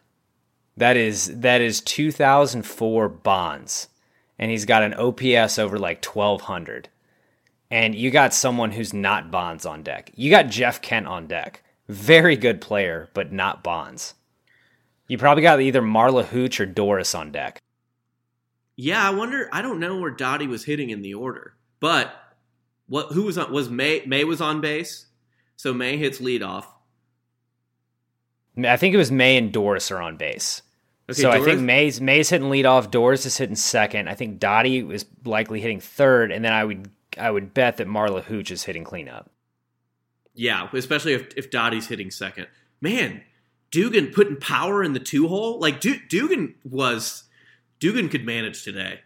That 0.80 0.96
is 0.96 1.40
that 1.40 1.60
is 1.60 1.82
2004 1.82 3.08
Bonds, 3.10 3.88
and 4.38 4.50
he's 4.50 4.64
got 4.64 4.82
an 4.82 4.94
OPS 4.94 5.58
over 5.58 5.78
like 5.78 6.02
1200. 6.02 6.88
And 7.70 7.94
you 7.94 8.10
got 8.10 8.32
someone 8.32 8.70
who's 8.70 8.94
not 8.94 9.30
Bonds 9.30 9.66
on 9.66 9.82
deck. 9.82 10.10
You 10.14 10.30
got 10.30 10.48
Jeff 10.48 10.80
Kent 10.80 11.06
on 11.06 11.26
deck. 11.26 11.62
Very 11.86 12.34
good 12.34 12.62
player, 12.62 13.10
but 13.12 13.30
not 13.30 13.62
Bonds. 13.62 14.14
You 15.06 15.18
probably 15.18 15.42
got 15.42 15.60
either 15.60 15.82
Marla 15.82 16.24
Hooch 16.24 16.58
or 16.58 16.66
Doris 16.66 17.14
on 17.14 17.30
deck. 17.30 17.60
Yeah, 18.74 19.06
I 19.06 19.10
wonder. 19.10 19.50
I 19.52 19.60
don't 19.60 19.80
know 19.80 19.98
where 19.98 20.10
Dottie 20.10 20.46
was 20.46 20.64
hitting 20.64 20.88
in 20.88 21.02
the 21.02 21.12
order, 21.12 21.56
but 21.80 22.10
what? 22.86 23.12
Who 23.12 23.24
was 23.24 23.36
on? 23.36 23.52
Was 23.52 23.68
May? 23.68 24.02
May 24.06 24.24
was 24.24 24.40
on 24.40 24.62
base, 24.62 25.08
so 25.56 25.74
May 25.74 25.98
hits 25.98 26.20
leadoff. 26.20 26.64
I 28.56 28.78
think 28.78 28.94
it 28.94 28.98
was 28.98 29.12
May 29.12 29.36
and 29.36 29.52
Doris 29.52 29.90
are 29.90 30.00
on 30.00 30.16
base. 30.16 30.62
Okay, 31.10 31.22
so 31.22 31.30
I 31.30 31.40
think 31.40 31.60
May's 31.60 32.00
May's 32.00 32.28
hitting 32.30 32.50
lead 32.50 32.66
off, 32.66 32.90
Doris 32.90 33.26
is 33.26 33.36
hitting 33.36 33.56
second. 33.56 34.08
I 34.08 34.14
think 34.14 34.38
Dottie 34.38 34.78
is 34.78 35.06
likely 35.24 35.60
hitting 35.60 35.80
third, 35.80 36.30
and 36.32 36.44
then 36.44 36.52
I 36.52 36.64
would 36.64 36.90
I 37.18 37.30
would 37.30 37.52
bet 37.54 37.76
that 37.78 37.88
Marla 37.88 38.22
Hooch 38.22 38.50
is 38.50 38.64
hitting 38.64 38.84
cleanup. 38.84 39.30
Yeah, 40.34 40.68
especially 40.72 41.12
if 41.14 41.32
if 41.36 41.50
Dottie's 41.50 41.88
hitting 41.88 42.10
second. 42.10 42.46
Man, 42.80 43.22
Dugan 43.70 44.08
putting 44.08 44.36
power 44.36 44.82
in 44.82 44.92
the 44.92 45.00
two 45.00 45.28
hole. 45.28 45.58
Like 45.58 45.80
du- 45.80 46.00
Dugan 46.08 46.54
was, 46.64 47.24
Dugan 47.78 48.08
could 48.08 48.24
manage 48.24 48.62
today. 48.62 49.00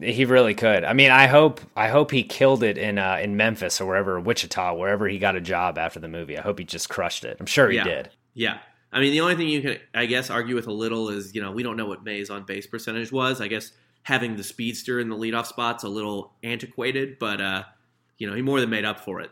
He 0.00 0.24
really 0.24 0.54
could. 0.54 0.84
I 0.84 0.94
mean, 0.94 1.10
I 1.10 1.26
hope 1.26 1.60
I 1.76 1.88
hope 1.88 2.10
he 2.10 2.22
killed 2.22 2.62
it 2.62 2.78
in 2.78 2.98
uh, 2.98 3.18
in 3.20 3.36
Memphis 3.36 3.80
or 3.80 3.86
wherever 3.86 4.18
Wichita, 4.18 4.74
wherever 4.74 5.06
he 5.06 5.18
got 5.18 5.36
a 5.36 5.40
job 5.40 5.76
after 5.76 6.00
the 6.00 6.08
movie. 6.08 6.38
I 6.38 6.40
hope 6.40 6.58
he 6.58 6.64
just 6.64 6.88
crushed 6.88 7.24
it. 7.24 7.36
I'm 7.40 7.46
sure 7.46 7.68
he 7.68 7.76
Yeah. 7.76 7.84
did. 7.84 8.10
Yeah. 8.34 8.58
I 8.92 9.00
mean, 9.00 9.12
the 9.12 9.20
only 9.22 9.36
thing 9.36 9.48
you 9.48 9.62
can, 9.62 9.78
I 9.94 10.06
guess, 10.06 10.28
argue 10.30 10.54
with 10.54 10.66
a 10.66 10.72
little 10.72 11.08
is, 11.08 11.34
you 11.34 11.40
know, 11.40 11.50
we 11.52 11.62
don't 11.62 11.76
know 11.76 11.86
what 11.86 12.04
May's 12.04 12.28
on 12.30 12.44
base 12.44 12.66
percentage 12.66 13.10
was. 13.10 13.40
I 13.40 13.48
guess 13.48 13.72
having 14.02 14.36
the 14.36 14.42
speedster 14.44 15.00
in 15.00 15.08
the 15.08 15.16
leadoff 15.16 15.46
spot's 15.46 15.82
a 15.84 15.88
little 15.88 16.32
antiquated, 16.42 17.18
but, 17.18 17.40
uh, 17.40 17.62
you 18.18 18.26
know, 18.28 18.34
he 18.34 18.42
more 18.42 18.60
than 18.60 18.68
made 18.70 18.84
up 18.84 19.00
for 19.00 19.20
it. 19.20 19.30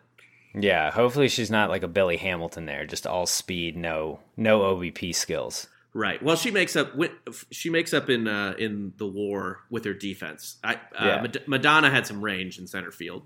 Yeah, 0.55 0.91
hopefully 0.91 1.29
she's 1.29 1.51
not 1.51 1.71
like 1.71 1.83
a 1.83 1.89
Billy 1.89 2.17
Hamilton 2.17 2.67
there, 2.67 2.85
just 2.87 3.07
all 3.07 3.27
speed, 3.27 3.77
no 3.77 4.19
no 4.37 4.61
OBP 4.61 5.15
skills. 5.15 5.69
Right. 5.93 6.21
Well, 6.23 6.37
she 6.37 6.51
makes 6.51 6.75
up. 6.77 6.93
She 7.51 7.69
makes 7.71 7.93
up 7.93 8.09
in 8.11 8.27
uh, 8.27 8.55
in 8.59 8.93
the 8.97 9.07
war 9.07 9.61
with 9.71 9.85
her 9.85 9.93
defense. 9.95 10.57
I, 10.65 10.75
uh, 10.75 10.79
Yeah. 11.01 11.21
Mad- 11.23 11.43
Madonna 11.47 11.91
had 11.91 12.07
some 12.07 12.21
range 12.21 12.59
in 12.59 12.67
center 12.67 12.91
field. 12.91 13.23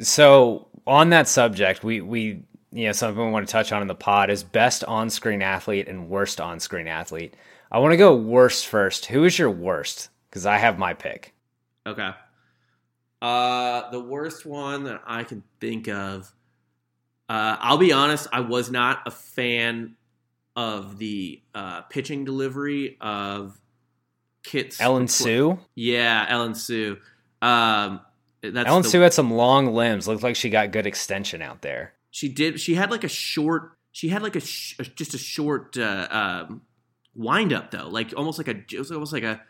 So 0.00 0.68
on 0.86 1.10
that 1.10 1.28
subject, 1.28 1.82
we 1.84 2.00
we 2.02 2.42
you 2.76 2.86
know 2.86 2.92
something 2.92 3.24
we 3.24 3.30
want 3.32 3.48
to 3.48 3.52
touch 3.52 3.72
on 3.72 3.80
in 3.80 3.88
the 3.88 3.94
pod 3.94 4.28
is 4.28 4.44
best 4.44 4.84
on 4.84 5.08
screen 5.08 5.40
athlete 5.40 5.88
and 5.88 6.08
worst 6.10 6.40
on 6.40 6.60
screen 6.60 6.86
athlete. 6.86 7.34
I 7.72 7.78
want 7.78 7.92
to 7.92 7.96
go 7.96 8.14
worst 8.14 8.66
first. 8.66 9.06
Who 9.06 9.24
is 9.24 9.38
your 9.38 9.50
worst? 9.50 10.10
Because 10.28 10.44
I 10.44 10.58
have 10.58 10.78
my 10.78 10.92
pick. 10.92 11.34
Okay. 11.86 12.10
Uh, 13.22 13.90
the 13.90 14.00
worst 14.00 14.44
one 14.44 14.84
that 14.84 15.00
I 15.06 15.24
can 15.24 15.42
think 15.58 15.88
of. 15.88 16.32
Uh, 17.28 17.56
I'll 17.58 17.78
be 17.78 17.92
honest. 17.92 18.28
I 18.30 18.40
was 18.40 18.70
not 18.70 19.02
a 19.06 19.10
fan 19.10 19.96
of 20.54 20.98
the 20.98 21.40
uh, 21.54 21.82
pitching 21.82 22.24
delivery 22.24 22.98
of 23.00 23.58
Kit's 24.44 24.80
Ellen 24.80 25.08
Sue. 25.08 25.58
Yeah, 25.74 26.26
Ellen 26.28 26.54
Sue. 26.54 26.98
Um, 27.40 28.00
that's 28.42 28.68
Ellen 28.68 28.82
the- 28.82 28.88
Sue 28.88 29.00
had 29.00 29.14
some 29.14 29.32
long 29.32 29.74
limbs. 29.74 30.06
Looked 30.06 30.22
like 30.22 30.36
she 30.36 30.50
got 30.50 30.72
good 30.72 30.86
extension 30.86 31.40
out 31.40 31.62
there. 31.62 31.94
She 32.16 32.30
did. 32.30 32.58
She 32.58 32.76
had 32.76 32.90
like 32.90 33.04
a 33.04 33.10
short. 33.10 33.76
She 33.92 34.08
had 34.08 34.22
like 34.22 34.36
a 34.36 34.40
sh- 34.40 34.78
just 34.94 35.12
a 35.12 35.18
short 35.18 35.76
uh, 35.76 36.08
um, 36.10 36.62
wind 37.14 37.52
up 37.52 37.72
though, 37.72 37.90
like 37.90 38.14
almost 38.16 38.38
like 38.38 38.48
a 38.48 38.56
it 38.72 38.78
was 38.78 38.90
almost 38.90 39.12
like 39.12 39.22
a 39.22 39.42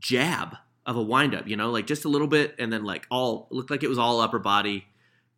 jab 0.00 0.56
of 0.84 0.96
a 0.96 1.02
wind 1.02 1.36
up. 1.36 1.46
You 1.46 1.54
know, 1.54 1.70
like 1.70 1.86
just 1.86 2.04
a 2.04 2.08
little 2.08 2.26
bit, 2.26 2.56
and 2.58 2.72
then 2.72 2.82
like 2.82 3.06
all 3.08 3.46
looked 3.52 3.70
like 3.70 3.84
it 3.84 3.88
was 3.88 3.98
all 4.00 4.20
upper 4.20 4.40
body. 4.40 4.84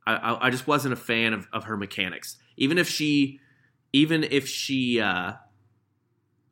I, 0.07 0.15
I, 0.15 0.47
I 0.47 0.51
just 0.51 0.67
wasn't 0.67 0.95
a 0.95 0.97
fan 0.97 1.35
of, 1.35 1.47
of 1.53 1.65
her 1.65 1.77
mechanics. 1.77 2.39
Even 2.57 2.79
if 2.79 2.89
she, 2.89 3.41
even 3.93 4.25
if 4.25 4.49
she, 4.49 5.03
uh, 5.03 5.35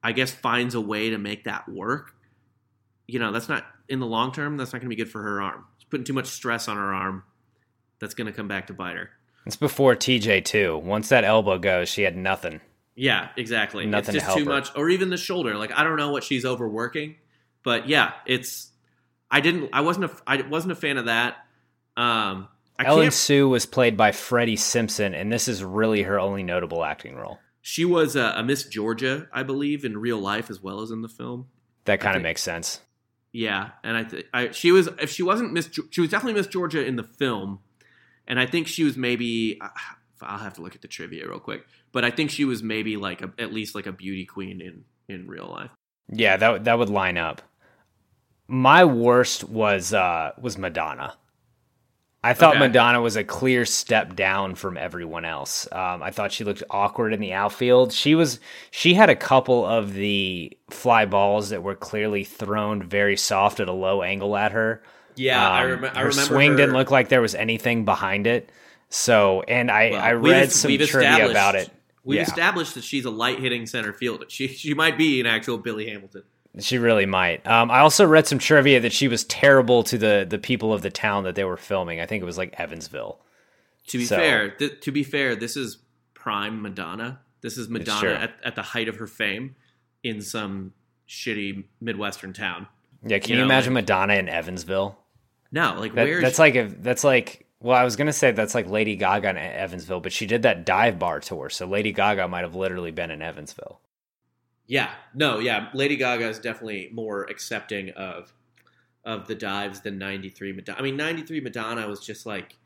I 0.03 0.12
guess 0.12 0.30
finds 0.30 0.74
a 0.74 0.80
way 0.82 1.09
to 1.09 1.16
make 1.16 1.44
that 1.44 1.66
work. 1.70 2.12
You 3.07 3.18
know, 3.18 3.32
that's 3.32 3.48
not 3.48 3.64
in 3.88 3.98
the 3.98 4.07
long 4.07 4.32
term. 4.32 4.59
That's 4.59 4.74
not 4.74 4.80
going 4.80 4.90
to 4.90 4.94
be 4.94 5.03
good 5.03 5.11
for 5.11 5.22
her 5.22 5.40
arm. 5.40 5.64
She's 5.78 5.88
putting 5.88 6.05
too 6.05 6.12
much 6.12 6.26
stress 6.26 6.68
on 6.68 6.76
her 6.76 6.92
arm. 6.92 7.22
That's 7.98 8.12
going 8.12 8.26
to 8.26 8.32
come 8.34 8.46
back 8.46 8.66
to 8.66 8.74
bite 8.74 8.96
her. 8.96 9.09
It's 9.49 9.57
before 9.57 9.96
TJ 9.96 10.44
too. 10.44 10.76
Once 10.76 11.09
that 11.09 11.24
elbow 11.24 11.59
goes, 11.59 11.88
she 11.88 12.03
had 12.03 12.14
nothing. 12.14 12.61
Yeah, 12.94 13.30
exactly. 13.34 13.86
Nothing 13.86 14.12
to 14.12 14.18
it's 14.18 14.26
just 14.26 14.26
help 14.26 14.38
too 14.38 14.44
her. 14.44 14.51
much, 14.51 14.68
or 14.76 14.90
even 14.90 15.09
the 15.09 15.16
shoulder. 15.16 15.57
Like 15.57 15.72
I 15.72 15.84
don't 15.84 15.96
know 15.96 16.11
what 16.11 16.22
she's 16.22 16.44
overworking, 16.44 17.16
but 17.64 17.88
yeah, 17.88 18.12
it's. 18.26 18.70
I 19.30 19.40
didn't. 19.40 19.70
I 19.72 19.80
wasn't 19.80 20.05
a. 20.05 20.11
I 20.26 20.42
wasn't 20.42 20.72
a 20.72 20.74
fan 20.74 20.99
of 20.99 21.07
that. 21.07 21.36
Um, 21.96 22.49
I 22.78 22.84
Ellen 22.84 23.05
can't. 23.05 23.14
Sue 23.14 23.49
was 23.49 23.64
played 23.64 23.96
by 23.96 24.12
Freddie 24.12 24.57
Simpson, 24.57 25.14
and 25.14 25.32
this 25.32 25.49
is 25.49 25.64
really 25.64 26.03
her 26.03 26.20
only 26.20 26.42
notable 26.42 26.84
acting 26.84 27.16
role. 27.16 27.38
She 27.62 27.86
was 27.86 28.16
a, 28.16 28.34
a 28.36 28.42
Miss 28.42 28.64
Georgia, 28.64 29.28
I 29.32 29.44
believe, 29.44 29.82
in 29.82 29.96
real 29.96 30.18
life 30.18 30.51
as 30.51 30.62
well 30.62 30.82
as 30.82 30.90
in 30.90 31.01
the 31.01 31.09
film. 31.09 31.46
That 31.86 32.01
kind 32.01 32.16
of 32.18 32.22
makes 32.22 32.42
sense. 32.42 32.82
Yeah, 33.32 33.70
and 33.82 33.96
I, 33.96 34.05
th- 34.05 34.26
I 34.34 34.51
she 34.51 34.72
was 34.72 34.88
if 35.01 35.11
she 35.11 35.22
wasn't 35.22 35.55
Miss, 35.55 35.70
she 35.90 36.03
was 36.03 36.11
definitely 36.11 36.38
Miss 36.38 36.49
Georgia 36.49 36.84
in 36.84 36.96
the 36.96 37.03
film, 37.03 37.61
and 38.29 38.39
I 38.39 38.47
think 38.47 38.68
she 38.68 38.85
was 38.85 38.97
maybe 38.97 39.59
I'll 40.20 40.39
have 40.39 40.55
to 40.55 40.62
look 40.62 40.76
at 40.76 40.83
the 40.83 40.89
trivia 40.89 41.26
real 41.29 41.41
quick. 41.41 41.66
But 41.91 42.05
I 42.05 42.11
think 42.11 42.31
she 42.31 42.45
was 42.45 42.62
maybe 42.62 42.97
like 42.97 43.22
a, 43.22 43.33
at 43.39 43.53
least 43.53 43.74
like 43.74 43.87
a 43.87 43.93
beauty 43.93 44.24
queen 44.24 44.61
in 44.61 44.85
in 45.09 45.26
real 45.26 45.49
life. 45.49 45.70
Yeah, 46.12 46.37
that 46.37 46.64
that 46.64 46.79
would 46.79 46.91
line 46.91 47.18
up. 47.18 47.43
My 48.47 48.85
worst 48.85 49.45
was 49.49 49.93
uh 49.93 50.33
was 50.41 50.57
Madonna. 50.57 51.14
I 52.22 52.35
thought 52.35 52.57
Okay. 52.57 52.66
Madonna 52.66 53.01
was 53.01 53.14
a 53.14 53.22
clear 53.22 53.64
step 53.64 54.16
down 54.16 54.57
from 54.57 54.76
everyone 54.76 55.24
else. 55.24 55.68
Um, 55.70 56.03
I 56.03 56.11
thought 56.11 56.33
she 56.33 56.43
looked 56.43 56.64
awkward 56.68 57.12
in 57.14 57.20
the 57.20 57.33
outfield. 57.33 57.93
She 57.93 58.14
was 58.16 58.41
she 58.70 58.95
had 58.95 59.09
a 59.09 59.16
couple 59.16 59.64
of 59.64 59.95
the 59.95 60.57
fly 60.68 61.07
balls 61.07 61.51
that 61.51 61.62
were 61.62 61.76
clearly 61.76 62.24
thrown 62.24 62.83
very 62.83 63.16
soft 63.16 63.61
at 63.61 63.68
a 63.68 63.72
low 63.72 64.03
angle 64.03 64.37
at 64.37 64.53
her. 64.53 64.83
Yeah, 65.18 65.48
I, 65.50 65.64
Um, 65.64 65.70
rem- 65.82 65.84
I 65.94 66.00
her 66.00 66.08
remember 66.08 66.34
swing 66.34 66.50
her- 66.52 66.56
didn't 66.56 66.74
look 66.74 66.90
like 66.90 67.08
there 67.08 67.20
was 67.20 67.34
anything 67.34 67.84
behind 67.84 68.26
it. 68.26 68.50
So, 68.90 69.42
and 69.42 69.70
I 69.70 69.90
Well, 69.90 70.00
I 70.00 70.14
we've- 70.14 70.30
read 70.30 70.52
some 70.52 70.70
we've 70.70 70.88
trivia 70.88 71.28
about 71.30 71.54
it. 71.54 71.70
We've 72.04 72.16
Yeah. 72.16 72.22
established 72.22 72.74
that 72.74 72.84
she's 72.84 73.04
a 73.04 73.10
light 73.10 73.38
hitting 73.38 73.66
center 73.66 73.92
fielder. 73.92 74.24
She 74.28 74.48
she 74.48 74.72
might 74.72 74.96
be 74.96 75.20
an 75.20 75.26
actual 75.26 75.58
Billy 75.58 75.88
Hamilton. 75.90 76.22
She 76.58 76.78
really 76.78 77.04
might. 77.06 77.46
Um, 77.46 77.70
I 77.70 77.80
also 77.80 78.06
read 78.06 78.26
some 78.26 78.38
trivia 78.38 78.80
that 78.80 78.92
she 78.94 79.06
was 79.08 79.24
terrible 79.24 79.82
to 79.84 79.98
the 79.98 80.26
the 80.28 80.38
people 80.38 80.72
of 80.72 80.80
the 80.82 80.90
town 80.90 81.24
that 81.24 81.34
they 81.34 81.44
were 81.44 81.58
filming. 81.58 82.00
I 82.00 82.06
think 82.06 82.22
it 82.22 82.24
was 82.24 82.38
like 82.38 82.54
Evansville. 82.58 83.20
To 83.88 83.98
be 83.98 84.04
So- 84.06 84.16
fair, 84.16 84.50
th- 84.50 84.80
to 84.80 84.90
be 84.92 85.02
fair, 85.02 85.36
this 85.36 85.56
is 85.56 85.78
prime 86.14 86.62
Madonna. 86.62 87.20
This 87.42 87.58
is 87.58 87.68
Madonna 87.68 88.10
at, 88.14 88.34
at 88.42 88.54
the 88.54 88.62
height 88.62 88.88
of 88.88 88.96
her 88.96 89.06
fame 89.06 89.54
in 90.02 90.20
some 90.22 90.72
shitty 91.08 91.64
midwestern 91.80 92.32
town. 92.32 92.66
Yeah, 93.06 93.18
can 93.18 93.30
You 93.30 93.34
you, 93.36 93.40
know, 93.42 93.46
imagine 93.46 93.74
like- 93.74 93.82
Madonna 93.84 94.14
in 94.14 94.28
Evansville? 94.28 94.98
No, 95.51 95.76
like 95.78 95.94
That, 95.94 96.05
where 96.05 96.20
that's 96.20 96.36
she- 96.36 96.42
like 96.42 96.55
a 96.57 96.64
that's 96.66 97.05
like 97.05 97.46
well, 97.61 97.76
I 97.76 97.82
was 97.84 97.96
gonna 97.96 98.12
say 98.12 98.30
that's 98.32 98.55
like 98.55 98.68
Lady 98.68 98.94
Gaga 98.96 99.30
in 99.30 99.36
Evansville, 99.36 100.01
but 100.01 100.12
she 100.12 100.26
did 100.26 100.42
that 100.42 100.64
dive 100.64 100.99
bar 100.99 101.20
tour, 101.20 101.51
so 101.51 101.66
Lady 101.66 101.92
Gaga 101.92 102.28
might 102.28 102.42
have 102.42 102.55
literally 102.55 102.92
been 102.92 103.11
in 103.11 103.20
Evansville. 103.22 103.80
Yeah, 104.66 104.90
no, 105.14 105.38
yeah. 105.38 105.68
Lady 105.74 105.96
Gaga 105.96 106.28
is 106.28 106.38
definitely 106.38 106.90
more 106.92 107.22
accepting 107.24 107.90
of 107.90 108.32
of 109.05 109.26
the 109.26 109.34
dives 109.34 109.80
than 109.80 109.99
'93 109.99 110.53
Madonna. 110.53 110.78
I 110.78 110.82
mean, 110.82 110.96
'93 110.96 111.40
Madonna 111.40 111.88
was 111.88 112.01
just 112.05 112.26
like, 112.26 112.57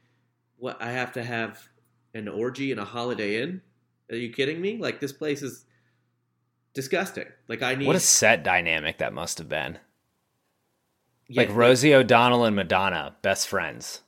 what? 0.58 0.82
I 0.82 0.90
have 0.90 1.12
to 1.12 1.22
have 1.22 1.68
an 2.14 2.28
orgy 2.28 2.70
and 2.72 2.80
a 2.80 2.84
Holiday 2.84 3.40
Inn? 3.42 3.62
Are 4.10 4.16
you 4.16 4.30
kidding 4.30 4.60
me? 4.60 4.76
Like 4.76 5.00
this 5.00 5.12
place 5.12 5.42
is 5.42 5.64
disgusting. 6.74 7.26
Like 7.48 7.62
I 7.62 7.74
need 7.74 7.86
What 7.86 7.96
a 7.96 8.00
set 8.00 8.42
dynamic 8.42 8.98
that 8.98 9.12
must 9.14 9.38
have 9.38 9.48
been. 9.48 9.78
Yeah, 11.28 11.42
like 11.42 11.54
Rosie 11.54 11.94
O'Donnell 11.94 12.44
and 12.44 12.56
Madonna, 12.56 13.16
best 13.22 13.48
friends. 13.48 14.02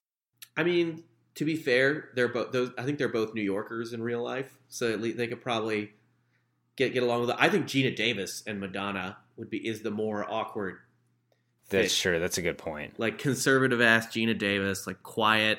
I 0.56 0.62
mean, 0.62 1.04
to 1.36 1.44
be 1.44 1.56
fair, 1.56 2.10
they're 2.14 2.28
both 2.28 2.52
those. 2.52 2.70
I 2.78 2.84
think 2.84 2.98
they're 2.98 3.08
both 3.08 3.34
New 3.34 3.42
Yorkers 3.42 3.92
in 3.92 4.02
real 4.02 4.22
life, 4.22 4.54
so 4.68 4.92
at 4.92 5.00
least 5.00 5.16
they 5.16 5.26
could 5.26 5.40
probably 5.42 5.92
get 6.76 6.92
get 6.92 7.02
along 7.02 7.22
with 7.22 7.30
it. 7.30 7.36
I 7.38 7.48
think 7.48 7.66
Geena 7.66 7.94
Davis 7.94 8.42
and 8.46 8.60
Madonna 8.60 9.16
would 9.36 9.50
be 9.50 9.66
is 9.66 9.82
the 9.82 9.90
more 9.90 10.24
awkward 10.30 10.78
That's 11.70 11.94
fit. 11.94 12.02
true. 12.02 12.20
That's 12.20 12.38
a 12.38 12.42
good 12.42 12.58
point. 12.58 12.98
like 12.98 13.18
conservative 13.18 13.80
ass 13.80 14.06
Geena 14.08 14.36
Davis, 14.38 14.86
like 14.86 15.02
quiet, 15.02 15.58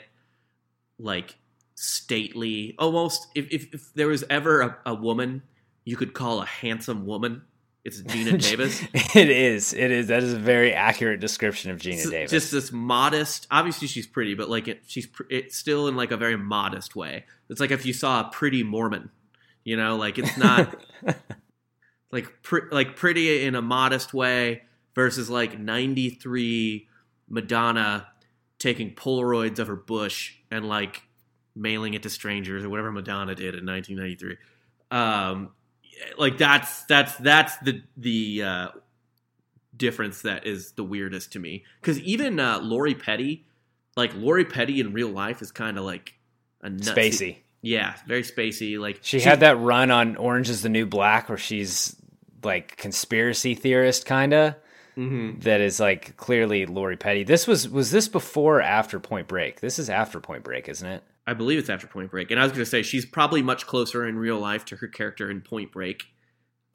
like 0.97 1.38
stately, 1.76 2.76
almost. 2.80 3.28
If 3.36 3.51
if, 3.51 3.74
if 3.74 3.93
there 3.93 4.08
was 4.08 4.24
ever 4.30 4.62
a, 4.62 4.78
a 4.86 4.95
woman 4.95 5.41
you 5.84 5.95
could 5.97 6.14
call 6.14 6.41
a 6.41 6.45
handsome 6.45 7.06
woman, 7.06 7.41
it's 7.86 8.01
Geena 8.01 8.41
Davis. 8.49 8.81
it 9.15 9.29
is. 9.29 9.71
It 9.73 9.91
is. 9.91 10.07
That 10.07 10.23
is 10.23 10.33
a 10.33 10.38
very 10.39 10.73
accurate 10.73 11.19
description 11.19 11.69
of 11.71 11.77
Geena 11.79 11.99
S- 12.03 12.09
Davis. 12.09 12.31
Just 12.31 12.51
this 12.51 12.71
modest. 12.71 13.47
Obviously, 13.51 13.88
she's 13.88 14.07
pretty, 14.07 14.33
but 14.33 14.49
like 14.49 14.67
it, 14.67 14.81
she's 14.88 15.05
pr- 15.05 15.23
it's 15.29 15.55
still 15.55 15.88
in 15.88 15.95
like 15.95 16.11
a 16.11 16.17
very 16.17 16.36
modest 16.36 16.95
way. 16.95 17.25
It's 17.49 17.59
like 17.59 17.71
if 17.71 17.86
you 17.86 17.93
saw 17.93 18.21
a 18.21 18.29
pretty 18.31 18.63
Mormon, 18.63 19.11
you 19.63 19.77
know, 19.77 19.95
like 19.97 20.17
it's 20.17 20.36
not 20.36 20.75
like 22.11 22.41
pr- 22.41 22.67
like 22.71 22.95
pretty 22.95 23.43
in 23.45 23.55
a 23.55 23.61
modest 23.61 24.13
way 24.13 24.63
versus 24.95 25.29
like 25.29 25.59
ninety 25.59 26.09
three 26.09 26.88
Madonna 27.29 28.07
taking 28.57 28.95
Polaroids 28.95 29.59
of 29.59 29.67
her 29.67 29.75
bush 29.75 30.33
and 30.49 30.67
like 30.67 31.03
mailing 31.55 31.93
it 31.93 32.03
to 32.03 32.09
strangers 32.09 32.63
or 32.63 32.69
whatever 32.69 32.91
Madonna 32.91 33.36
did 33.36 33.53
in 33.55 33.63
nineteen 33.65 33.97
ninety 33.97 34.15
three. 34.15 34.38
Um, 34.91 35.51
like 36.18 36.38
that's 36.38 36.84
that's 36.86 37.16
that's 37.18 37.58
the 37.60 37.82
the 37.98 38.43
uh, 38.43 38.68
difference 39.76 40.22
that 40.24 40.46
is 40.46 40.72
the 40.74 40.84
weirdest 40.84 41.34
to 41.34 41.39
me. 41.39 41.64
Because 41.82 42.00
even 42.02 42.39
uh, 42.39 42.60
Lori 42.62 42.96
Petty, 42.96 43.46
like 43.96 44.14
Lori 44.16 44.46
Petty 44.46 44.80
in 44.80 44.93
real 44.93 45.10
life, 45.10 45.41
is 45.41 45.52
kind 45.52 45.78
of 45.78 45.84
like 45.84 46.14
a 46.62 46.70
nutsy- 46.70 46.93
Spacey. 46.96 47.38
Yeah, 47.62 47.96
very 48.08 48.22
spacey. 48.24 48.78
Like 48.80 49.00
She 49.02 49.20
had 49.20 49.39
that 49.39 49.58
run 49.60 49.89
on 49.89 50.16
Orange 50.18 50.50
is 50.50 50.62
the 50.62 50.70
New 50.70 50.86
Black 50.86 51.30
where 51.30 51.38
she's 51.38 51.96
like 52.43 52.78
conspiracy 52.78 53.56
theorist 53.56 54.06
kind 54.06 54.34
of. 54.34 54.56
Mhm. 54.96 55.41
That 55.43 55.60
is 55.62 55.80
like 55.80 56.16
clearly 56.16 56.66
Lori 56.68 56.96
Petty. 56.96 57.24
This 57.24 57.48
was 57.48 57.68
was 57.68 57.91
this 57.91 58.08
before 58.08 58.60
or 58.60 58.62
after 58.62 59.00
Point 59.00 59.28
Break? 59.28 59.60
This 59.62 59.80
is 59.80 59.89
after 59.89 60.20
Point 60.20 60.43
Break, 60.43 60.70
isn't 60.70 60.88
it? 60.88 61.04
I 61.28 61.34
believe 61.34 61.57
it's 61.59 61.69
after 61.69 61.88
Point 61.88 62.11
Break, 62.11 62.32
and 62.32 62.39
I 62.39 62.43
was 62.43 62.51
going 62.51 62.63
to 62.63 62.69
say 62.69 62.84
she's 62.84 63.05
probably 63.05 63.41
much 63.41 63.65
closer 63.65 64.05
in 64.05 64.17
real 64.17 64.39
life 64.39 64.65
to 64.65 64.76
her 64.78 64.88
character 64.88 65.30
in 65.32 65.41
Point 65.41 65.71
Break, 65.71 66.03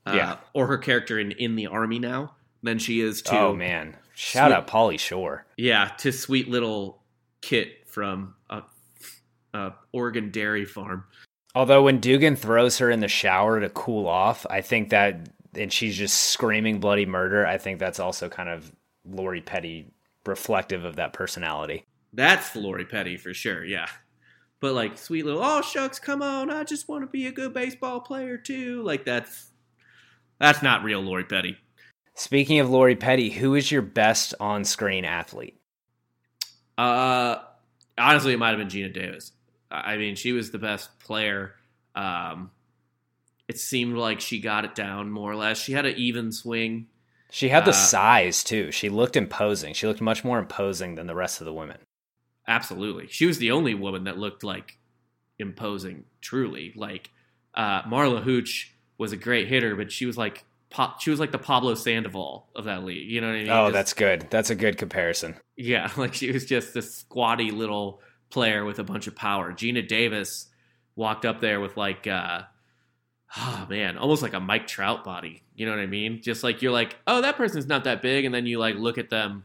uh, 0.07 0.13
Yeah. 0.17 0.37
or 0.55 0.67
her 0.67 0.79
character 0.79 1.19
in 1.19 1.33
In 1.33 1.55
the 1.57 1.67
Army 1.69 1.99
now 1.99 2.35
than 2.63 2.79
she 2.79 3.01
is 3.01 3.23
to. 3.23 3.39
oh 3.39 3.55
man, 3.55 3.97
shout 4.15 4.49
Sweet- 4.51 4.57
out 4.57 4.67
Pauly 4.67 4.99
Shore. 4.99 5.47
Yeah, 5.57 5.87
to 5.99 6.13
sweet 6.13 6.49
little 6.49 7.03
Kit 7.43 7.89
from 7.89 8.35
a, 8.51 8.63
a 9.55 9.73
Oregon 9.93 10.31
dairy 10.31 10.65
farm. 10.65 11.05
Although 11.55 11.83
when 11.85 11.99
Dugan 12.01 12.37
throws 12.37 12.79
her 12.79 12.91
in 12.91 13.01
the 13.01 13.09
shower 13.09 13.59
to 13.61 13.69
cool 13.71 14.07
off, 14.07 14.47
I 14.51 14.61
think 14.61 14.91
that 14.91 15.29
and 15.55 15.73
she's 15.73 15.97
just 15.97 16.17
screaming 16.31 16.79
bloody 16.81 17.07
murder. 17.07 17.45
I 17.47 17.59
think 17.59 17.79
that's 17.81 17.99
also 17.99 18.29
kind 18.29 18.49
of 18.49 18.71
Lori 19.05 19.41
Petty 19.41 19.91
reflective 20.27 20.85
of 20.85 20.97
that 20.97 21.13
personality. 21.13 21.85
That's 22.13 22.55
Lori 22.55 22.85
Petty 22.85 23.17
for 23.17 23.33
sure. 23.35 23.65
Yeah. 23.65 23.87
But 24.61 24.75
like 24.75 24.99
sweet 24.99 25.25
little, 25.25 25.43
oh 25.43 25.63
shucks, 25.63 25.99
come 25.99 26.21
on, 26.23 26.51
I 26.51 26.65
just 26.65 26.89
want 26.89 27.03
to 27.03 27.07
be 27.07 27.27
a 27.27 27.33
good 27.33 27.55
baseball 27.55 28.01
player 28.01 28.37
too. 28.37 28.83
Like 28.83 29.05
that's 29.05 29.49
that's 30.39 30.63
not 30.63 30.85
real 30.85 31.01
Lori 31.01 31.25
Petty. 31.25 31.57
Speaking 32.15 32.59
of 32.59 32.69
Lori 32.69 32.97
Petty, 32.97 33.31
who 33.31 33.55
is 33.55 33.73
your 33.73 33.81
best 33.81 34.35
on-screen 34.39 35.07
athlete? 35.07 35.59
Uh, 36.77 37.37
honestly, 37.97 38.35
it 38.35 38.39
might 38.39 38.51
have 38.51 38.59
been 38.59 38.69
Geena 38.69 38.93
Davis. 38.93 39.33
I 39.71 39.97
mean, 39.97 40.17
she 40.17 40.33
was 40.33 40.51
the 40.51 40.59
best 40.59 40.99
player. 40.99 41.55
Um, 41.95 42.51
it 43.49 43.59
seemed 43.59 43.97
like 43.97 44.21
she 44.21 44.41
got 44.41 44.65
it 44.65 44.75
down 44.75 45.11
more 45.11 45.31
or 45.33 45.37
less. 45.37 45.59
She 45.59 45.73
had 45.73 45.87
an 45.87 45.97
even 45.97 46.33
swing. 46.33 46.89
She 47.31 47.49
had 47.49 47.65
the 47.65 47.71
Uh, 47.71 47.75
size 47.75 48.45
too. 48.45 48.71
She 48.73 48.89
looked 48.89 49.17
imposing. 49.17 49.73
She 49.73 49.87
looked 49.87 50.01
much 50.01 50.25
more 50.25 50.39
imposing 50.39 50.97
than 50.97 51.07
the 51.07 51.15
rest 51.15 51.41
of 51.41 51.45
the 51.47 51.55
women. 51.55 51.79
Absolutely, 52.51 53.07
she 53.07 53.27
was 53.27 53.39
the 53.39 53.53
only 53.53 53.75
woman 53.75 54.05
that 54.05 54.19
looked 54.19 54.43
like 54.43 54.77
imposing. 55.39 56.05
Truly, 56.21 56.73
like 56.75 57.11
uh, 57.55 57.83
Marla 57.83 58.23
Hooch 58.23 58.75
was 58.99 59.13
a 59.13 59.17
great 59.17 59.47
hitter, 59.47 59.77
but 59.77 59.93
she 59.93 60.05
was 60.05 60.19
like 60.19 60.45
she 60.99 61.11
was 61.11 61.21
like 61.21 61.31
the 61.31 61.39
Pablo 61.39 61.75
Sandoval 61.75 62.49
of 62.57 62.65
that 62.65 62.85
league. 62.85 63.09
You 63.09 63.21
know 63.21 63.29
what 63.29 63.37
I 63.37 63.39
mean? 63.39 63.51
Oh, 63.51 63.67
Just- 63.67 63.73
that's 63.73 63.93
good. 63.95 64.27
That's 64.31 64.51
a 64.51 64.57
good 64.57 64.77
comparison. 64.79 65.37
Yeah, 65.57 65.91
like 65.97 66.15
she 66.15 66.33
was 66.33 66.45
just 66.45 66.75
this 66.75 66.93
squatty 66.95 67.53
little 67.53 68.01
player 68.31 68.65
with 68.65 68.81
a 68.81 68.85
bunch 68.85 69.07
of 69.07 69.15
power. 69.15 69.53
Geena 69.53 69.87
Davis 69.87 70.49
walked 70.97 71.25
up 71.25 71.41
there 71.41 71.61
with 71.61 71.77
like 71.77 72.09
uh 72.09 72.43
oh 73.37 73.67
man, 73.71 73.97
almost 73.97 74.23
like 74.23 74.35
a 74.35 74.41
Mike 74.41 74.67
Trout 74.67 75.05
body. 75.05 75.45
You 75.55 75.67
know 75.67 75.73
what 75.73 75.81
I 75.81 75.87
mean? 75.87 76.21
Just 76.21 76.43
like 76.43 76.63
you're 76.63 76.73
like, 76.73 76.97
"Oh, 77.07 77.21
that 77.21 77.37
person's 77.37 77.67
not 77.67 77.85
that 77.85 78.03
big." 78.03 78.25
And 78.25 78.35
then 78.35 78.47
you 78.47 78.59
like 78.59 78.75
look 78.75 78.99
at 78.99 79.09
them 79.09 79.45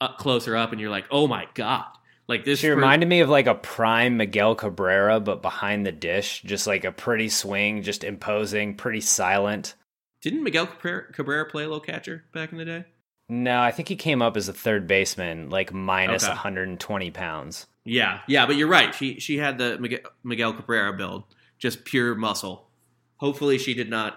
up 0.00 0.18
closer 0.18 0.56
up 0.56 0.72
and 0.72 0.80
you're 0.80 0.90
like, 0.90 1.06
"Oh 1.10 1.26
my 1.26 1.46
god." 1.54 1.86
Like 2.26 2.44
this 2.44 2.60
She 2.60 2.68
per- 2.68 2.74
reminded 2.74 3.08
me 3.08 3.20
of 3.20 3.28
like 3.28 3.46
a 3.46 3.54
prime 3.54 4.16
Miguel 4.16 4.54
Cabrera, 4.54 5.20
but 5.20 5.42
behind 5.42 5.84
the 5.84 5.92
dish, 5.92 6.42
just 6.42 6.66
like 6.66 6.84
a 6.84 6.92
pretty 6.92 7.28
swing, 7.28 7.82
just 7.82 8.02
imposing, 8.04 8.74
pretty 8.76 9.00
silent. 9.02 9.74
Didn't 10.22 10.42
Miguel 10.42 10.66
Cabrera, 10.66 11.44
play 11.50 11.64
a 11.64 11.66
little 11.66 11.80
catcher 11.80 12.24
back 12.32 12.50
in 12.52 12.58
the 12.58 12.64
day? 12.64 12.84
No, 13.28 13.60
I 13.60 13.70
think 13.72 13.88
he 13.88 13.96
came 13.96 14.22
up 14.22 14.36
as 14.36 14.48
a 14.48 14.54
third 14.54 14.86
baseman, 14.86 15.50
like 15.50 15.72
minus 15.72 16.24
Okay. 16.24 16.30
120 16.32 17.10
pounds. 17.10 17.66
Yeah, 17.84 18.20
yeah, 18.26 18.46
but 18.46 18.56
you're 18.56 18.68
right. 18.68 18.94
She 18.94 19.20
she 19.20 19.36
had 19.36 19.58
the 19.58 19.76
Miguel, 19.78 20.00
Miguel 20.22 20.54
Cabrera 20.54 20.94
build, 20.94 21.24
just 21.58 21.84
pure 21.84 22.14
muscle. 22.14 22.70
Hopefully, 23.16 23.58
she 23.58 23.74
did 23.74 23.90
not 23.90 24.16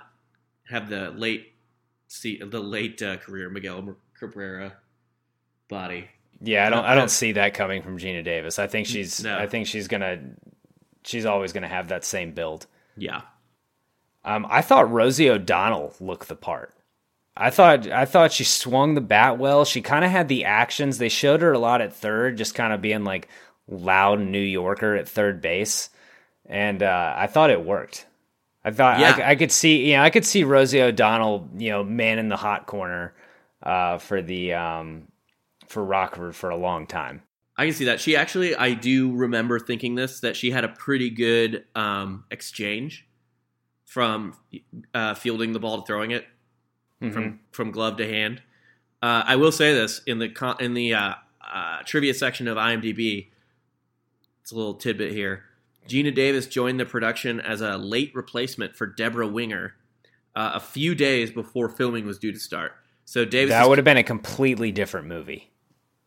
have 0.69 0.89
the 0.89 1.11
late 1.11 1.53
see 2.07 2.37
the 2.41 2.59
late 2.61 3.01
uh, 3.01 3.17
career 3.17 3.49
Miguel 3.49 3.97
Cabrera 4.17 4.77
body. 5.69 6.07
Yeah, 6.41 6.65
I 6.67 6.69
don't. 6.69 6.85
I 6.85 6.95
don't 6.95 7.09
see 7.09 7.33
that 7.33 7.53
coming 7.53 7.81
from 7.81 7.97
Geena 7.97 8.23
Davis. 8.23 8.59
I 8.59 8.67
think 8.67 8.87
she's. 8.87 9.23
No. 9.23 9.37
I 9.37 9.47
think 9.47 9.67
she's 9.67 9.87
gonna. 9.87 10.19
She's 11.03 11.25
always 11.25 11.53
gonna 11.53 11.67
have 11.67 11.87
that 11.89 12.03
same 12.03 12.31
build. 12.33 12.67
Yeah, 12.97 13.21
Um, 14.25 14.45
I 14.49 14.61
thought 14.61 14.91
Rosie 14.91 15.29
O'Donnell 15.29 15.93
looked 15.99 16.27
the 16.27 16.35
part. 16.35 16.73
I 17.35 17.49
thought 17.51 17.87
I 17.91 18.05
thought 18.05 18.31
she 18.31 18.43
swung 18.43 18.95
the 18.95 19.01
bat 19.01 19.37
well. 19.37 19.63
She 19.65 19.81
kind 19.81 20.03
of 20.03 20.09
had 20.11 20.27
the 20.27 20.45
actions. 20.45 20.97
They 20.97 21.09
showed 21.09 21.41
her 21.41 21.53
a 21.53 21.59
lot 21.59 21.81
at 21.81 21.93
third, 21.93 22.37
just 22.37 22.55
kind 22.55 22.73
of 22.73 22.81
being 22.81 23.03
like 23.03 23.29
loud 23.67 24.19
New 24.19 24.39
Yorker 24.41 24.95
at 24.95 25.07
third 25.07 25.41
base. 25.41 25.89
and 26.45 26.81
uh, 26.81 27.13
I 27.15 27.27
thought 27.27 27.49
it 27.51 27.63
worked. 27.65 28.05
I 28.63 28.71
thought 28.71 28.99
Yeah. 28.99 29.15
I, 29.19 29.31
I 29.31 29.35
could 29.35 29.51
see, 29.51 29.89
you 29.91 29.97
know, 29.97 30.03
I 30.03 30.09
could 30.09 30.25
see 30.25 30.43
Rosie 30.43 30.81
O'Donnell, 30.81 31.47
you 31.57 31.69
know, 31.71 31.83
man 31.83 32.19
in 32.19 32.29
the 32.29 32.35
hot 32.37 32.65
corner 32.65 33.13
uh, 33.63 33.97
for 33.97 34.21
the 34.21 34.53
um, 34.53 35.07
for 35.67 35.83
Rockford 35.83 36.35
for 36.35 36.49
a 36.49 36.57
long 36.57 36.87
time. 36.87 37.23
I 37.57 37.65
can 37.65 37.73
see 37.73 37.85
that. 37.85 37.99
She 37.99 38.15
actually, 38.15 38.55
I 38.55 38.73
do 38.73 39.15
remember 39.15 39.59
thinking 39.59 39.95
this 39.95 40.19
that 40.19 40.35
she 40.35 40.51
had 40.51 40.63
a 40.63 40.69
pretty 40.69 41.09
good 41.09 41.65
um, 41.75 42.25
exchange 42.29 43.07
from 43.85 44.35
uh, 44.93 45.15
fielding 45.15 45.53
the 45.53 45.59
ball 45.59 45.81
to 45.81 45.87
throwing 45.87 46.11
it 46.11 46.25
from 46.99 47.39
from 47.51 47.71
glove 47.71 47.97
to 47.97 48.07
hand. 48.07 48.41
Uh, 49.01 49.23
I 49.25 49.35
will 49.35 49.51
say 49.51 49.73
this 49.73 50.01
in 50.05 50.19
the 50.19 50.55
in 50.59 50.73
the 50.73 50.93
uh, 50.93 51.13
uh, 51.41 51.79
trivia 51.85 52.13
section 52.13 52.47
of 52.47 52.57
IMDb. 52.57 53.29
It's 54.41 54.51
a 54.51 54.55
little 54.55 54.75
tidbit 54.75 55.11
here. 55.11 55.43
Geena 55.87 56.13
Davis 56.13 56.47
joined 56.47 56.79
the 56.79 56.85
production 56.85 57.39
as 57.39 57.61
a 57.61 57.77
late 57.77 58.11
replacement 58.13 58.75
for 58.75 58.85
Debra 58.85 59.27
Winger 59.27 59.75
uh, 60.35 60.51
a 60.55 60.59
few 60.59 60.95
days 60.95 61.31
before 61.31 61.69
filming 61.69 62.05
was 62.05 62.19
due 62.19 62.31
to 62.31 62.39
start. 62.39 62.73
So 63.09 63.23
Davis, 63.23 63.53
That 63.53 63.69
would 63.69 63.77
have 63.77 63.85
been 63.85 63.95
a 63.95 64.03
completely 64.03 64.71
different 64.73 65.07
movie. 65.07 65.49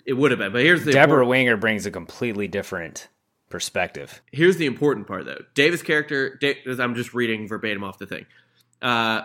it 0.05 0.13
would 0.13 0.31
have 0.33 0.39
been. 0.39 0.53
But 0.53 0.63
here's 0.63 0.85
the 0.85 0.93
Debra 0.93 1.03
important- 1.05 1.29
Winger 1.31 1.57
brings 1.57 1.87
a 1.87 1.91
completely 1.91 2.47
different 2.47 3.09
perspective. 3.49 4.21
here's 4.31 4.59
the 4.59 4.67
important 4.67 5.09
part 5.09 5.25
though 5.25 5.41
davis 5.55 5.83
character 5.83 6.37
da- 6.41 6.57
i'm 6.79 6.95
just 6.95 7.13
reading 7.15 7.49
verbatim 7.49 7.83
off 7.83 7.99
the 7.99 8.07
thing 8.07 8.25
uh, 8.81 9.23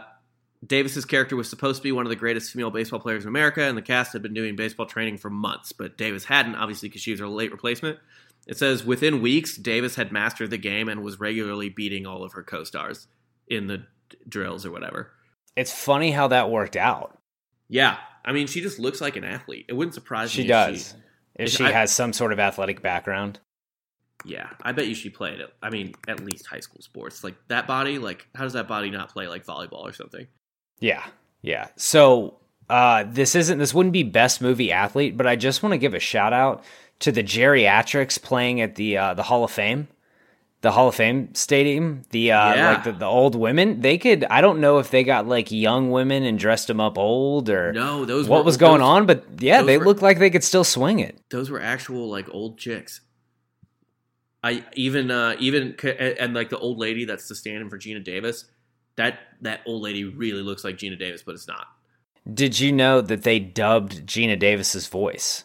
davis's 0.66 1.06
character 1.06 1.36
was 1.36 1.48
supposed 1.48 1.78
to 1.78 1.84
be 1.84 1.92
one 1.92 2.08
of 2.08 2.10
the 2.10 2.16
greatest 2.16 2.52
female 2.52 2.72
baseball 2.72 3.00
players 3.00 3.24
in 3.24 3.28
america 3.30 3.62
and 3.62 3.78
the 3.78 3.84
cast 3.84 4.14
had 4.14 4.24
been 4.24 4.34
doing 4.34 4.56
baseball 4.56 4.88
training 4.88 5.16
for 5.20 5.30
months 5.30 5.72
but 5.74 5.96
davis 5.96 6.26
hadn't 6.26 6.56
obviously 6.56 6.90
because 6.90 7.04
she 7.04 7.12
was 7.12 7.20
her 7.20 7.28
late 7.28 7.52
replacement 7.52 8.00
it 8.48 8.58
says 8.58 8.84
within 8.84 9.22
weeks 9.22 9.56
davis 9.58 9.94
had 9.94 10.12
mastered 10.12 10.50
the 10.50 10.58
game 10.58 10.90
and 10.90 11.04
was 11.04 11.20
regularly 11.20 11.70
beating 11.70 12.08
all 12.08 12.24
of 12.24 12.34
her 12.34 12.42
co-stars 12.42 13.06
in 13.48 13.68
the 13.68 13.84
drills 14.28 14.66
or 14.66 14.72
whatever 14.72 15.12
It's 15.56 15.72
funny 15.72 16.10
how 16.12 16.30
that 16.30 16.50
worked 16.50 16.76
out. 16.76 17.16
Yeah. 17.68 17.98
I 18.24 18.32
mean 18.34 18.48
she 18.48 18.62
just 18.62 18.80
looks 18.80 19.02
like 19.02 19.16
an 19.16 19.24
athlete. 19.24 19.66
It 19.70 19.74
wouldn't 19.74 19.94
surprise 19.94 20.32
She 20.32 20.40
me 20.42 20.46
if 20.46 20.50
does. 20.50 20.94
If 21.36 21.48
if 21.48 21.52
she 21.52 21.64
I- 21.66 21.72
has 21.72 21.92
some 21.92 22.14
sort 22.14 22.32
of 22.34 22.40
athletic 22.40 22.82
background. 22.82 23.40
yeah. 24.26 24.50
I 24.62 24.72
bet 24.72 24.88
you 24.88 24.96
she 24.96 25.10
played 25.10 25.40
it 25.40 25.54
i 25.62 25.70
mean 25.70 25.94
at 26.08 26.20
least 26.24 26.48
high 26.48 26.60
school 26.62 26.82
sports. 26.82 27.24
Like 27.24 27.36
that 27.50 27.68
body 27.68 28.00
like 28.00 28.28
how 28.36 28.44
does 28.44 28.54
that 28.54 28.68
body 28.68 28.90
not 28.90 29.10
play 29.10 29.28
like 29.28 29.46
volleyball 29.46 29.84
or 29.84 29.94
something? 29.94 30.28
Yeah, 30.80 31.04
yeah. 31.42 31.68
So 31.76 32.40
uh, 32.70 33.04
this 33.08 33.36
isn't 33.36 33.60
this 33.60 33.74
wouldn't 33.74 33.94
be 33.94 34.04
best 34.04 34.42
movie 34.42 34.72
athlete, 34.72 35.16
but 35.18 35.28
I 35.28 35.36
just 35.36 35.62
want 35.62 35.74
to 35.74 35.78
give 35.78 35.94
a 35.94 36.00
shout 36.00 36.34
out 36.34 36.64
to 37.00 37.12
the 37.12 37.22
geriatrics 37.24 38.20
playing 38.22 38.60
at 38.62 38.76
the 38.76 38.98
uh, 38.98 39.14
the 39.14 39.24
Hall 39.24 39.44
of 39.44 39.52
Fame, 39.52 39.88
the 40.66 40.72
Hall 40.72 40.88
of 40.90 40.96
Fame 40.96 41.34
stadium. 41.36 42.02
The 42.10 42.32
uh, 42.32 42.54
Yeah. 42.56 42.70
like 42.72 42.84
the, 42.84 42.92
the 42.92 43.06
old 43.06 43.36
women. 43.36 43.82
They 43.82 43.98
could. 43.98 44.26
I 44.32 44.42
don't 44.42 44.60
know 44.60 44.80
if 44.80 44.90
they 44.90 45.04
got 45.04 45.28
like 45.28 45.52
young 45.52 45.92
women 45.92 46.24
and 46.24 46.38
dressed 46.40 46.68
them 46.68 46.80
up 46.82 46.98
old 46.98 47.50
or 47.50 47.72
No, 47.72 48.04
those 48.04 48.28
what 48.28 48.40
were- 48.40 48.44
was 48.46 48.58
going 48.58 48.80
those- 48.80 48.88
on, 48.88 49.06
but 49.06 49.24
yeah, 49.40 49.62
they 49.62 49.78
were- 49.78 49.86
looked 49.86 50.02
like 50.02 50.20
they 50.20 50.30
could 50.32 50.44
still 50.44 50.64
swing 50.64 51.00
it. 51.00 51.18
those 51.30 51.50
were 51.50 51.62
actual 51.62 52.10
like 52.10 52.28
old 52.34 52.58
chicks. 52.58 53.02
I 54.44 54.64
even 54.74 55.10
uh 55.12 55.36
even 55.40 55.76
and, 55.84 56.00
and, 56.20 56.34
like 56.34 56.50
the 56.50 56.58
old 56.60 56.78
lady 56.78 57.06
that's 57.06 57.28
the 57.28 57.36
stand-in 57.36 57.70
for 57.70 57.78
Geena 57.80 58.04
Davis. 58.04 58.46
That 58.96 59.20
that 59.42 59.62
old 59.66 59.82
lady 59.84 60.04
really 60.04 60.42
looks 60.42 60.64
like 60.64 60.78
Geena 60.78 60.98
Davis, 61.00 61.24
but 61.24 61.36
it's 61.36 61.48
not. 61.48 61.68
Did 62.32 62.60
you 62.60 62.72
know 62.72 63.02
that 63.02 63.22
they 63.24 63.40
dubbed 63.40 64.06
Geena 64.08 64.38
Davis's 64.38 64.88
voice 64.88 65.44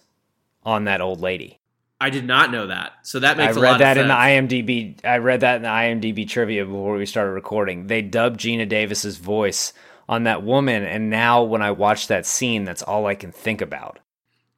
on 0.65 0.85
that 0.85 1.01
old 1.01 1.21
lady? 1.21 1.60
I 2.01 2.11
did 2.11 2.27
not 2.27 2.51
know 2.51 2.69
that, 2.69 2.93
so 3.03 3.21
that 3.21 3.39
I 3.39 3.45
makes 3.47 3.57
a 3.57 3.61
read 3.61 3.71
lot 3.73 3.79
that 3.81 3.97
of 3.99 4.03
in 4.03 4.09
the. 4.09 4.15
IMDb. 4.15 5.05
I 5.05 5.19
read 5.19 5.41
that 5.41 5.57
in 5.57 5.63
the 5.63 5.69
IMDb 5.69 6.27
trivia 6.29 6.65
before 6.65 6.97
we 6.97 7.05
started 7.07 7.33
recording. 7.33 7.89
They 7.89 8.01
dubbed 8.03 8.41
Geena 8.41 8.69
Davis's 8.69 9.19
voice 9.19 9.73
on 10.09 10.25
that 10.25 10.43
woman, 10.43 10.83
and 10.85 11.11
now 11.11 11.43
when 11.43 11.63
I 11.63 11.73
watch 11.73 12.07
that 12.09 12.25
scene, 12.27 12.65
that's 12.65 12.83
all 12.83 13.07
I 13.07 13.15
can 13.15 13.33
think 13.33 13.61
about. 13.61 13.99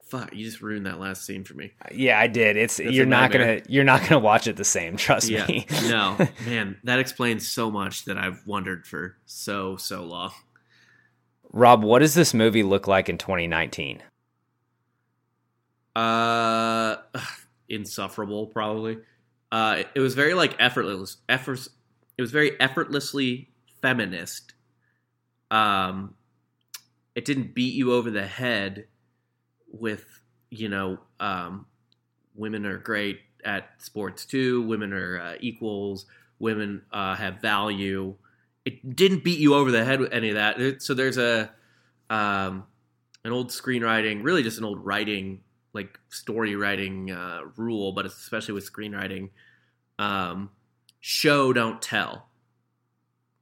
Fuck, 0.04 0.34
you 0.34 0.44
just 0.44 0.60
ruined 0.60 0.84
that 0.86 1.00
last 1.00 1.24
scene 1.24 1.42
for 1.42 1.54
me. 1.54 1.72
Yeah, 1.90 2.18
I 2.20 2.26
did. 2.26 2.56
It's 2.58 2.76
That's 2.76 2.90
you're 2.92 3.06
not 3.06 3.30
nightmare. 3.32 3.56
gonna 3.56 3.66
you're 3.68 3.82
not 3.84 4.02
gonna 4.02 4.18
watch 4.20 4.46
it 4.46 4.56
the 4.56 4.64
same. 4.64 4.96
Trust 4.96 5.28
Yeah, 5.30 5.46
me. 5.46 5.66
no, 5.88 6.16
man, 6.46 6.76
that 6.84 6.98
explains 6.98 7.48
so 7.48 7.70
much 7.70 8.04
that 8.04 8.18
I've 8.18 8.46
wondered 8.46 8.86
for 8.86 9.16
so 9.24 9.76
so 9.76 10.04
long. 10.04 10.30
Rob, 11.50 11.82
what 11.82 12.00
does 12.00 12.14
this 12.14 12.32
movie 12.34 12.62
look 12.62 12.86
like 12.86 13.08
in 13.08 13.18
2019? 13.18 14.02
Uh, 15.94 16.96
insufferable, 17.68 18.46
probably. 18.46 18.98
Uh, 19.50 19.82
it, 19.94 20.00
was 20.00 20.14
very 20.14 20.34
like 20.34 20.56
effortless. 20.58 21.18
Efforts. 21.28 21.68
It 22.16 22.22
was 22.22 22.30
very 22.30 22.58
effortlessly 22.60 23.50
feminist. 23.80 24.54
Um, 25.50 26.14
it 27.14 27.24
didn't 27.24 27.54
beat 27.54 27.74
you 27.74 27.92
over 27.92 28.10
the 28.10 28.26
head 28.26 28.86
with 29.70 30.04
you 30.52 30.68
know, 30.68 30.98
um, 31.18 31.64
women 32.34 32.66
are 32.66 32.76
great 32.76 33.20
at 33.42 33.70
sports 33.78 34.26
too. 34.26 34.62
Women 34.62 34.92
are 34.92 35.18
uh, 35.18 35.34
equals. 35.40 36.04
Women 36.38 36.82
uh, 36.92 37.14
have 37.14 37.40
value. 37.40 38.14
It 38.66 38.94
didn't 38.94 39.24
beat 39.24 39.38
you 39.38 39.54
over 39.54 39.70
the 39.70 39.82
head 39.82 39.98
with 39.98 40.12
any 40.12 40.28
of 40.28 40.34
that. 40.34 40.82
So 40.82 40.92
there's 40.92 41.16
a 41.16 41.50
um, 42.10 42.64
an 43.24 43.32
old 43.32 43.48
screenwriting, 43.48 44.22
really 44.22 44.42
just 44.42 44.58
an 44.58 44.64
old 44.64 44.84
writing, 44.84 45.40
like 45.72 45.98
story 46.08 46.56
writing 46.56 47.10
uh, 47.10 47.40
rule, 47.56 47.92
but 47.92 48.06
especially 48.06 48.54
with 48.54 48.70
screenwriting, 48.70 49.30
um, 49.98 50.50
show 51.00 51.52
don't 51.52 51.80
tell. 51.80 52.28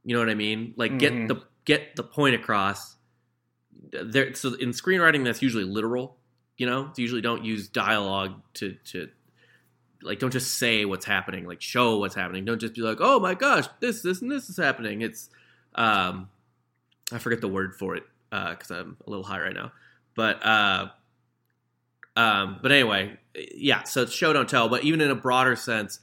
You 0.05 0.15
know 0.15 0.21
what 0.21 0.31
I 0.31 0.35
mean? 0.35 0.75
Like 0.77 0.99
get 0.99 1.29
the 1.29 1.43
get 1.65 1.97
the 1.97 2.03
point 2.03 2.35
across. 2.35 2.97
There, 3.93 4.35
so 4.35 4.55
in 4.55 4.71
screenwriting, 4.71 5.25
that's 5.25 5.43
usually 5.43 5.65
literal. 5.65 6.17
You 6.57 6.67
know, 6.67 6.93
you 6.97 7.03
usually 7.03 7.21
don't 7.21 7.45
use 7.45 7.69
dialogue 7.69 8.41
to 8.55 8.77
to 8.87 9.09
like 10.03 10.19
don't 10.19 10.33
just 10.33 10.57
say 10.59 10.85
what's 10.85 11.05
happening. 11.05 11.47
Like 11.47 11.61
show 11.61 11.99
what's 11.99 12.15
happening. 12.15 12.45
Don't 12.45 12.61
just 12.61 12.75
be 12.75 12.83
like, 12.83 12.99
oh 13.01 13.21
my 13.21 13.35
gosh, 13.35 13.67
this 13.81 14.03
this 14.03 14.23
and 14.23 14.31
this 14.31 14.49
is 14.49 14.57
happening. 14.57 15.03
It's 15.03 15.29
um, 15.75 16.29
I 17.13 17.19
forget 17.19 17.41
the 17.41 17.49
word 17.49 17.75
for 17.75 17.97
it 17.97 18.05
because 18.31 18.71
I'm 18.71 18.97
a 19.07 19.11
little 19.11 19.25
high 19.25 19.41
right 19.41 19.55
now. 19.55 19.73
But 20.15 20.45
uh, 20.45 20.89
um, 22.17 22.59
but 22.63 22.73
anyway, 22.73 23.19
yeah. 23.55 23.85
So 23.85 24.03
it's 24.03 24.13
show 24.13 24.33
don't 24.33 24.49
tell. 24.49 24.69
But 24.69 24.85
even 24.85 25.01
in 25.01 25.11
a 25.11 25.15
broader 25.15 25.57
sense, 25.57 26.01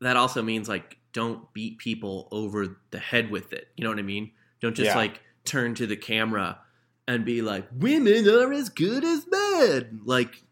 that 0.00 0.16
also 0.16 0.42
means 0.42 0.68
like 0.68 0.98
don't 1.12 1.52
beat 1.52 1.78
people 1.78 2.28
over 2.30 2.78
the 2.90 2.98
head 2.98 3.30
with 3.30 3.52
it. 3.52 3.68
You 3.76 3.84
know 3.84 3.90
what 3.90 3.98
I 3.98 4.02
mean? 4.02 4.30
Don't 4.60 4.74
just 4.76 4.86
Yeah. 4.86 4.96
like 4.96 5.20
turn 5.44 5.74
to 5.76 5.86
the 5.86 5.96
camera 5.96 6.58
and 7.06 7.24
be 7.24 7.42
like, 7.42 7.66
women 7.72 8.28
are 8.28 8.52
as 8.52 8.68
good 8.68 9.02
as 9.04 9.26
men. 9.26 10.02
Like, 10.04 10.42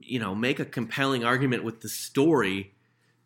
you 0.00 0.18
know, 0.18 0.34
make 0.34 0.58
a 0.60 0.64
compelling 0.64 1.24
argument 1.24 1.64
with 1.64 1.80
the 1.80 1.88
story. 1.88 2.72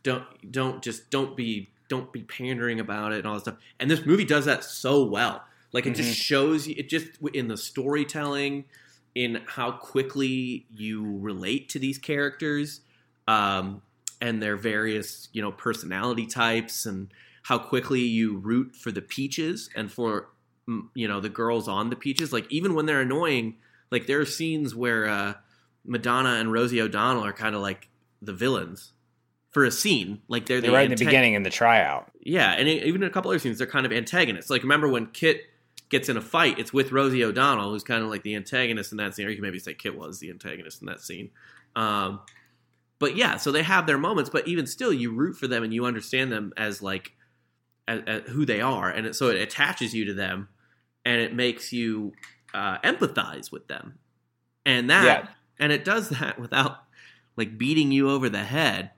Don't 0.03 0.24
don't 0.51 0.82
just 0.82 1.11
don't 1.11 1.36
be 1.36 1.70
don't 1.89 2.12
be 2.12 2.22
pandering 2.22 2.80
about 2.80 3.12
it 3.12 3.18
and 3.18 3.26
all 3.26 3.34
that 3.34 3.41
stuff. 3.41 3.57
And 3.80 3.91
this 3.91 4.05
movie 4.05 4.24
does 4.24 4.45
that 4.45 4.62
so 4.62 5.05
well. 5.05 5.43
Like 5.72 5.86
it 5.86 5.95
just 5.95 6.16
shows 6.16 6.66
you 6.66 6.74
it 6.78 6.89
just 6.89 7.07
in 7.34 7.49
the 7.49 7.57
storytelling, 7.57 8.64
in 9.15 9.43
how 9.47 9.73
quickly 9.73 10.67
you 10.75 11.19
relate 11.19 11.69
to 11.71 11.79
these 11.79 11.99
characters, 11.99 12.81
um, 13.27 13.83
and 14.21 14.43
their 14.43 14.57
various 14.57 15.29
you 15.33 15.43
know 15.43 15.53
personality 15.53 16.27
types, 16.27 16.87
and 16.87 17.09
how 17.43 17.59
quickly 17.59 18.01
you 18.01 18.37
root 18.39 18.75
for 18.77 18.93
the 18.93 19.03
peaches 19.03 19.71
and 19.75 19.91
for 19.91 20.29
mm, 20.69 20.83
you 20.95 21.09
know 21.09 21.21
the 21.21 21.29
girls 21.29 21.69
on 21.69 21.91
the 21.91 21.97
peaches. 21.97 22.33
Like 22.33 22.51
even 22.51 22.75
when 22.75 22.87
they're 22.87 23.01
annoying, 23.01 23.57
like 23.91 24.07
there 24.07 24.21
are 24.21 24.27
scenes 24.27 24.75
where 24.75 25.07
uh, 25.09 25.35
Madonna 25.85 26.35
and 26.35 26.53
Rosie 26.53 26.81
O'Donnell 26.81 27.25
are 27.25 27.33
kind 27.33 27.55
of 27.55 27.63
like 27.63 27.89
the 28.21 28.33
villains 28.33 28.93
for 29.51 29.65
a 29.65 29.71
scene. 29.71 30.21
Like 30.29 30.47
they're 30.47 30.61
They're 30.61 30.73
right 30.73 30.91
in 30.91 30.97
the 30.97 31.05
beginning 31.05 31.35
in 31.35 31.43
the 31.43 31.51
tryout. 31.51 32.11
yeah, 32.23 32.53
and 32.53 32.69
even 32.69 33.03
in 33.03 33.09
a 33.09 33.13
couple 33.13 33.31
other 33.31 33.39
scenes, 33.39 33.59
they're 33.59 33.67
kind 33.67 33.87
of 33.87 33.93
antagonists. 33.93 34.51
Like 34.51 34.63
remember 34.63 34.89
when 34.89 35.07
Kit 35.07 35.43
gets 35.91 36.09
in 36.09 36.16
a 36.16 36.20
fight, 36.20 36.59
it's 36.59 36.72
with 36.72 36.93
Rosie 36.93 37.24
O'Donnell, 37.24 37.70
who's 37.70 37.84
kind 37.84 38.03
of 38.03 38.11
like 38.11 38.22
the 38.22 38.34
antagonist 38.34 38.93
in 38.93 38.99
that 38.99 39.14
scene. 39.14 39.26
Or 39.26 39.30
you 39.30 39.36
can 39.36 39.43
maybe 39.43 39.59
say 39.59 39.74
Kit 39.74 39.97
was 39.97 40.18
the 40.20 40.30
antagonist 40.30 40.80
in 40.82 40.86
that 40.86 41.01
scene. 41.01 41.30
Um, 41.76 42.20
but 42.99 43.16
yeah, 43.16 43.36
so 43.36 43.53
they 43.53 43.62
have 43.62 43.86
their 43.86 43.99
moments, 43.99 44.28
but 44.30 44.47
even 44.49 44.66
still, 44.66 44.93
you 44.93 45.12
root 45.12 45.36
for 45.36 45.47
them 45.47 45.62
and 45.62 45.72
you 45.72 45.84
understand 45.86 46.32
them 46.32 46.53
as 46.57 46.82
like 46.82 47.12
as, 47.86 48.03
as 48.07 48.22
who 48.28 48.45
they 48.45 48.61
are, 48.61 48.91
and 48.91 49.07
it, 49.07 49.14
so 49.16 49.28
it 49.28 49.41
attaches 49.41 49.95
you 49.95 50.05
to 50.07 50.14
them, 50.14 50.49
and 51.05 51.20
it 51.20 51.34
makes 51.34 51.72
you 51.72 52.12
uh, 52.53 52.78
empathize 52.78 53.51
with 53.53 53.68
them, 53.68 53.99
and 54.66 54.91
that 54.91 55.05
Yeah. 55.05 55.28
and 55.61 55.72
it 55.72 55.84
does 55.84 56.09
that 56.20 56.39
without 56.41 56.78
like 57.36 57.57
beating 57.57 57.93
you 57.93 58.11
over 58.11 58.28
the 58.28 58.43
head 58.45 58.91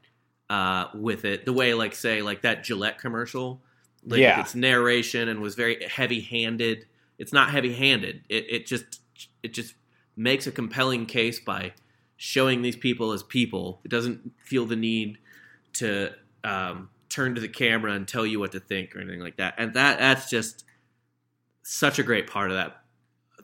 uh, 0.48 0.86
with 0.94 1.24
it. 1.26 1.44
The 1.44 1.52
way, 1.52 1.74
like, 1.74 1.94
say, 1.94 2.22
like 2.22 2.42
that 2.42 2.64
Gillette 2.64 2.98
commercial, 2.98 3.60
like 4.04 4.20
Yeah. 4.20 4.40
its 4.40 4.54
narration 4.54 5.28
and 5.28 5.40
was 5.40 5.54
very 5.54 5.84
heavy-handed. 5.84 6.86
It's 7.18 7.32
not 7.32 7.50
heavy-handed. 7.50 8.22
It 8.28 8.46
it 8.48 8.66
just 8.66 9.00
it 9.42 9.52
just 9.54 9.74
makes 10.16 10.46
a 10.46 10.50
compelling 10.52 11.06
case 11.06 11.38
by 11.40 11.72
showing 12.16 12.62
these 12.62 12.76
people 12.76 13.12
as 13.12 13.22
people. 13.22 13.80
It 13.84 13.90
doesn't 13.90 14.32
feel 14.44 14.66
the 14.66 14.76
need 14.76 15.18
to 15.74 16.12
um, 16.44 16.90
turn 17.08 17.34
to 17.34 17.40
the 17.40 17.48
camera 17.48 17.92
and 17.92 18.06
tell 18.06 18.26
you 18.26 18.38
what 18.40 18.52
to 18.52 18.60
think 18.60 18.94
or 18.94 19.00
anything 19.00 19.20
like 19.20 19.36
that. 19.36 19.54
And 19.58 19.74
that 19.74 19.98
that's 19.98 20.28
just 20.30 20.64
such 21.62 21.98
a 21.98 22.02
great 22.02 22.26
part 22.26 22.50
of 22.50 22.56
that. 22.56 22.76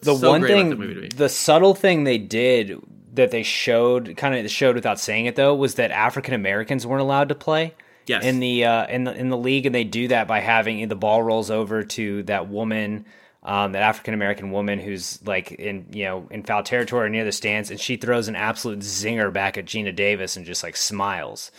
The 0.02 0.14
So 0.16 0.30
one 0.30 0.42
thing, 0.42 0.70
the 0.70 0.76
movie 0.76 0.94
to 0.94 1.00
me. 1.02 1.09
the 1.09 1.28
subtle 1.28 1.74
thing 1.74 2.04
they 2.04 2.18
did 2.18 2.78
that 3.14 3.30
they 3.30 3.42
showed, 3.42 4.14
kind 4.16 4.34
of 4.34 4.50
showed 4.50 4.74
without 4.74 5.00
saying 5.00 5.24
it 5.26 5.36
though, 5.36 5.54
was 5.54 5.76
that 5.76 5.90
African 5.90 6.34
Americans 6.34 6.86
weren't 6.86 7.00
allowed 7.02 7.28
to 7.30 7.34
play. 7.34 7.74
Yes. 8.07 8.24
in 8.24 8.40
the 8.40 8.64
uh, 8.64 8.86
in 8.86 9.04
the 9.04 9.14
in 9.14 9.28
the 9.28 9.36
league, 9.36 9.66
and 9.66 9.74
they 9.74 9.84
do 9.84 10.09
that 10.09 10.28
by 10.28 10.40
having 10.40 10.86
the 10.88 10.96
ball 10.96 11.22
rolls 11.22 11.50
over 11.50 11.82
to 11.82 12.22
that 12.24 12.48
woman, 12.48 13.04
um, 13.42 13.72
that 13.72 13.82
African 13.82 14.14
American 14.14 14.50
woman 14.50 14.78
who's 14.78 15.20
like 15.26 15.52
in 15.52 15.86
you 15.92 16.04
know 16.04 16.28
in 16.30 16.42
foul 16.42 16.62
territory 16.62 17.11
near 17.11 17.24
the 17.24 17.32
stands, 17.32 17.70
and 17.70 17.80
she 17.80 17.96
throws 17.96 18.28
an 18.28 18.36
absolute 18.36 18.80
zinger 18.80 19.32
back 19.32 19.59
at 19.59 19.66
Geena 19.66 19.94
Davis 19.94 20.36
and 20.36 20.46
just 20.46 20.62
like 20.62 20.76
smiles. 20.76 21.50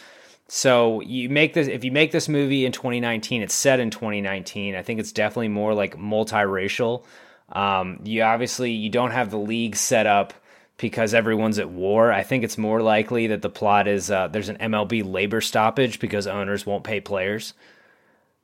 So 0.47 1.01
you 1.01 1.29
make 1.29 1.53
this 1.53 1.67
if 1.67 1.83
you 1.83 1.91
make 1.91 2.11
this 2.11 2.29
movie 2.29 2.65
in 2.65 2.71
2019, 2.71 3.41
it's 3.41 3.53
set 3.53 3.79
in 3.79 3.89
2019. 3.89 4.75
I 4.75 4.81
think 4.81 4.99
it's 4.99 5.11
definitely 5.11 5.49
more 5.49 5.73
like 5.73 5.97
multiracial. 5.97 7.03
Um, 7.51 7.99
you 8.03 8.23
obviously 8.23 8.71
you 8.71 8.89
don't 8.89 9.11
have 9.11 9.31
the 9.31 9.37
league 9.37 9.75
set 9.75 10.05
up 10.05 10.33
because 10.77 11.13
everyone's 11.13 11.59
at 11.59 11.69
war. 11.69 12.11
I 12.11 12.23
think 12.23 12.43
it's 12.43 12.57
more 12.57 12.81
likely 12.81 13.27
that 13.27 13.41
the 13.41 13.49
plot 13.49 13.87
is 13.87 14.09
uh, 14.09 14.27
there's 14.27 14.49
an 14.49 14.57
MLB 14.57 15.03
labor 15.03 15.41
stoppage 15.41 15.99
because 15.99 16.27
owners 16.27 16.65
won't 16.65 16.83
pay 16.83 17.01
players, 17.01 17.53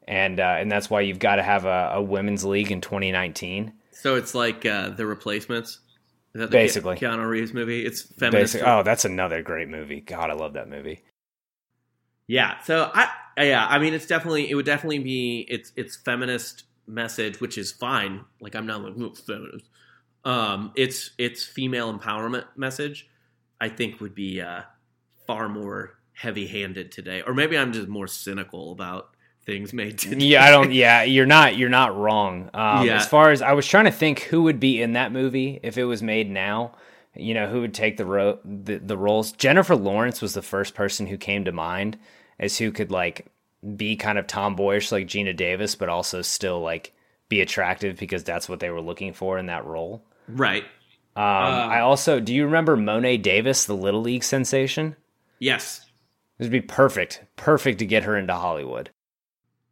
and 0.07 0.39
uh, 0.39 0.55
and 0.57 0.71
that's 0.71 0.89
why 0.89 1.01
you've 1.01 1.19
got 1.19 1.35
to 1.37 1.43
have 1.43 1.65
a, 1.65 1.91
a 1.95 2.01
women's 2.01 2.43
league 2.43 2.71
in 2.71 2.81
2019. 2.81 3.73
So 3.91 4.15
it's 4.15 4.35
like 4.35 4.65
uh, 4.65 4.89
the 4.89 5.05
replacements. 5.05 5.79
Is 6.33 6.39
that 6.39 6.49
the 6.49 6.57
Basically. 6.57 6.95
Ke- 6.95 7.01
Keanu 7.01 7.29
Reeves 7.29 7.53
movie? 7.53 7.85
It's 7.85 8.01
feminist. 8.01 8.53
Basic, 8.53 8.67
oh, 8.67 8.81
that's 8.81 9.05
another 9.05 9.43
great 9.43 9.69
movie. 9.69 10.01
God, 10.01 10.31
I 10.31 10.33
love 10.33 10.53
that 10.53 10.67
movie. 10.67 11.03
Yeah. 12.27 12.59
So 12.61 12.89
I 12.93 13.09
yeah, 13.37 13.65
I 13.67 13.79
mean 13.79 13.93
it's 13.93 14.07
definitely 14.07 14.49
it 14.49 14.55
would 14.55 14.65
definitely 14.65 14.99
be 14.99 15.45
it's 15.49 15.71
it's 15.75 15.95
feminist 15.95 16.63
message, 16.87 17.39
which 17.39 17.57
is 17.57 17.71
fine. 17.71 18.25
Like 18.39 18.55
I'm 18.55 18.65
not 18.65 18.81
like 18.81 18.93
"Oh, 18.97 19.13
feminist. 19.13 19.69
Um 20.25 20.71
it's 20.75 21.11
it's 21.17 21.43
female 21.43 21.93
empowerment 21.97 22.45
message, 22.55 23.09
I 23.59 23.69
think 23.69 23.99
would 24.01 24.15
be 24.15 24.41
uh 24.41 24.61
far 25.27 25.49
more 25.49 25.97
heavy 26.13 26.47
handed 26.47 26.91
today. 26.91 27.21
Or 27.25 27.33
maybe 27.33 27.57
I'm 27.57 27.73
just 27.73 27.87
more 27.87 28.07
cynical 28.07 28.71
about 28.71 29.09
things 29.45 29.73
made 29.73 29.97
today. 29.97 30.25
Yeah, 30.25 30.43
I 30.43 30.51
don't. 30.51 30.71
Yeah, 30.71 31.03
you're 31.15 31.25
not. 31.25 31.57
You're 31.57 31.69
not 31.69 31.95
wrong. 31.97 32.49
Um, 32.53 32.85
Yeah. 32.85 32.97
As 32.97 33.07
far 33.07 33.31
as 33.31 33.41
I 33.41 33.53
was 33.53 33.67
trying 33.67 33.85
to 33.85 33.91
think, 33.91 34.21
who 34.21 34.43
would 34.43 34.59
be 34.59 34.81
in 34.81 34.93
that 34.93 35.11
movie 35.11 35.59
if 35.63 35.77
it 35.77 35.85
was 35.85 36.01
made 36.01 36.29
now? 36.29 36.73
You 37.15 37.33
know, 37.33 37.47
who 37.47 37.61
would 37.61 37.73
take 37.73 37.97
the 37.97 38.05
ro- 38.05 38.39
the, 38.43 38.77
the 38.77 38.97
roles? 38.97 39.31
Jennifer 39.33 39.75
Lawrence 39.75 40.21
was 40.21 40.33
the 40.33 40.41
first 40.41 40.73
person 40.73 41.05
who 41.07 41.17
came 41.17 41.45
to 41.45 41.51
mind 41.51 41.97
as 42.39 42.57
who 42.57 42.71
could 42.71 42.89
like 42.91 43.27
be 43.75 43.95
kind 43.95 44.17
of 44.17 44.27
tomboyish 44.27 44.91
like 44.91 45.07
Geena 45.07 45.35
Davis, 45.35 45.75
but 45.75 45.89
also 45.89 46.21
still 46.21 46.59
like 46.61 46.93
be 47.29 47.41
attractive 47.41 47.97
because 47.97 48.23
that's 48.23 48.49
what 48.49 48.59
they 48.59 48.69
were 48.69 48.81
looking 48.81 49.13
for 49.13 49.37
in 49.37 49.45
that 49.47 49.65
role. 49.65 50.03
Right. 50.27 50.63
Um, 51.15 51.23
I 51.23 51.79
also 51.81 52.19
do 52.19 52.33
you 52.33 52.45
remember 52.45 52.75
Mo'ne 52.75 53.21
Davis, 53.21 53.65
the 53.65 53.75
Little 53.75 54.01
League 54.01 54.23
sensation? 54.23 54.95
Yes. 55.39 55.85
This 56.37 56.45
would 56.45 56.51
be 56.51 56.61
perfect, 56.61 57.23
perfect 57.35 57.79
to 57.79 57.85
get 57.85 58.03
her 58.03 58.17
into 58.17 58.33
Hollywood. 58.33 58.89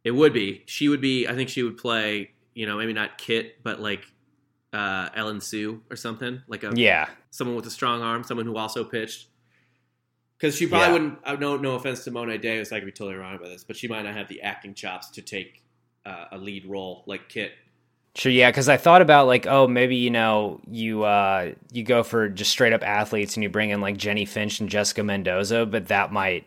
It 0.04 0.12
would 0.12 0.32
be. 0.32 0.62
She 0.66 0.88
would 0.88 1.00
be 1.00 1.26
I 1.26 1.34
think 1.34 1.48
she 1.48 1.62
would 1.62 1.76
play, 1.76 2.30
you 2.54 2.66
know, 2.66 2.76
maybe 2.78 2.92
not 2.92 3.18
Kit, 3.18 3.62
but 3.64 3.80
like 3.80 4.04
uh 4.72 5.08
Ellen 5.14 5.40
Sue 5.40 5.82
or 5.90 5.96
something. 5.96 6.42
Like 6.46 6.62
a 6.62 6.72
Yeah, 6.74 7.08
someone 7.30 7.56
with 7.56 7.66
a 7.66 7.70
strong 7.70 8.02
arm, 8.02 8.22
someone 8.24 8.46
who 8.46 8.56
also 8.56 8.84
pitched. 8.84 9.26
Because 10.38 10.56
she 10.56 10.66
probably 10.66 10.86
Yeah. 10.88 10.92
wouldn't. 10.92 11.18
I 11.24 11.36
no 11.36 11.56
no 11.56 11.74
offense 11.74 12.04
to 12.04 12.10
Mo'ne 12.10 12.40
Davis, 12.40 12.72
I 12.72 12.78
could 12.78 12.86
be 12.86 12.92
totally 12.92 13.16
wrong 13.16 13.34
about 13.34 13.48
this, 13.48 13.64
but 13.64 13.76
she 13.76 13.88
might 13.88 14.02
not 14.02 14.14
have 14.14 14.28
the 14.28 14.42
acting 14.42 14.74
chops 14.74 15.10
to 15.10 15.22
take 15.22 15.62
uh, 16.04 16.26
a 16.32 16.38
lead 16.38 16.66
role 16.66 17.04
like 17.06 17.28
Kit. 17.28 17.52
Sure, 18.14 18.30
yeah, 18.30 18.50
because 18.50 18.68
I 18.68 18.76
thought 18.76 19.00
about 19.00 19.26
like, 19.26 19.46
oh, 19.46 19.66
maybe 19.66 19.96
you 19.96 20.10
know, 20.10 20.60
you 20.70 21.02
uh, 21.04 21.52
you 21.72 21.82
go 21.82 22.02
for 22.02 22.28
just 22.28 22.50
straight 22.50 22.74
up 22.74 22.82
athletes 22.82 23.36
and 23.36 23.42
you 23.42 23.48
bring 23.48 23.70
in 23.70 23.80
like 23.80 23.96
Jennie 23.96 24.26
Finch 24.26 24.60
and 24.60 24.68
Jessica 24.68 25.02
Mendoza, 25.02 25.64
but 25.64 25.88
that 25.88 26.12
might 26.12 26.46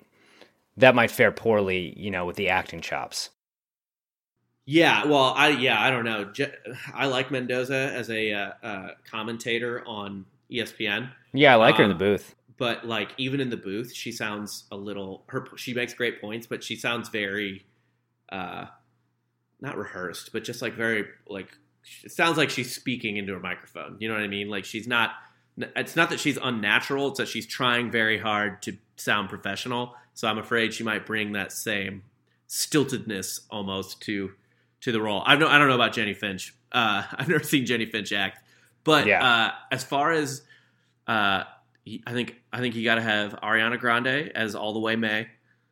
that 0.78 0.96
might 0.96 1.12
fare 1.12 1.32
poorly, 1.32 1.94
you 1.98 2.12
know, 2.12 2.26
with 2.26 2.38
the 2.38 2.50
acting 2.50 2.82
chops. 2.82 3.32
Yeah, 4.66 5.06
well, 5.06 5.34
I 5.36 5.50
yeah, 5.50 5.80
I 5.82 5.90
don't 5.92 6.06
know. 6.06 6.26
Je- 6.26 6.52
I 6.94 7.06
like 7.06 7.30
Mendoza 7.32 7.76
as 7.94 8.10
a 8.10 8.32
uh, 8.34 8.52
uh, 8.64 8.88
commentator 9.10 9.86
on 9.86 10.26
ESPN, 10.50 11.12
Yeah, 11.34 11.54
I 11.54 11.56
like 11.58 11.78
her 11.78 11.84
in 11.84 11.90
the 11.90 11.96
Um, 11.96 11.96
booth. 11.96 12.36
but 12.58 12.86
like 12.86 13.12
even 13.18 13.42
in 13.42 13.50
the 13.50 13.58
booth, 13.58 13.94
she 13.94 14.12
sounds 14.12 14.66
a 14.72 14.78
little. 14.78 15.26
Her 15.30 15.46
she 15.58 15.74
makes 15.74 15.94
great 15.94 16.22
points, 16.22 16.48
but 16.48 16.64
she 16.64 16.76
sounds 16.76 17.10
very, 17.10 17.66
uh, 18.32 18.68
not 19.62 19.78
rehearsed, 19.78 20.32
but 20.34 20.44
just 20.44 20.62
like 20.62 20.74
very 20.74 21.06
like. 21.28 21.50
It 22.04 22.12
sounds 22.12 22.38
like 22.38 22.50
she's 22.50 22.74
speaking 22.74 23.18
into 23.18 23.36
a 23.36 23.40
microphone. 23.40 23.98
You 24.00 24.08
know 24.08 24.16
what 24.16 24.24
I 24.24 24.28
mean? 24.28 24.50
Like 24.50 24.66
she's 24.66 24.88
not. 24.88 25.12
It's 25.58 25.96
not 25.96 26.10
that 26.10 26.20
she's 26.20 26.38
unnatural. 26.42 27.10
It's 27.10 27.20
that 27.20 27.28
she's 27.28 27.46
trying 27.48 27.90
very 27.92 28.18
hard 28.18 28.62
to 28.64 28.76
sound 28.98 29.30
professional. 29.30 29.96
So 30.14 30.28
I'm 30.28 30.38
afraid 30.38 30.74
she 30.74 30.84
might 30.84 31.06
bring 31.06 31.34
that 31.34 31.52
same 31.52 32.04
stiltedness 32.50 33.42
almost 33.50 34.02
to 34.04 34.32
to 34.82 34.92
the 34.92 35.02
role. 35.02 35.22
I 35.26 35.36
don't. 35.36 35.50
I 35.50 35.58
don't 35.58 35.68
know 35.68 35.76
about 35.76 35.94
Jennie 35.94 36.14
Finch. 36.14 36.54
Uh, 36.72 37.04
I've 37.14 37.28
never 37.28 37.44
seen 37.44 37.66
Jennie 37.66 37.86
Finch 37.86 38.12
act, 38.12 38.40
but 38.84 39.06
Yeah. 39.08 39.24
uh, 39.26 39.52
as 39.72 39.84
far 39.84 40.12
as 40.12 40.42
uh, 41.08 41.44
I 42.08 42.14
think, 42.14 42.36
I 42.52 42.60
think 42.60 42.76
you 42.76 42.84
got 42.84 42.96
to 42.96 43.02
have 43.02 43.34
Ariana 43.44 43.80
Grande 43.80 44.32
as 44.34 44.56
all 44.56 44.74
the 44.74 44.80
way 44.80 44.96
May. 44.96 45.28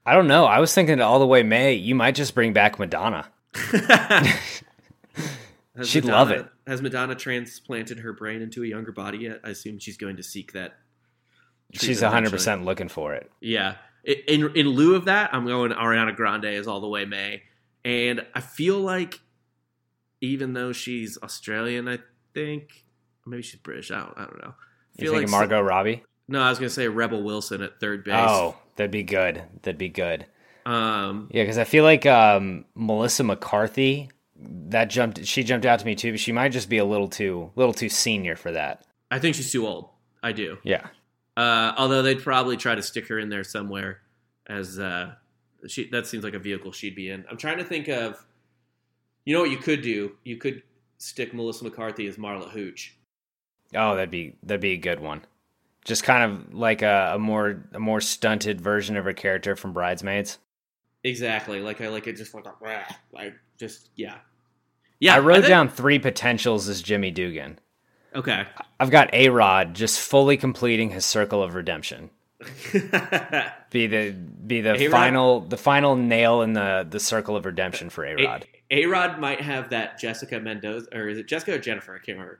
I 0.05 0.13
don't 0.13 0.27
know. 0.27 0.45
I 0.45 0.59
was 0.59 0.73
thinking 0.73 1.01
all 1.01 1.17
the 1.19 1.25
way 1.25 1.41
May, 1.43 1.73
you 1.73 1.95
might 1.95 2.13
just 2.13 2.35
bring 2.35 2.53
back 2.53 2.77
Madonna. 2.77 3.27
She'd 5.83 6.05
Madonna- 6.05 6.11
love 6.17 6.31
it. 6.31 6.45
Has 6.67 6.81
Madonna 6.81 7.15
transplanted 7.15 7.99
her 7.99 8.13
brain 8.13 8.41
into 8.41 8.63
a 8.63 8.67
younger 8.67 8.91
body 8.91 9.19
yet? 9.19 9.41
I 9.43 9.49
assume 9.49 9.79
she's 9.79 9.97
going 9.97 10.17
to 10.17 10.23
seek 10.23 10.53
that. 10.53 10.73
She's 11.71 11.81
treatment 11.81 12.13
hundred 12.13 12.17
eventually. 12.27 12.37
percent 12.37 12.65
looking 12.65 12.87
for 12.89 13.13
it. 13.15 13.31
Yeah. 13.41 13.75
In 14.05 14.51
in 14.55 14.67
lieu 14.67 14.95
of 14.95 15.05
that, 15.05 15.33
I'm 15.33 15.45
going 15.47 15.71
Ariana 15.71 16.15
Grande 16.15 16.45
is 16.45 16.67
all 16.67 16.79
the 16.81 16.87
way 16.87 17.05
May, 17.05 17.41
and 17.83 18.23
I 18.35 18.41
feel 18.41 18.79
like 18.79 19.19
even 20.21 20.53
though 20.53 20.71
she's 20.73 21.17
Australian, 21.23 21.87
I 21.87 21.99
think 22.33 22.83
maybe 23.25 23.41
she's 23.43 23.59
British. 23.59 23.91
I 23.91 23.99
don't, 24.01 24.13
I 24.17 24.25
don't 24.25 24.41
know. 24.43 24.53
I 24.99 25.03
You 25.03 25.11
thinking 25.11 25.31
Margot 25.31 25.61
Robbie? 25.61 26.03
No, 26.27 26.41
I 26.41 26.49
was 26.49 26.59
gonna 26.59 26.69
say 26.69 26.87
Rebel 26.87 27.23
Wilson 27.23 27.61
at 27.61 27.79
third 27.79 28.03
base. 28.03 28.13
Oh, 28.17 28.55
that'd 28.75 28.91
be 28.91 29.03
good. 29.03 29.41
That'd 29.63 29.77
be 29.79 29.89
good. 29.89 30.25
Um, 30.65 31.27
Yeah, 31.31 31.43
because 31.43 31.57
I 31.57 31.63
feel 31.63 31.83
like 31.83 32.05
um, 32.05 32.65
Melissa 32.75 33.23
McCarthy 33.23 34.09
that 34.35 34.89
jumped. 34.89 35.25
She 35.25 35.43
jumped 35.43 35.65
out 35.65 35.79
to 35.79 35.85
me 35.85 35.95
too, 35.95 36.11
but 36.11 36.19
she 36.19 36.31
might 36.31 36.49
just 36.51 36.69
be 36.69 36.77
a 36.77 36.85
little 36.85 37.07
too 37.07 37.51
little 37.55 37.73
too 37.73 37.89
senior 37.89 38.35
for 38.35 38.51
that. 38.51 38.85
I 39.11 39.19
think 39.19 39.35
she's 39.35 39.51
too 39.51 39.65
old. 39.67 39.89
I 40.21 40.31
do. 40.31 40.57
Yeah, 40.63 40.87
Uh, 41.35 41.73
although 41.77 42.01
they'd 42.01 42.21
probably 42.21 42.55
try 42.57 42.75
to 42.75 42.81
stick 42.81 43.07
her 43.09 43.19
in 43.19 43.29
there 43.29 43.43
somewhere 43.43 43.99
as 44.47 44.79
uh, 44.79 45.13
she. 45.67 45.89
That 45.89 46.07
seems 46.07 46.23
like 46.23 46.33
a 46.33 46.39
vehicle 46.39 46.71
she'd 46.71 46.95
be 46.95 47.09
in. 47.09 47.25
I'm 47.29 47.37
trying 47.37 47.57
to 47.57 47.63
think 47.63 47.87
of. 47.89 48.25
You 49.25 49.33
know 49.33 49.41
what 49.41 49.51
you 49.51 49.57
could 49.57 49.81
do? 49.81 50.13
You 50.23 50.37
could 50.37 50.63
stick 50.97 51.33
Melissa 51.33 51.63
McCarthy 51.65 52.07
as 52.07 52.17
Marla 52.17 52.49
Hooch. 52.49 52.95
Oh, 53.75 53.95
that'd 53.95 54.11
be 54.11 54.35
that'd 54.43 54.61
be 54.61 54.73
a 54.73 54.77
good 54.77 54.99
one. 54.99 55.21
Just 55.85 56.03
kind 56.03 56.31
of 56.31 56.53
like 56.53 56.81
a, 56.81 57.13
a 57.15 57.19
more 57.19 57.63
a 57.73 57.79
more 57.79 58.01
stunted 58.01 58.61
version 58.61 58.95
of 58.97 59.05
her 59.05 59.13
character 59.13 59.55
from 59.55 59.73
Bridesmaids. 59.73 60.39
Exactly. 61.03 61.59
Like 61.59 61.81
I 61.81 61.89
like 61.89 62.07
it 62.07 62.15
just 62.17 62.33
like 62.33 62.45
a, 62.45 62.53
like 63.11 63.33
just 63.59 63.89
yeah. 63.95 64.17
Yeah. 64.99 65.15
I 65.15 65.19
wrote 65.19 65.35
think- 65.37 65.47
down 65.47 65.69
three 65.69 65.99
potentials 65.99 66.69
as 66.69 66.81
Jimmy 66.81 67.11
Dugan. 67.11 67.59
Okay. 68.15 68.45
I've 68.79 68.91
got 68.91 69.13
A 69.13 69.29
Rod 69.29 69.73
just 69.73 69.99
fully 69.99 70.37
completing 70.37 70.91
his 70.91 71.03
circle 71.05 71.41
of 71.41 71.55
redemption. 71.55 72.09
Be 73.71 73.87
the 73.87 74.11
be 74.11 74.61
the 74.61 74.73
A-Rod? 74.75 74.91
final 74.91 75.39
the 75.41 75.57
final 75.57 75.95
nail 75.95 76.41
in 76.41 76.53
the 76.53 76.85
the 76.87 76.99
circle 76.99 77.35
of 77.35 77.45
redemption 77.45 77.89
for 77.89 78.05
A 78.05 78.15
Rod. 78.23 78.45
A 78.69 78.85
Rod 78.85 79.19
might 79.19 79.41
have 79.41 79.69
that 79.69 79.97
Jessica 79.99 80.39
Mendoza 80.39 80.87
or 80.93 81.07
is 81.07 81.17
it 81.17 81.27
Jessica 81.27 81.53
or 81.53 81.57
Jennifer? 81.59 81.93
I 81.95 81.97
can't 81.99 82.17
remember. 82.17 82.39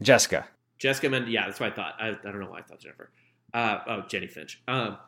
Jessica. 0.00 0.46
Jessica 0.78 1.08
Mend. 1.08 1.28
Yeah, 1.28 1.46
that's 1.46 1.60
what 1.60 1.72
I 1.72 1.74
thought. 1.74 1.94
I, 2.00 2.08
I 2.08 2.12
don't 2.24 2.40
know 2.40 2.50
why 2.50 2.58
I 2.58 2.62
thought 2.62 2.80
Jennifer. 2.80 3.10
Uh, 3.54 3.78
oh, 3.86 4.00
Jennie 4.08 4.26
Finch. 4.26 4.60
Um, 4.66 4.98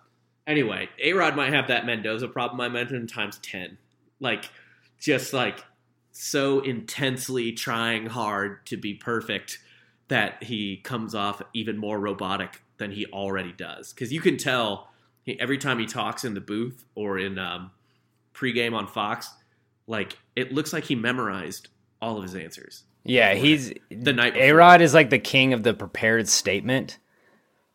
anyway, 0.47 0.89
A 1.03 1.13
Rod 1.13 1.37
might 1.37 1.53
have 1.53 1.69
that 1.69 1.87
Mendoza 1.87 2.29
problem 2.29 2.61
I 2.61 2.69
mentioned 2.69 3.09
times 3.09 3.39
ten. 3.39 3.79
Like, 4.21 4.51
just 4.99 5.33
like 5.33 5.65
so 6.13 6.61
intensely 6.61 7.53
trying 7.53 8.07
hard 8.07 8.65
to 8.67 8.77
be 8.77 8.95
perfect 8.95 9.59
that 10.09 10.43
he 10.43 10.77
comes 10.79 11.15
off 11.15 11.43
even 11.53 11.77
more 11.77 11.99
robotic 11.99 12.63
than 12.77 12.91
he 12.91 13.07
already 13.07 13.53
does. 13.53 13.93
Because 13.93 14.13
you 14.13 14.21
can 14.21 14.37
tell 14.37 14.91
he, 15.23 15.39
every 15.41 15.59
time 15.59 15.79
he 15.79 15.87
talks 15.87 16.25
in 16.25 16.35
the 16.35 16.41
booth 16.41 16.85
or 16.95 17.19
in 17.19 17.39
um, 17.39 17.71
pregame 18.33 18.75
on 18.75 18.87
Fox, 18.87 19.31
like 19.87 20.19
it 20.37 20.53
looks 20.53 20.73
like 20.73 20.85
he 20.85 20.95
memorized 20.95 21.69
all 22.01 22.17
of 22.17 22.23
his 22.23 22.35
answers. 22.35 22.85
Yeah, 23.05 23.35
he's 23.35 23.73
The 23.91 24.13
night 24.13 24.37
A. 24.37 24.53
Rod 24.53 24.81
is 24.81 24.95
like 24.95 25.11
the 25.11 25.19
king 25.19 25.53
of 25.53 25.63
the 25.63 25.75
prepared 25.75 26.29
statement, 26.29 26.99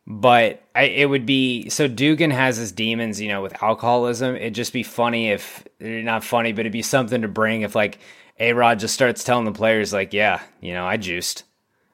But 0.06 0.62
I, 0.74 0.84
it 0.84 1.08
would 1.08 1.26
be 1.26 1.68
so 1.68 1.86
Dugan 1.86 2.30
has 2.30 2.56
his 2.56 2.72
demons, 2.72 3.20
you 3.20 3.28
know, 3.28 3.42
with 3.42 3.62
alcoholism. 3.62 4.34
It'd 4.34 4.54
just 4.54 4.72
be 4.72 4.82
funny 4.82 5.30
if 5.30 5.64
not 5.78 6.24
funny, 6.24 6.52
but 6.52 6.60
it'd 6.60 6.72
be 6.72 6.82
something 6.82 7.22
to 7.22 7.28
bring 7.28 7.62
if 7.62 7.74
like 7.74 7.98
A 8.38 8.52
Rod 8.52 8.78
just 8.78 8.94
starts 8.94 9.22
telling 9.22 9.44
the 9.44 9.52
players 9.52 9.92
like, 9.92 10.12
yeah, 10.12 10.42
you 10.60 10.72
know, 10.72 10.86
I 10.86 10.96
juiced. 10.96 11.44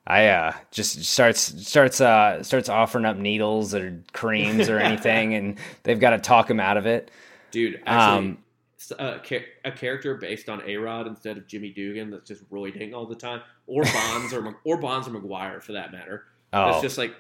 I 0.07 0.29
uh 0.29 0.53
just 0.71 1.05
starts 1.05 1.41
starts 1.67 2.01
uh 2.01 2.43
starts 2.43 2.69
offering 2.69 3.05
up 3.05 3.17
needles 3.17 3.75
or 3.75 4.03
creams 4.13 4.69
or 4.69 4.79
anything, 4.79 5.35
and 5.35 5.59
they've 5.83 6.01
got 6.01 6.11
to 6.11 6.19
talk 6.19 6.49
him 6.49 6.61
out 6.61 6.77
of 6.77 6.87
it. 6.87 7.11
Dude, 7.51 7.81
actually, 7.87 8.29
um, 8.29 8.39
a, 8.99 9.21
a, 9.65 9.73
character 9.73 10.15
based 10.15 10.49
on 10.49 10.63
A 10.67 10.77
Rod 10.77 11.07
instead 11.07 11.37
of 11.37 11.47
Jimmy 11.47 11.71
Dugan 11.71 12.11
that's 12.11 12.29
just 12.29 12.49
roiding 12.51 12.95
all 12.95 13.07
the 13.07 13.15
time, 13.17 13.43
or 13.67 13.83
Bonds 13.83 14.33
or 14.33 14.57
or 14.65 14.77
Bonds 14.77 15.09
or 15.09 15.11
McGwire 15.11 15.63
for 15.63 15.73
that 15.73 15.91
matter. 15.93 16.25
Oh. 16.53 16.71
It's 16.71 16.83
just 16.83 16.99
like, 16.99 17.15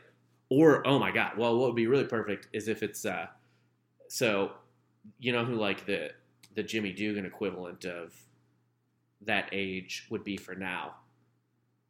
or 0.49 0.87
oh 0.87 0.99
my 0.99 1.11
god, 1.11 1.37
well, 1.37 1.57
what 1.57 1.69
would 1.69 1.77
be 1.77 1.87
really 1.87 2.05
perfect 2.05 2.49
is 2.53 2.69
if 2.69 2.83
it's 2.83 3.05
uh, 3.05 3.27
so 4.09 4.53
you 5.19 5.33
know 5.33 5.45
who 5.45 5.55
like 5.55 5.87
the 5.87 6.11
the 6.55 6.63
Jimmy 6.63 6.93
Dugan 6.93 7.27
equivalent 7.27 7.85
of 7.85 8.15
that 9.23 9.49
age 9.53 10.07
would 10.11 10.25
be 10.25 10.37
for 10.37 10.55
now 10.55 10.95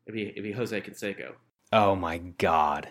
It'd 0.07 0.15
be, 0.15 0.29
it'd 0.29 0.43
be 0.43 0.53
Jose 0.53 0.81
Canseco. 0.81 1.33
Oh 1.73 1.97
my 1.97 2.19
god. 2.19 2.89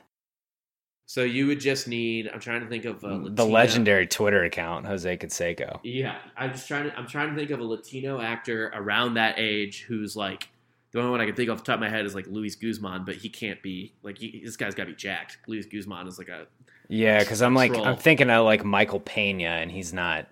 So 1.06 1.24
you 1.24 1.48
would 1.48 1.60
just 1.60 1.88
need. 1.88 2.30
I'm 2.34 2.40
trying 2.40 2.62
to 2.62 2.68
think 2.68 2.84
of 2.86 3.00
the 3.00 3.46
legendary 3.46 4.08
Twitter 4.08 4.44
account, 4.44 4.86
Jose 4.88 5.18
Canseco. 5.18 5.80
Yeah, 5.84 6.18
I'm 6.36 6.52
just 6.52 6.68
trying 6.68 6.90
to. 6.90 6.98
I'm 6.98 7.08
trying 7.08 7.30
to 7.30 7.36
think 7.36 7.52
of 7.52 7.60
a 7.60 7.64
Latino 7.64 8.20
actor 8.20 8.72
around 8.74 9.14
that 9.14 9.36
age 9.38 9.84
who's 9.84 10.16
like. 10.16 10.50
The 10.96 11.02
only 11.02 11.12
one 11.12 11.20
I 11.20 11.26
can 11.26 11.36
think 11.36 11.50
off 11.50 11.58
the 11.58 11.66
top 11.66 11.74
of 11.74 11.82
my 11.82 11.90
head 11.90 12.06
is 12.06 12.16
like 12.16 12.26
Luis 12.28 12.56
Guzman, 12.56 13.04
but 13.04 13.16
he 13.16 13.28
can't 13.28 13.62
be 13.62 13.92
like 14.02 14.18
he, 14.18 14.42
this 14.46 14.56
guy's 14.56 14.74
got 14.76 14.86
to 14.86 14.92
be 14.92 14.96
jacked. 14.96 15.40
Luis 15.46 15.66
Guzman 15.66 16.08
is 16.08 16.18
like 16.18 16.30
a 16.30 16.48
yeah, 16.88 17.20
because 17.20 17.42
I'm 17.42 17.54
like 17.54 17.74
troll. 17.74 17.86
I'm 17.86 17.98
thinking 17.98 18.30
of 18.30 18.46
like 18.46 18.64
Michael 18.64 19.02
Pena, 19.02 19.44
and 19.44 19.70
he's 19.70 19.92
not 19.92 20.30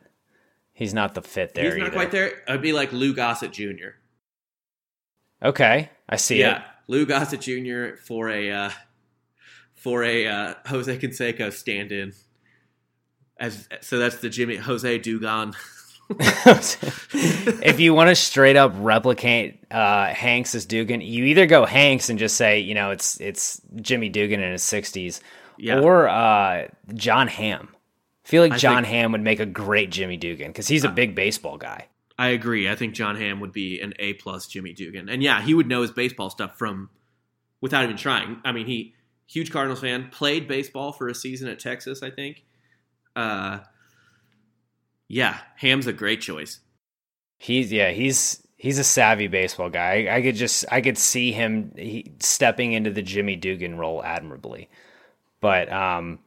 he's 0.72 0.93
not 0.93 1.16
the 1.16 1.22
fit 1.22 1.53
there. 1.53 1.66
He's 1.66 1.76
not 1.76 1.88
either. 1.88 1.91
quite 1.93 2.11
there. 2.11 2.43
I'd 2.47 2.61
be 2.61 2.72
like 2.72 2.93
Lou 2.93 3.14
Gossett 3.14 3.51
Jr. 3.51 3.97
Okay, 5.43 5.89
I 6.07 6.16
see 6.16 6.39
yeah. 6.39 6.59
it. 6.59 6.64
Lou 6.88 7.05
Gossett 7.05 7.41
Jr. 7.41 7.97
for 7.97 8.30
a 8.30 8.49
uh, 8.49 8.70
for 9.76 10.01
a 10.05 10.28
uh, 10.28 10.53
Jose 10.68 10.97
Canseco 10.97 11.51
stand-in. 11.51 12.14
As 13.38 13.68
so, 13.82 13.99
that's 13.99 14.22
the 14.22 14.30
Jimmy 14.30 14.55
Jose 14.55 14.97
Dugan. 14.99 15.55
if 16.10 17.80
you 17.80 17.93
want 17.93 18.10
to 18.10 18.16
straight 18.16 18.56
up 18.56 18.74
replicate 18.76 19.64
uh, 19.72 20.08
Hanks 20.08 20.54
as 20.54 20.66
Dugan, 20.66 21.01
you 21.01 21.26
either 21.26 21.45
go 21.45 21.66
Hanks 21.66 22.10
and 22.10 22.20
just 22.20 22.36
say, 22.36 22.60
you 22.60 22.74
know, 22.74 22.91
it's 22.91 23.20
it's 23.20 23.62
Jimmy 23.78 24.10
Dugan 24.10 24.41
in 24.41 24.51
his 24.51 24.64
sixties, 24.64 25.22
yeah. 25.58 25.80
or 25.80 26.08
uh, 26.08 26.68
Jon 26.93 27.28
Hamm. 27.28 27.70
I 28.26 28.28
feel 28.28 28.43
like 28.43 28.54
I 28.54 28.58
Jon 28.58 28.84
think, 28.84 28.88
Hamm 28.88 29.12
would 29.14 29.22
make 29.22 29.39
a 29.39 29.45
great 29.45 29.91
Jimmy 29.91 30.18
Dugan 30.18 30.47
because 30.47 30.68
he's 30.68 30.84
a 30.84 30.89
big 30.89 31.16
baseball 31.16 31.58
guy. 31.58 31.88
I 32.18 32.30
agree. 32.30 32.70
I 32.70 32.76
think 32.76 32.93
Jon 32.93 33.16
Hamm 33.16 33.39
would 33.39 33.51
be 33.51 33.82
an 33.82 33.93
A 33.99 34.14
plus 34.14 34.47
Jimmy 34.47 34.74
Dugan, 34.74 35.10
and 35.10 35.24
yeah, 35.24 35.41
he 35.41 35.54
would 35.54 35.68
know 35.68 35.82
his 35.82 35.91
baseball 35.91 36.30
stuff 36.30 36.58
from 36.58 36.89
without 37.60 37.84
even 37.84 37.97
trying. 37.97 38.39
I 38.45 38.51
mean, 38.51 38.68
he 38.68 38.93
huge 39.28 39.51
Cardinals 39.51 39.82
fan, 39.82 40.10
played 40.12 40.47
baseball 40.47 40.91
for 40.91 41.08
a 41.08 41.16
season 41.16 41.49
at 41.49 41.60
Texas, 41.60 42.04
I 42.04 42.12
think. 42.12 42.43
Uh, 43.16 43.60
yeah, 45.14 45.38
Hamm's 45.57 45.86
a 45.86 45.93
great 45.93 46.22
choice. 46.22 46.59
He's 47.38 47.72
yeah, 47.72 47.91
he's 47.91 48.41
he's 48.57 48.80
a 48.80 48.84
savvy 48.84 49.28
baseball 49.28 49.70
guy. 49.70 50.07
I, 50.07 50.16
I 50.16 50.22
could 50.24 50.36
just 50.36 50.66
I 50.72 50.82
could 50.82 50.97
see 50.97 51.32
him 51.32 51.72
he, 51.76 52.14
stepping 52.20 52.74
into 52.74 52.89
the 52.89 53.03
Jimmy 53.03 53.36
Dugan 53.36 53.78
role 53.78 54.03
admirably. 54.03 54.70
But 55.39 55.72
um, 55.72 56.18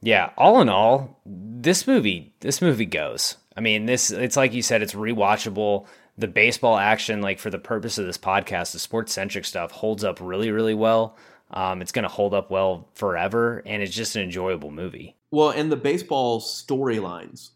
yeah, 0.00 0.30
all 0.38 0.62
in 0.62 0.70
all, 0.70 1.20
this 1.26 1.86
movie 1.86 2.32
this 2.40 2.62
movie 2.62 2.86
goes. 2.86 3.36
I 3.54 3.60
mean, 3.60 3.84
this 3.84 4.10
it's 4.10 4.36
like 4.36 4.54
you 4.54 4.62
said, 4.62 4.80
it's 4.80 4.94
rewatchable. 4.94 5.86
The 6.16 6.28
baseball 6.28 6.78
action, 6.78 7.20
like 7.20 7.38
for 7.38 7.50
the 7.50 7.58
purpose 7.58 7.98
of 7.98 8.06
this 8.06 8.18
podcast, 8.18 8.72
the 8.72 8.78
sports 8.78 9.12
centric 9.12 9.44
stuff 9.44 9.72
holds 9.72 10.04
up 10.04 10.18
really, 10.22 10.50
really 10.50 10.74
well. 10.74 11.18
Um, 11.50 11.82
it's 11.82 11.92
going 11.92 12.04
to 12.04 12.08
hold 12.08 12.32
up 12.32 12.50
well 12.50 12.88
forever, 12.94 13.62
and 13.66 13.82
it's 13.82 13.94
just 13.94 14.16
an 14.16 14.22
enjoyable 14.22 14.70
movie. 14.70 15.16
Well, 15.30 15.50
and 15.50 15.70
the 15.70 15.76
baseball 15.76 16.40
storylines 16.40 17.50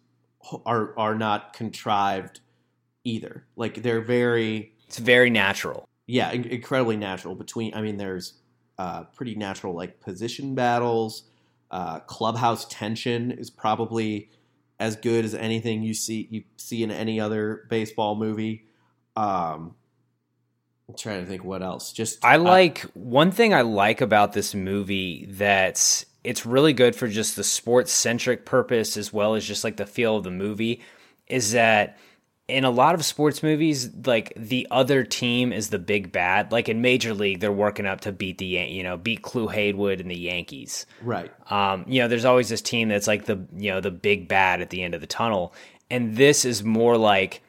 are 0.65 0.99
are 0.99 1.15
not 1.15 1.53
contrived 1.53 2.41
either. 3.05 3.47
Like 3.57 3.83
they're 3.83 4.01
very, 4.01 4.73
it's 4.87 4.99
very 4.99 5.31
natural. 5.31 5.89
Yeah, 6.07 6.31
incredibly 6.31 6.97
natural. 6.97 7.35
Between, 7.35 7.75
I 7.75 7.83
mean, 7.83 7.97
there's 7.97 8.35
uh, 8.79 9.05
pretty 9.05 9.35
natural 9.35 9.75
like 9.75 10.01
position 10.01 10.55
battles. 10.55 11.25
Uh, 11.71 12.01
clubhouse 12.01 12.65
tension 12.67 13.33
is 13.33 13.51
probably 13.51 14.31
as 14.79 14.97
good 14.97 15.25
as 15.25 15.35
anything 15.35 15.83
you 15.83 15.95
see 15.95 16.29
you 16.31 16.45
see 16.57 16.83
in 16.83 16.91
any 16.91 17.19
other 17.19 17.67
baseball 17.71 18.15
movie. 18.15 18.67
Um, 19.17 19.75
I'm 20.89 20.95
trying 20.97 21.25
to 21.25 21.27
think 21.27 21.43
what 21.43 21.63
else. 21.63 21.93
Just 21.93 22.25
I 22.25 22.37
like 22.37 22.85
uh, 22.85 22.89
one 22.95 23.33
thing 23.33 23.53
I 23.53 23.63
like 23.63 24.01
about 24.01 24.33
this 24.33 24.55
movie 24.55 25.27
that's 25.29 26.07
it's 26.27 26.45
really 26.45 26.73
good 26.73 26.97
for 26.97 27.07
just 27.09 27.37
the 27.37 27.45
sports 27.45 27.93
centric 27.93 28.45
purpose 28.45 28.97
as 28.97 29.13
well 29.13 29.35
as 29.35 29.45
just 29.45 29.63
like 29.63 29.77
the 29.77 29.87
feel 29.87 30.17
of 30.17 30.25
the 30.25 30.31
movie 30.31 30.83
is 31.29 31.53
that 31.53 31.97
in 32.49 32.65
a 32.65 32.71
lot 32.71 32.95
of 32.95 33.05
sports 33.05 33.43
movies, 33.43 33.91
like 34.05 34.33
the 34.37 34.69
other 34.71 35.03
team 35.03 35.53
is 35.53 35.71
the 35.71 35.79
big 35.79 36.13
bad. 36.13 36.53
Like 36.53 36.69
in 36.69 36.81
Major 36.81 37.13
League, 37.13 37.41
they're 37.41 37.51
working 37.51 37.87
up 37.87 38.03
to 38.03 38.13
beat 38.13 38.39
the 38.39 38.47
you 38.47 38.83
know 38.83 38.97
beat 38.97 39.23
Clu 39.23 39.49
Haywood 39.49 40.01
and 40.01 40.11
the 40.11 40.19
Yankees. 40.19 40.87
Right. 41.03 41.33
Um, 41.51 41.85
you 41.89 42.01
know, 42.01 42.09
there's 42.09 42.25
always 42.25 42.49
this 42.49 42.63
team 42.63 42.89
that's 42.89 43.09
like 43.09 43.25
the 43.25 43.45
you 43.57 43.73
know 43.73 43.81
the 43.81 43.91
big 43.91 44.29
bad 44.29 44.61
at 44.61 44.71
the 44.71 44.83
end 44.83 44.95
of 44.95 45.01
the 45.01 45.09
tunnel, 45.09 45.55
and 45.91 46.17
this 46.17 46.45
is 46.45 46.63
more 46.63 46.97
like 46.97 47.43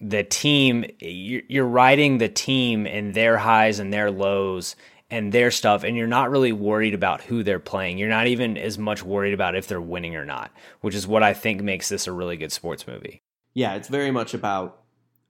the 0.00 0.24
team. 0.24 0.86
You're 0.98 1.66
riding 1.66 2.18
the 2.18 2.28
team 2.28 2.86
and 2.86 3.14
their 3.14 3.38
highs 3.38 3.78
and 3.78 3.92
their 3.92 4.10
lows 4.10 4.74
and 5.12 5.30
their 5.30 5.52
stuff, 5.52 5.84
and 5.84 5.96
you're 5.96 6.08
not 6.08 6.30
really 6.30 6.52
worried 6.52 6.94
about 6.94 7.20
who 7.22 7.44
they're 7.44 7.60
playing. 7.60 7.98
You're 7.98 8.08
not 8.08 8.26
even 8.26 8.56
as 8.56 8.78
much 8.78 9.04
worried 9.04 9.34
about 9.34 9.54
if 9.54 9.68
they're 9.68 9.80
winning 9.80 10.16
or 10.16 10.24
not, 10.24 10.50
which 10.80 10.96
is 10.96 11.06
what 11.06 11.22
I 11.22 11.34
think 11.34 11.62
makes 11.62 11.88
this 11.88 12.08
a 12.08 12.12
really 12.12 12.36
good 12.36 12.50
sports 12.50 12.86
movie 12.88 13.22
yeah, 13.54 13.74
it's 13.74 13.88
very 13.88 14.10
much 14.10 14.34
about 14.34 14.82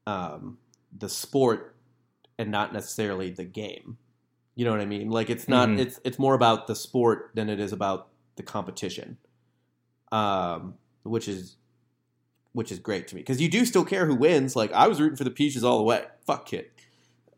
um, 0.06 0.58
the 0.96 1.08
sport 1.08 1.76
and 2.38 2.50
not 2.50 2.72
necessarily 2.72 3.30
the 3.30 3.44
game. 3.44 3.98
You 4.54 4.64
know 4.64 4.70
what 4.70 4.80
I 4.80 4.86
mean? 4.86 5.10
Like 5.10 5.30
it's 5.30 5.48
not 5.48 5.68
mm-hmm. 5.68 5.80
it's 5.80 5.98
it's 6.04 6.18
more 6.18 6.34
about 6.34 6.66
the 6.66 6.74
sport 6.74 7.30
than 7.34 7.48
it 7.48 7.58
is 7.58 7.72
about 7.72 8.08
the 8.36 8.42
competition. 8.42 9.16
Um, 10.10 10.74
which 11.04 11.26
is 11.26 11.56
which 12.52 12.70
is 12.70 12.78
great 12.78 13.08
to 13.08 13.14
me 13.14 13.22
because 13.22 13.40
you 13.40 13.48
do 13.48 13.64
still 13.64 13.84
care 13.84 14.06
who 14.06 14.14
wins. 14.14 14.54
Like 14.54 14.72
I 14.72 14.88
was 14.88 15.00
rooting 15.00 15.16
for 15.16 15.24
the 15.24 15.30
Peaches 15.30 15.64
all 15.64 15.78
the 15.78 15.84
way. 15.84 16.04
Fuck 16.26 16.46
kid. 16.46 16.66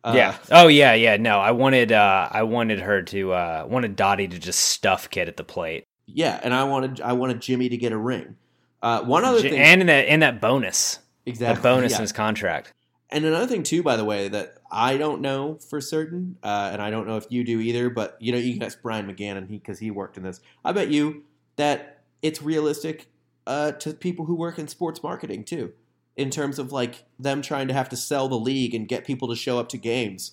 Uh, 0.04 0.12
yeah. 0.14 0.36
Oh 0.50 0.68
yeah, 0.68 0.92
yeah. 0.92 1.16
No, 1.16 1.40
I 1.40 1.52
wanted 1.52 1.90
uh, 1.90 2.28
I 2.30 2.42
wanted 2.42 2.80
her 2.80 3.02
to 3.02 3.32
uh, 3.32 3.66
wanted 3.66 3.96
Dottie 3.96 4.28
to 4.28 4.38
just 4.38 4.60
stuff 4.60 5.08
Kit 5.08 5.28
at 5.28 5.38
the 5.38 5.44
plate. 5.44 5.84
Yeah, 6.06 6.38
and 6.42 6.52
I 6.52 6.64
wanted 6.64 7.00
I 7.00 7.14
wanted 7.14 7.40
Jimmy 7.40 7.70
to 7.70 7.76
get 7.78 7.92
a 7.92 7.96
ring. 7.96 8.36
Uh, 8.82 9.02
one 9.02 9.24
other 9.24 9.40
thing, 9.40 9.58
and 9.58 9.80
in 9.80 9.86
that 9.86 10.06
in 10.06 10.20
that 10.20 10.42
bonus, 10.42 10.98
exactly, 11.24 11.54
that 11.54 11.62
bonus 11.62 11.92
yeah. 11.92 11.96
in 11.96 12.02
his 12.02 12.12
contract. 12.12 12.74
And 13.08 13.24
another 13.24 13.46
thing 13.46 13.62
too, 13.62 13.82
by 13.82 13.96
the 13.96 14.04
way, 14.04 14.28
that 14.28 14.58
I 14.70 14.98
don't 14.98 15.22
know 15.22 15.58
for 15.70 15.80
certain, 15.80 16.36
uh, 16.42 16.70
and 16.72 16.82
I 16.82 16.90
don't 16.90 17.06
know 17.06 17.16
if 17.16 17.26
you 17.30 17.42
do 17.42 17.60
either. 17.60 17.88
But 17.88 18.18
you 18.20 18.32
know, 18.32 18.38
you 18.38 18.52
can 18.52 18.62
ask 18.62 18.82
Brian 18.82 19.06
McGannon 19.06 19.48
because 19.48 19.78
he, 19.78 19.86
he 19.86 19.90
worked 19.90 20.18
in 20.18 20.22
this. 20.22 20.40
I 20.64 20.72
bet 20.72 20.88
you 20.88 21.22
that 21.56 22.02
it's 22.20 22.42
realistic 22.42 23.06
uh, 23.46 23.72
to 23.72 23.94
people 23.94 24.26
who 24.26 24.34
work 24.34 24.58
in 24.58 24.68
sports 24.68 25.02
marketing 25.02 25.44
too, 25.44 25.72
in 26.16 26.30
terms 26.30 26.58
of 26.58 26.72
like 26.72 27.04
them 27.18 27.42
trying 27.42 27.68
to 27.68 27.74
have 27.74 27.88
to 27.88 27.96
sell 27.96 28.28
the 28.28 28.38
league 28.38 28.74
and 28.74 28.88
get 28.88 29.04
people 29.04 29.28
to 29.28 29.36
show 29.36 29.58
up 29.58 29.68
to 29.70 29.78
games. 29.78 30.32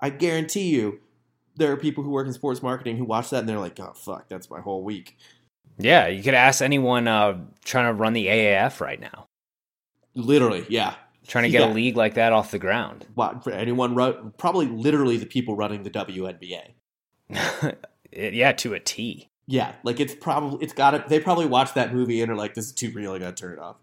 I 0.00 0.10
guarantee 0.10 0.68
you, 0.68 1.00
there 1.56 1.72
are 1.72 1.76
people 1.76 2.04
who 2.04 2.10
work 2.10 2.26
in 2.26 2.32
sports 2.32 2.62
marketing 2.62 2.96
who 2.96 3.04
watch 3.04 3.30
that 3.30 3.40
and 3.40 3.48
they're 3.48 3.58
like, 3.58 3.78
"Oh 3.80 3.92
fuck, 3.94 4.28
that's 4.28 4.50
my 4.50 4.60
whole 4.60 4.84
week." 4.84 5.16
Yeah, 5.78 6.08
you 6.08 6.22
could 6.22 6.34
ask 6.34 6.60
anyone 6.60 7.06
uh, 7.06 7.38
trying 7.64 7.86
to 7.86 7.92
run 7.92 8.12
the 8.12 8.26
AAF 8.26 8.80
right 8.80 9.00
now. 9.00 9.28
Literally, 10.14 10.66
yeah. 10.68 10.94
Trying 11.26 11.44
to 11.44 11.50
get 11.50 11.60
yeah. 11.60 11.72
a 11.72 11.74
league 11.74 11.96
like 11.96 12.14
that 12.14 12.32
off 12.32 12.50
the 12.50 12.58
ground. 12.58 13.06
What, 13.14 13.44
for 13.44 13.52
anyone, 13.52 13.94
run, 13.94 14.32
probably 14.38 14.66
literally 14.66 15.18
the 15.18 15.26
people 15.26 15.56
running 15.56 15.82
the 15.82 15.90
WNBA. 15.90 16.72
yeah, 18.12 18.52
to 18.52 18.74
a 18.74 18.80
T. 18.80 19.28
Yeah, 19.46 19.74
like 19.82 20.00
it's 20.00 20.14
probably 20.14 20.64
it's 20.64 20.72
got 20.72 20.94
it. 20.94 21.08
They 21.08 21.20
probably 21.20 21.46
watched 21.46 21.74
that 21.74 21.94
movie 21.94 22.22
and 22.22 22.32
are 22.32 22.36
like, 22.36 22.54
"This 22.54 22.66
is 22.66 22.72
too 22.72 22.90
real. 22.90 23.12
I 23.12 23.18
got 23.18 23.36
to 23.36 23.40
turn 23.40 23.52
it 23.54 23.58
off." 23.58 23.76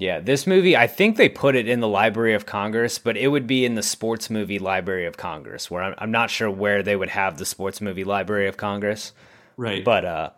Yeah, 0.00 0.20
this 0.20 0.46
movie, 0.46 0.76
I 0.76 0.86
think 0.86 1.16
they 1.16 1.28
put 1.28 1.56
it 1.56 1.68
in 1.68 1.80
the 1.80 1.88
Library 1.88 2.34
of 2.34 2.46
Congress, 2.46 3.00
but 3.00 3.16
it 3.16 3.28
would 3.28 3.48
be 3.48 3.64
in 3.64 3.74
the 3.74 3.82
Sports 3.82 4.30
Movie 4.30 4.60
Library 4.60 5.06
of 5.06 5.16
Congress, 5.16 5.68
where 5.70 5.82
I'm, 5.82 5.94
I'm 5.98 6.12
not 6.12 6.30
sure 6.30 6.48
where 6.48 6.84
they 6.84 6.94
would 6.94 7.08
have 7.08 7.36
the 7.36 7.44
Sports 7.44 7.80
Movie 7.80 8.04
Library 8.04 8.46
of 8.46 8.56
Congress. 8.56 9.12
Right. 9.56 9.84
But 9.84 10.04
uh, 10.04 10.30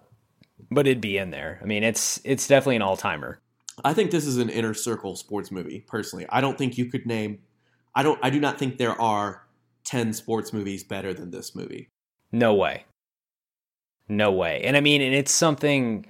but 0.70 0.86
it'd 0.86 1.02
be 1.02 1.18
in 1.18 1.30
there. 1.30 1.60
I 1.62 1.66
mean, 1.66 1.84
it's 1.84 2.20
it's 2.24 2.46
definitely 2.46 2.76
an 2.76 2.82
all 2.82 2.96
timer. 2.96 3.38
I 3.84 3.92
think 3.92 4.10
this 4.10 4.26
is 4.26 4.38
an 4.38 4.48
inner 4.48 4.72
circle 4.72 5.14
sports 5.14 5.50
movie. 5.50 5.84
Personally, 5.86 6.26
I 6.30 6.40
don't 6.40 6.56
think 6.56 6.78
you 6.78 6.86
could 6.86 7.04
name. 7.06 7.40
I 7.94 8.02
don't. 8.02 8.18
I 8.22 8.30
do 8.30 8.40
not 8.40 8.58
think 8.58 8.78
there 8.78 8.98
are 9.00 9.46
ten 9.84 10.14
sports 10.14 10.54
movies 10.54 10.84
better 10.84 11.12
than 11.12 11.30
this 11.30 11.54
movie. 11.54 11.88
No 12.32 12.54
way. 12.54 12.84
No 14.08 14.32
way. 14.32 14.62
And 14.64 14.76
I 14.76 14.80
mean, 14.80 15.02
and 15.02 15.14
it's 15.14 15.32
something. 15.32 16.06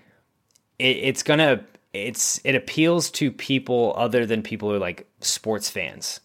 It, 0.78 0.96
it's 0.98 1.22
gonna. 1.24 1.64
It's 1.92 2.40
it 2.44 2.54
appeals 2.54 3.10
to 3.12 3.32
people 3.32 3.94
other 3.96 4.24
than 4.26 4.42
people 4.42 4.68
who 4.68 4.76
are 4.76 4.80
like 4.80 5.08
sports 5.20 5.70
fans. 5.70 6.20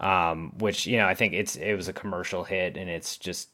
Um, 0.00 0.52
which 0.58 0.86
you 0.86 0.96
know, 0.96 1.06
I 1.06 1.14
think 1.14 1.34
it's 1.34 1.56
it 1.56 1.74
was 1.74 1.88
a 1.88 1.92
commercial 1.92 2.44
hit, 2.44 2.76
and 2.76 2.88
it's 2.88 3.16
just 3.16 3.48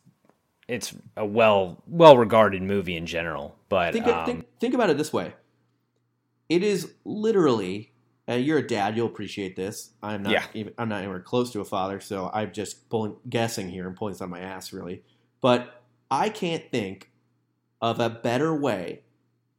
it's 0.68 0.95
a 1.16 1.25
well 1.25 1.83
well 1.87 2.18
regarded 2.18 2.62
movie 2.62 2.97
in 2.97 3.07
general. 3.07 3.57
But 3.68 3.95
think, 3.95 4.07
um, 4.07 4.27
think, 4.27 4.47
think 4.61 4.75
about 4.75 4.91
it 4.91 4.99
this 4.99 5.12
way: 5.12 5.33
it 6.49 6.62
is 6.62 6.93
literally. 7.05 7.91
Uh, 8.27 8.35
you're 8.35 8.57
a 8.57 8.66
dad. 8.66 8.97
You'll 8.97 9.07
appreciate 9.07 9.55
this. 9.55 9.91
I'm 10.03 10.22
not. 10.22 10.33
Yeah. 10.33 10.45
Even, 10.55 10.72
I'm 10.79 10.89
not 10.89 11.01
anywhere 11.01 11.20
close 11.20 11.53
to 11.53 11.61
a 11.61 11.64
father, 11.64 12.01
so 12.01 12.31
I'm 12.33 12.53
just 12.53 12.89
pulling, 12.89 13.16
guessing 13.29 13.68
here 13.68 13.87
and 13.87 13.95
pulling 13.95 14.14
this 14.14 14.22
on 14.22 14.31
my 14.31 14.41
ass, 14.41 14.72
really. 14.72 15.03
But 15.43 15.83
I 16.11 16.31
can't 16.31 16.70
think 16.70 17.11
of 17.83 18.01
a 18.01 18.09
better 18.09 18.55
way 18.55 19.03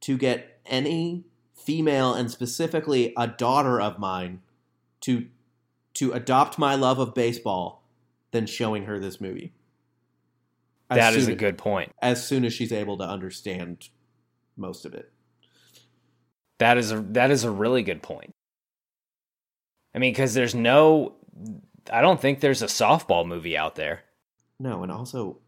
to 0.00 0.18
get 0.18 0.60
any 0.66 1.26
female, 1.56 2.14
and 2.14 2.30
specifically 2.30 3.12
a 3.16 3.26
daughter 3.26 3.80
of 3.80 3.98
mine, 3.98 4.42
to 5.02 5.26
to 5.94 6.12
adopt 6.12 6.58
my 6.58 6.74
love 6.74 6.98
of 6.98 7.14
baseball 7.14 7.82
than 8.30 8.46
showing 8.46 8.84
her 8.84 8.98
this 8.98 9.20
movie. 9.20 9.54
As 10.90 10.98
that 10.98 11.14
is 11.14 11.26
a 11.26 11.34
good 11.34 11.58
point. 11.58 11.92
As 12.00 12.24
soon 12.24 12.44
as 12.44 12.52
she's 12.52 12.72
able 12.72 12.98
to 12.98 13.04
understand 13.04 13.88
most 14.56 14.84
of 14.84 14.94
it. 14.94 15.10
That 16.58 16.78
is 16.78 16.92
a 16.92 17.00
that 17.00 17.30
is 17.30 17.44
a 17.44 17.50
really 17.50 17.82
good 17.82 18.02
point. 18.02 18.34
I 19.94 19.98
mean, 19.98 20.12
because 20.12 20.34
there's 20.34 20.54
no, 20.54 21.14
I 21.90 22.02
don't 22.02 22.20
think 22.20 22.40
there's 22.40 22.62
a 22.62 22.66
softball 22.66 23.26
movie 23.26 23.56
out 23.56 23.76
there. 23.76 24.02
No, 24.60 24.82
and 24.82 24.92
also, 24.92 25.38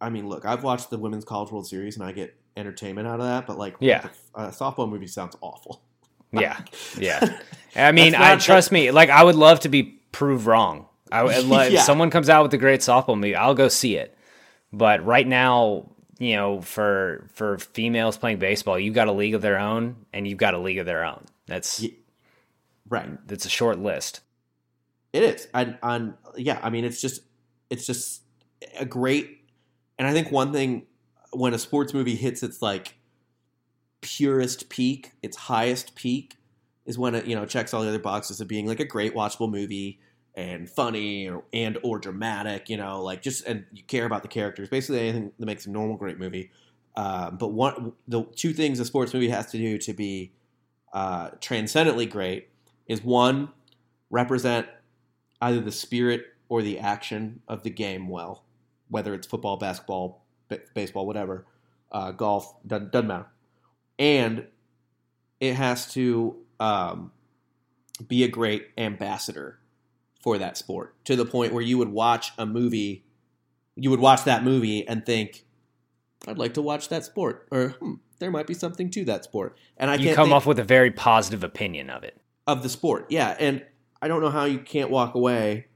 I 0.00 0.10
mean, 0.10 0.28
look, 0.28 0.44
I've 0.44 0.64
watched 0.64 0.90
the 0.90 0.98
Women's 0.98 1.24
College 1.24 1.52
World 1.52 1.68
Series 1.68 1.96
and 1.96 2.04
I 2.04 2.10
get 2.10 2.36
entertainment 2.56 3.06
out 3.08 3.20
of 3.20 3.26
that, 3.26 3.46
but 3.46 3.58
like, 3.58 3.76
Yeah. 3.80 4.08
a 4.34 4.38
uh, 4.38 4.50
softball 4.50 4.88
movie 4.88 5.06
sounds 5.06 5.36
awful. 5.40 5.82
Yeah, 6.34 6.58
yeah. 6.98 7.38
I 7.76 7.92
mean, 7.92 8.14
I 8.14 8.36
trust 8.36 8.72
me. 8.72 8.90
Like, 8.90 9.10
I 9.10 9.22
would 9.22 9.34
love 9.34 9.60
to 9.60 9.68
be 9.68 9.82
proved 10.12 10.46
wrong. 10.46 10.86
I 11.10 11.22
would 11.24 11.44
love 11.44 11.70
Yeah. 11.70 11.80
if 11.80 11.84
someone 11.84 12.08
comes 12.08 12.30
out 12.30 12.42
with 12.42 12.54
a 12.54 12.56
great 12.58 12.80
softball 12.80 13.16
movie. 13.16 13.36
I'll 13.36 13.52
go 13.54 13.68
see 13.68 13.96
it. 13.96 14.16
But 14.72 15.04
right 15.04 15.26
now, 15.28 15.90
you 16.18 16.36
know, 16.36 16.62
for 16.62 17.28
for 17.34 17.58
females 17.58 18.16
playing 18.16 18.38
baseball, 18.38 18.78
you've 18.78 18.94
got 18.94 19.08
a 19.08 19.12
league 19.12 19.34
of 19.34 19.42
their 19.42 19.58
own, 19.58 19.96
and 20.14 20.26
you've 20.26 20.38
got 20.38 20.54
a 20.54 20.58
league 20.58 20.78
of 20.78 20.86
their 20.86 21.04
own. 21.04 21.22
That's 21.46 21.84
Right. 22.88 23.10
that's 23.28 23.44
a 23.44 23.50
short 23.50 23.78
list. 23.78 24.20
It 25.12 25.22
is. 25.22 25.48
And 25.52 25.76
on 25.82 26.14
yeah, 26.38 26.60
I 26.62 26.70
mean 26.70 26.86
it's 26.86 27.02
just 27.02 27.20
it's 27.68 27.86
just 27.86 28.22
a 28.78 28.86
great 28.86 29.44
and 29.98 30.08
I 30.08 30.12
think 30.14 30.30
one 30.32 30.50
thing 30.54 30.86
when 31.32 31.54
a 31.54 31.58
sports 31.58 31.94
movie 31.94 32.16
hits 32.16 32.42
its 32.42 32.62
like 32.62 32.96
purest 34.00 34.68
peak, 34.68 35.12
its 35.22 35.36
highest 35.36 35.94
peak 35.94 36.36
is 36.84 36.98
when 36.98 37.14
it, 37.14 37.26
you 37.26 37.34
know, 37.34 37.46
checks 37.46 37.72
all 37.72 37.82
the 37.82 37.88
other 37.88 37.98
boxes 37.98 38.40
of 38.40 38.48
being 38.48 38.66
like 38.66 38.80
a 38.80 38.84
great 38.84 39.14
watchable 39.14 39.50
movie 39.50 40.00
and 40.34 40.68
funny 40.68 41.28
or, 41.28 41.44
and 41.52 41.78
or 41.82 41.98
dramatic, 41.98 42.68
you 42.68 42.76
know, 42.76 43.02
like 43.02 43.22
just 43.22 43.46
and 43.46 43.64
you 43.72 43.82
care 43.84 44.04
about 44.04 44.22
the 44.22 44.28
characters. 44.28 44.68
Basically 44.68 45.00
anything 45.00 45.32
that 45.38 45.46
makes 45.46 45.66
a 45.66 45.70
normal 45.70 45.96
great 45.96 46.18
movie. 46.18 46.50
Um, 46.96 47.38
but 47.38 47.52
one 47.52 47.92
the 48.06 48.24
two 48.36 48.52
things 48.52 48.78
a 48.80 48.84
sports 48.84 49.14
movie 49.14 49.28
has 49.28 49.50
to 49.52 49.58
do 49.58 49.78
to 49.78 49.92
be 49.94 50.32
uh, 50.92 51.30
transcendently 51.40 52.06
great 52.06 52.48
is 52.86 53.02
one 53.02 53.48
represent 54.10 54.66
either 55.40 55.60
the 55.60 55.72
spirit 55.72 56.26
or 56.48 56.62
the 56.62 56.78
action 56.78 57.40
of 57.48 57.62
the 57.62 57.70
game 57.70 58.08
well, 58.08 58.44
whether 58.90 59.14
it's 59.14 59.26
football, 59.26 59.56
basketball, 59.56 60.21
baseball, 60.74 61.06
whatever, 61.06 61.46
uh, 61.90 62.12
golf, 62.12 62.54
doesn't, 62.66 62.92
doesn't 62.92 63.08
matter. 63.08 63.26
And 63.98 64.46
it 65.40 65.54
has 65.54 65.92
to 65.94 66.36
um, 66.60 67.12
be 68.06 68.24
a 68.24 68.28
great 68.28 68.68
ambassador 68.78 69.58
for 70.20 70.38
that 70.38 70.56
sport 70.56 70.94
to 71.04 71.16
the 71.16 71.24
point 71.24 71.52
where 71.52 71.62
you 71.62 71.78
would 71.78 71.88
watch 71.88 72.32
a 72.38 72.46
movie, 72.46 73.04
you 73.76 73.90
would 73.90 74.00
watch 74.00 74.24
that 74.24 74.44
movie 74.44 74.86
and 74.86 75.04
think, 75.04 75.44
I'd 76.26 76.38
like 76.38 76.54
to 76.54 76.62
watch 76.62 76.88
that 76.90 77.04
sport, 77.04 77.48
or 77.50 77.70
hmm, 77.70 77.94
there 78.20 78.30
might 78.30 78.46
be 78.46 78.54
something 78.54 78.88
to 78.90 79.04
that 79.06 79.24
sport. 79.24 79.56
And 79.76 79.90
I 79.90 79.96
you 79.96 80.04
can't 80.04 80.16
come 80.16 80.26
think- 80.26 80.36
off 80.36 80.46
with 80.46 80.58
a 80.60 80.64
very 80.64 80.92
positive 80.92 81.42
opinion 81.42 81.90
of 81.90 82.04
it. 82.04 82.20
of 82.46 82.62
the 82.62 82.68
sport. 82.68 83.06
Yeah, 83.08 83.36
and 83.38 83.64
I 84.00 84.08
don't 84.08 84.20
know 84.20 84.30
how 84.30 84.44
you 84.44 84.60
can't 84.60 84.90
walk 84.90 85.14
away 85.16 85.66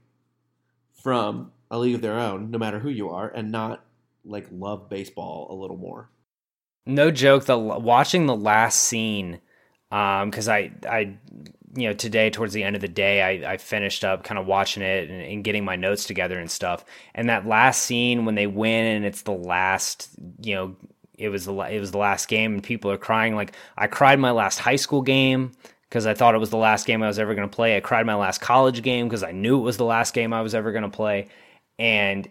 from 1.03 1.51
a 1.69 1.77
league 1.77 1.95
of 1.95 2.01
their 2.01 2.17
own, 2.17 2.49
no 2.49 2.57
matter 2.57 2.79
who 2.79 2.89
you 2.89 3.09
are, 3.09 3.27
and 3.27 3.51
not 3.51 3.83
like 4.27 4.47
love 4.51 4.89
baseball 4.89 5.47
a 5.49 5.55
little 5.55 5.77
more. 5.77 6.09
no 6.85 7.11
joke 7.11 7.45
the 7.45 7.57
watching 7.57 8.25
the 8.25 8.35
last 8.35 8.79
scene 8.79 9.39
um 9.91 10.29
because 10.29 10.47
i 10.47 10.71
i 10.89 11.17
you 11.75 11.87
know 11.87 11.93
today 11.93 12.29
towards 12.29 12.53
the 12.53 12.63
end 12.63 12.75
of 12.75 12.81
the 12.81 12.87
day 12.87 13.21
i 13.21 13.53
i 13.53 13.57
finished 13.57 14.03
up 14.03 14.23
kind 14.23 14.37
of 14.39 14.45
watching 14.45 14.83
it 14.83 15.09
and, 15.09 15.21
and 15.21 15.43
getting 15.43 15.63
my 15.65 15.75
notes 15.75 16.05
together 16.05 16.39
and 16.39 16.49
stuff 16.51 16.83
and 17.15 17.29
that 17.29 17.45
last 17.47 17.83
scene 17.83 18.25
when 18.25 18.35
they 18.35 18.47
win 18.47 18.85
and 18.85 19.05
it's 19.05 19.21
the 19.23 19.31
last 19.31 20.09
you 20.41 20.55
know 20.55 20.75
it 21.17 21.29
was 21.29 21.45
the 21.45 21.53
it 21.53 21.79
was 21.79 21.91
the 21.91 21.97
last 21.97 22.27
game 22.27 22.53
and 22.53 22.63
people 22.63 22.91
are 22.91 22.97
crying 22.97 23.35
like 23.35 23.53
i 23.77 23.87
cried 23.87 24.19
my 24.19 24.31
last 24.31 24.59
high 24.59 24.75
school 24.75 25.01
game 25.01 25.51
because 25.89 26.05
I 26.05 26.13
thought 26.13 26.35
it 26.35 26.39
was 26.39 26.49
the 26.49 26.57
last 26.57 26.85
game 26.85 27.01
I 27.01 27.07
was 27.07 27.19
ever 27.19 27.33
going 27.33 27.47
to 27.47 27.55
play. 27.55 27.77
I 27.77 27.79
cried 27.79 28.05
my 28.05 28.15
last 28.15 28.41
college 28.41 28.81
game 28.81 29.07
because 29.07 29.23
I 29.23 29.31
knew 29.31 29.57
it 29.59 29.63
was 29.63 29.77
the 29.77 29.85
last 29.85 30.13
game 30.13 30.33
I 30.33 30.41
was 30.41 30.53
ever 30.53 30.71
going 30.71 30.83
to 30.83 30.89
play, 30.89 31.27
and 31.79 32.27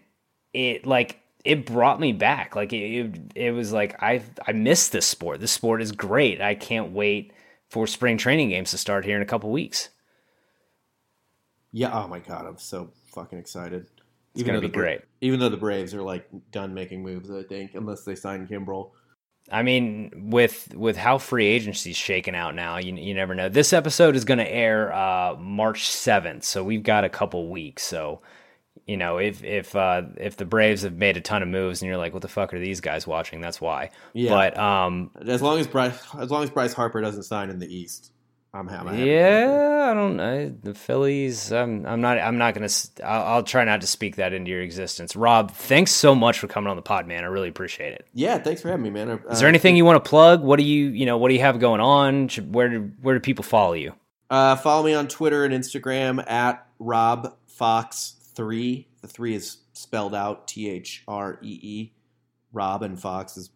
it 0.53 0.85
like 0.85 1.19
it 1.47 1.65
brought 1.65 1.99
me 1.99 2.11
back. 2.11 2.55
Like 2.55 2.73
it, 2.73 2.77
it, 2.77 3.21
it 3.35 3.51
was 3.51 3.71
like 3.71 4.01
I 4.03 4.21
I 4.45 4.51
missed 4.51 4.91
this 4.91 5.05
sport. 5.05 5.39
This 5.39 5.51
sport 5.51 5.81
is 5.81 5.91
great. 5.93 6.41
I 6.41 6.55
can't 6.55 6.91
wait 6.91 7.31
for 7.69 7.87
spring 7.87 8.17
training 8.17 8.49
games 8.49 8.71
to 8.71 8.77
start 8.77 9.05
here 9.05 9.15
in 9.15 9.21
a 9.21 9.25
couple 9.25 9.49
weeks. 9.49 9.89
Yeah. 11.71 11.91
Oh 11.93 12.07
my 12.07 12.19
god, 12.19 12.45
I'm 12.45 12.57
so 12.57 12.91
fucking 13.13 13.39
excited. 13.39 13.87
It's 14.33 14.43
gonna 14.43 14.57
though 14.57 14.61
be 14.61 14.67
the 14.67 14.73
great. 14.73 15.01
Even 15.21 15.39
though 15.39 15.49
the 15.49 15.57
Braves 15.57 15.93
are 15.93 16.01
like 16.01 16.27
done 16.51 16.73
making 16.73 17.01
moves, 17.01 17.31
I 17.31 17.43
think, 17.43 17.75
unless 17.75 18.03
they 18.03 18.15
sign 18.15 18.45
Kimbrel. 18.45 18.91
I 19.49 19.63
mean, 19.63 20.29
with 20.29 20.75
with 20.75 20.97
how 20.97 21.17
free 21.17 21.45
agency's 21.45 21.95
shaking 21.95 22.35
out 22.35 22.55
now, 22.55 22.77
you 22.77 22.93
you 22.93 23.13
never 23.13 23.33
know. 23.33 23.47
This 23.47 23.71
episode 23.71 24.17
is 24.17 24.25
going 24.25 24.39
to 24.39 24.51
air 24.51 24.93
uh, 24.93 25.37
March 25.39 25.89
seventh, 25.89 26.43
so 26.43 26.63
we've 26.63 26.83
got 26.83 27.05
a 27.05 27.09
couple 27.09 27.49
weeks. 27.49 27.83
So, 27.83 28.21
you 28.85 28.97
know, 28.97 29.17
if 29.17 29.43
if 29.43 29.75
uh, 29.75 30.03
if 30.17 30.37
the 30.37 30.45
Braves 30.45 30.83
have 30.83 30.93
made 30.93 31.17
a 31.17 31.21
ton 31.21 31.41
of 31.41 31.47
moves, 31.47 31.81
and 31.81 31.87
you're 31.87 31.97
like, 31.97 32.13
what 32.13 32.21
the 32.21 32.27
fuck 32.27 32.53
are 32.53 32.59
these 32.59 32.81
guys 32.81 33.07
watching? 33.07 33.41
That's 33.41 33.59
why. 33.61 33.91
Yeah. 34.13 34.29
But 34.31 34.57
um, 34.57 35.11
As 35.25 35.41
long 35.41 35.59
as 35.59 35.67
Bryce, 35.67 35.99
as 36.19 36.29
long 36.31 36.43
as 36.43 36.49
Bryce 36.49 36.73
Harper 36.73 37.01
doesn't 37.01 37.23
sign 37.23 37.49
in 37.49 37.59
the 37.59 37.73
East, 37.73 38.11
I'm 38.53 38.67
happy. 38.67 38.97
yeah, 39.03 39.89
I 39.91 39.93
don't 39.93 40.15
know 40.15 40.55
the 40.63 40.73
Phillies. 40.73 41.51
I'm 41.51 41.85
I'm 41.85 42.01
not 42.01 42.17
I'm 42.17 42.37
not 42.37 42.53
gonna. 42.53 42.69
I'll, 43.03 43.23
I'll 43.35 43.43
try 43.43 43.63
not 43.65 43.81
to 43.81 43.87
speak 43.87 44.15
that 44.15 44.33
into 44.33 44.49
your 44.51 44.61
existence. 44.61 45.15
Rob, 45.15 45.51
thanks 45.51 45.91
so 45.91 46.15
much 46.15 46.39
for 46.39 46.47
coming 46.47 46.69
on 46.69 46.75
the 46.75 46.81
pod, 46.81 47.07
man. 47.07 47.23
I 47.23 47.27
really 47.27 47.49
appreciate 47.49 47.93
it. 47.93 48.07
Yeah. 48.13 48.37
Thanks 48.39 48.61
for 48.61 48.69
having 48.69 48.83
me, 48.83 48.89
man. 48.89 49.19
Is 49.29 49.39
there 49.39 49.49
anything 49.49 49.75
you 49.75 49.85
want 49.85 50.03
to 50.03 50.09
plug? 50.09 50.41
What 50.41 50.57
do 50.59 50.65
you 50.65 50.87
you 50.87 51.05
know 51.05 51.17
What 51.17 51.27
do 51.29 51.35
you 51.35 51.41
have 51.41 51.59
going 51.59 51.81
on? 51.81 52.29
Should, 52.29 52.53
where 52.55 52.69
do 52.69 52.91
where 53.01 53.15
do 53.15 53.19
people 53.19 53.43
follow 53.43 53.73
you? 53.73 53.93
Uh, 54.29 54.55
follow 54.57 54.83
me 54.83 54.93
on 54.93 55.07
Twitter 55.07 55.45
and 55.45 55.53
Instagram 55.53 56.21
at 56.29 56.65
Rob 56.79 57.33
Fox 57.47 58.15
three. 58.37 58.87
The 59.01 59.07
three 59.07 59.35
is 59.35 59.57
spelled 59.73 60.15
out 60.15 60.47
T 60.47 60.69
H 60.69 61.03
R 61.07 61.39
E 61.41 61.59
E. 61.61 61.93
Rob 62.53 62.83
and 62.83 62.99
Fox 62.99 63.35
is, 63.35 63.49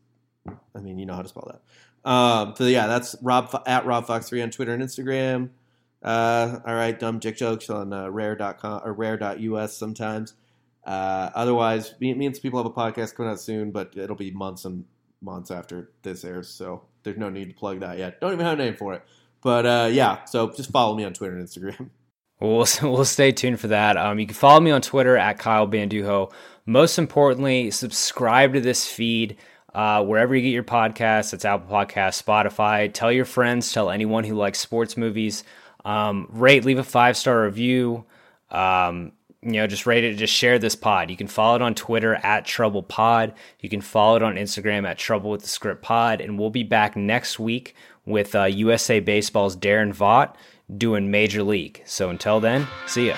I 0.75 0.79
mean, 0.79 0.99
you 0.99 1.05
know 1.05 1.13
how 1.13 1.21
to 1.21 1.29
spell 1.29 1.49
that. 1.51 2.09
Um, 2.09 2.55
so 2.57 2.65
yeah, 2.65 2.87
that's 2.87 3.15
Rob 3.21 3.63
at 3.65 3.85
Rob 3.85 4.07
Fox 4.07 4.27
three 4.27 4.41
on 4.41 4.49
Twitter 4.49 4.73
and 4.73 4.83
Instagram. 4.83 5.49
Uh, 6.03 6.59
all 6.65 6.73
right, 6.73 6.99
dumb 6.99 7.19
dick 7.19 7.37
jokes 7.37 7.69
on 7.69 7.93
uh, 7.93 8.09
rare.com 8.09 8.81
or 8.83 8.91
rare.us 8.93 9.77
sometimes. 9.77 10.33
Uh, 10.83 11.29
otherwise, 11.35 11.93
me, 11.99 12.11
me 12.15 12.25
and 12.25 12.35
some 12.35 12.41
people 12.41 12.61
have 12.61 12.65
a 12.65 12.73
podcast 12.73 13.15
coming 13.15 13.31
out 13.31 13.39
soon, 13.39 13.69
but 13.71 13.95
it'll 13.95 14.15
be 14.15 14.31
months 14.31 14.65
and 14.65 14.83
months 15.21 15.51
after 15.51 15.91
this 16.01 16.25
airs, 16.25 16.49
so 16.49 16.81
there's 17.03 17.17
no 17.17 17.29
need 17.29 17.49
to 17.49 17.53
plug 17.53 17.81
that 17.81 17.99
yet. 17.99 18.19
Don't 18.19 18.33
even 18.33 18.45
have 18.45 18.59
a 18.59 18.63
name 18.63 18.75
for 18.75 18.95
it. 18.95 19.03
But 19.43 19.65
uh, 19.67 19.89
yeah, 19.91 20.25
so 20.25 20.51
just 20.51 20.71
follow 20.71 20.95
me 20.95 21.03
on 21.03 21.13
Twitter 21.13 21.37
and 21.37 21.47
Instagram. 21.47 21.89
We'll, 22.41 22.65
we'll 22.81 23.05
stay 23.05 23.31
tuned 23.31 23.59
for 23.59 23.67
that. 23.67 23.95
Um, 23.95 24.19
you 24.19 24.25
can 24.25 24.35
follow 24.35 24.59
me 24.59 24.71
on 24.71 24.81
Twitter 24.81 25.15
at 25.15 25.37
Kyle 25.37 25.67
Banduho. 25.67 26.31
Most 26.65 26.97
importantly, 26.97 27.71
subscribe 27.71 28.53
to 28.53 28.61
this 28.61 28.87
feed 28.87 29.37
uh, 29.73 30.03
wherever 30.03 30.35
you 30.35 30.41
get 30.41 30.49
your 30.49 30.63
podcasts. 30.63 31.33
It's 31.33 31.45
Apple 31.45 31.73
Podcasts, 31.73 32.21
Spotify. 32.21 32.91
Tell 32.91 33.11
your 33.11 33.25
friends, 33.25 33.71
tell 33.71 33.89
anyone 33.89 34.23
who 34.23 34.35
likes 34.35 34.59
sports 34.59 34.97
movies. 34.97 35.43
Um, 35.85 36.27
rate, 36.29 36.65
leave 36.65 36.79
a 36.79 36.83
five 36.83 37.15
star 37.15 37.43
review. 37.43 38.05
Um, 38.49 39.13
you 39.43 39.53
know, 39.53 39.65
just 39.65 39.87
rate 39.87 40.03
it, 40.03 40.17
just 40.17 40.33
share 40.33 40.59
this 40.59 40.75
pod. 40.75 41.09
You 41.09 41.17
can 41.17 41.27
follow 41.27 41.55
it 41.55 41.61
on 41.63 41.73
Twitter 41.73 42.13
at 42.15 42.45
Trouble 42.45 42.83
Pod. 42.83 43.33
You 43.59 43.69
can 43.69 43.81
follow 43.81 44.15
it 44.15 44.21
on 44.21 44.35
Instagram 44.35 44.87
at 44.87 44.99
Trouble 44.99 45.31
with 45.31 45.41
the 45.41 45.47
Script 45.47 45.81
Pod. 45.81 46.21
And 46.21 46.37
we'll 46.37 46.51
be 46.51 46.63
back 46.63 46.95
next 46.95 47.39
week 47.39 47.73
with 48.05 48.35
uh, 48.35 48.43
USA 48.43 48.99
Baseball's 48.99 49.57
Darren 49.57 49.93
Vaught 49.95 50.35
doing 50.77 51.11
Major 51.11 51.43
League. 51.43 51.81
So 51.85 52.09
until 52.09 52.39
then, 52.39 52.67
see 52.87 53.07
ya. 53.07 53.17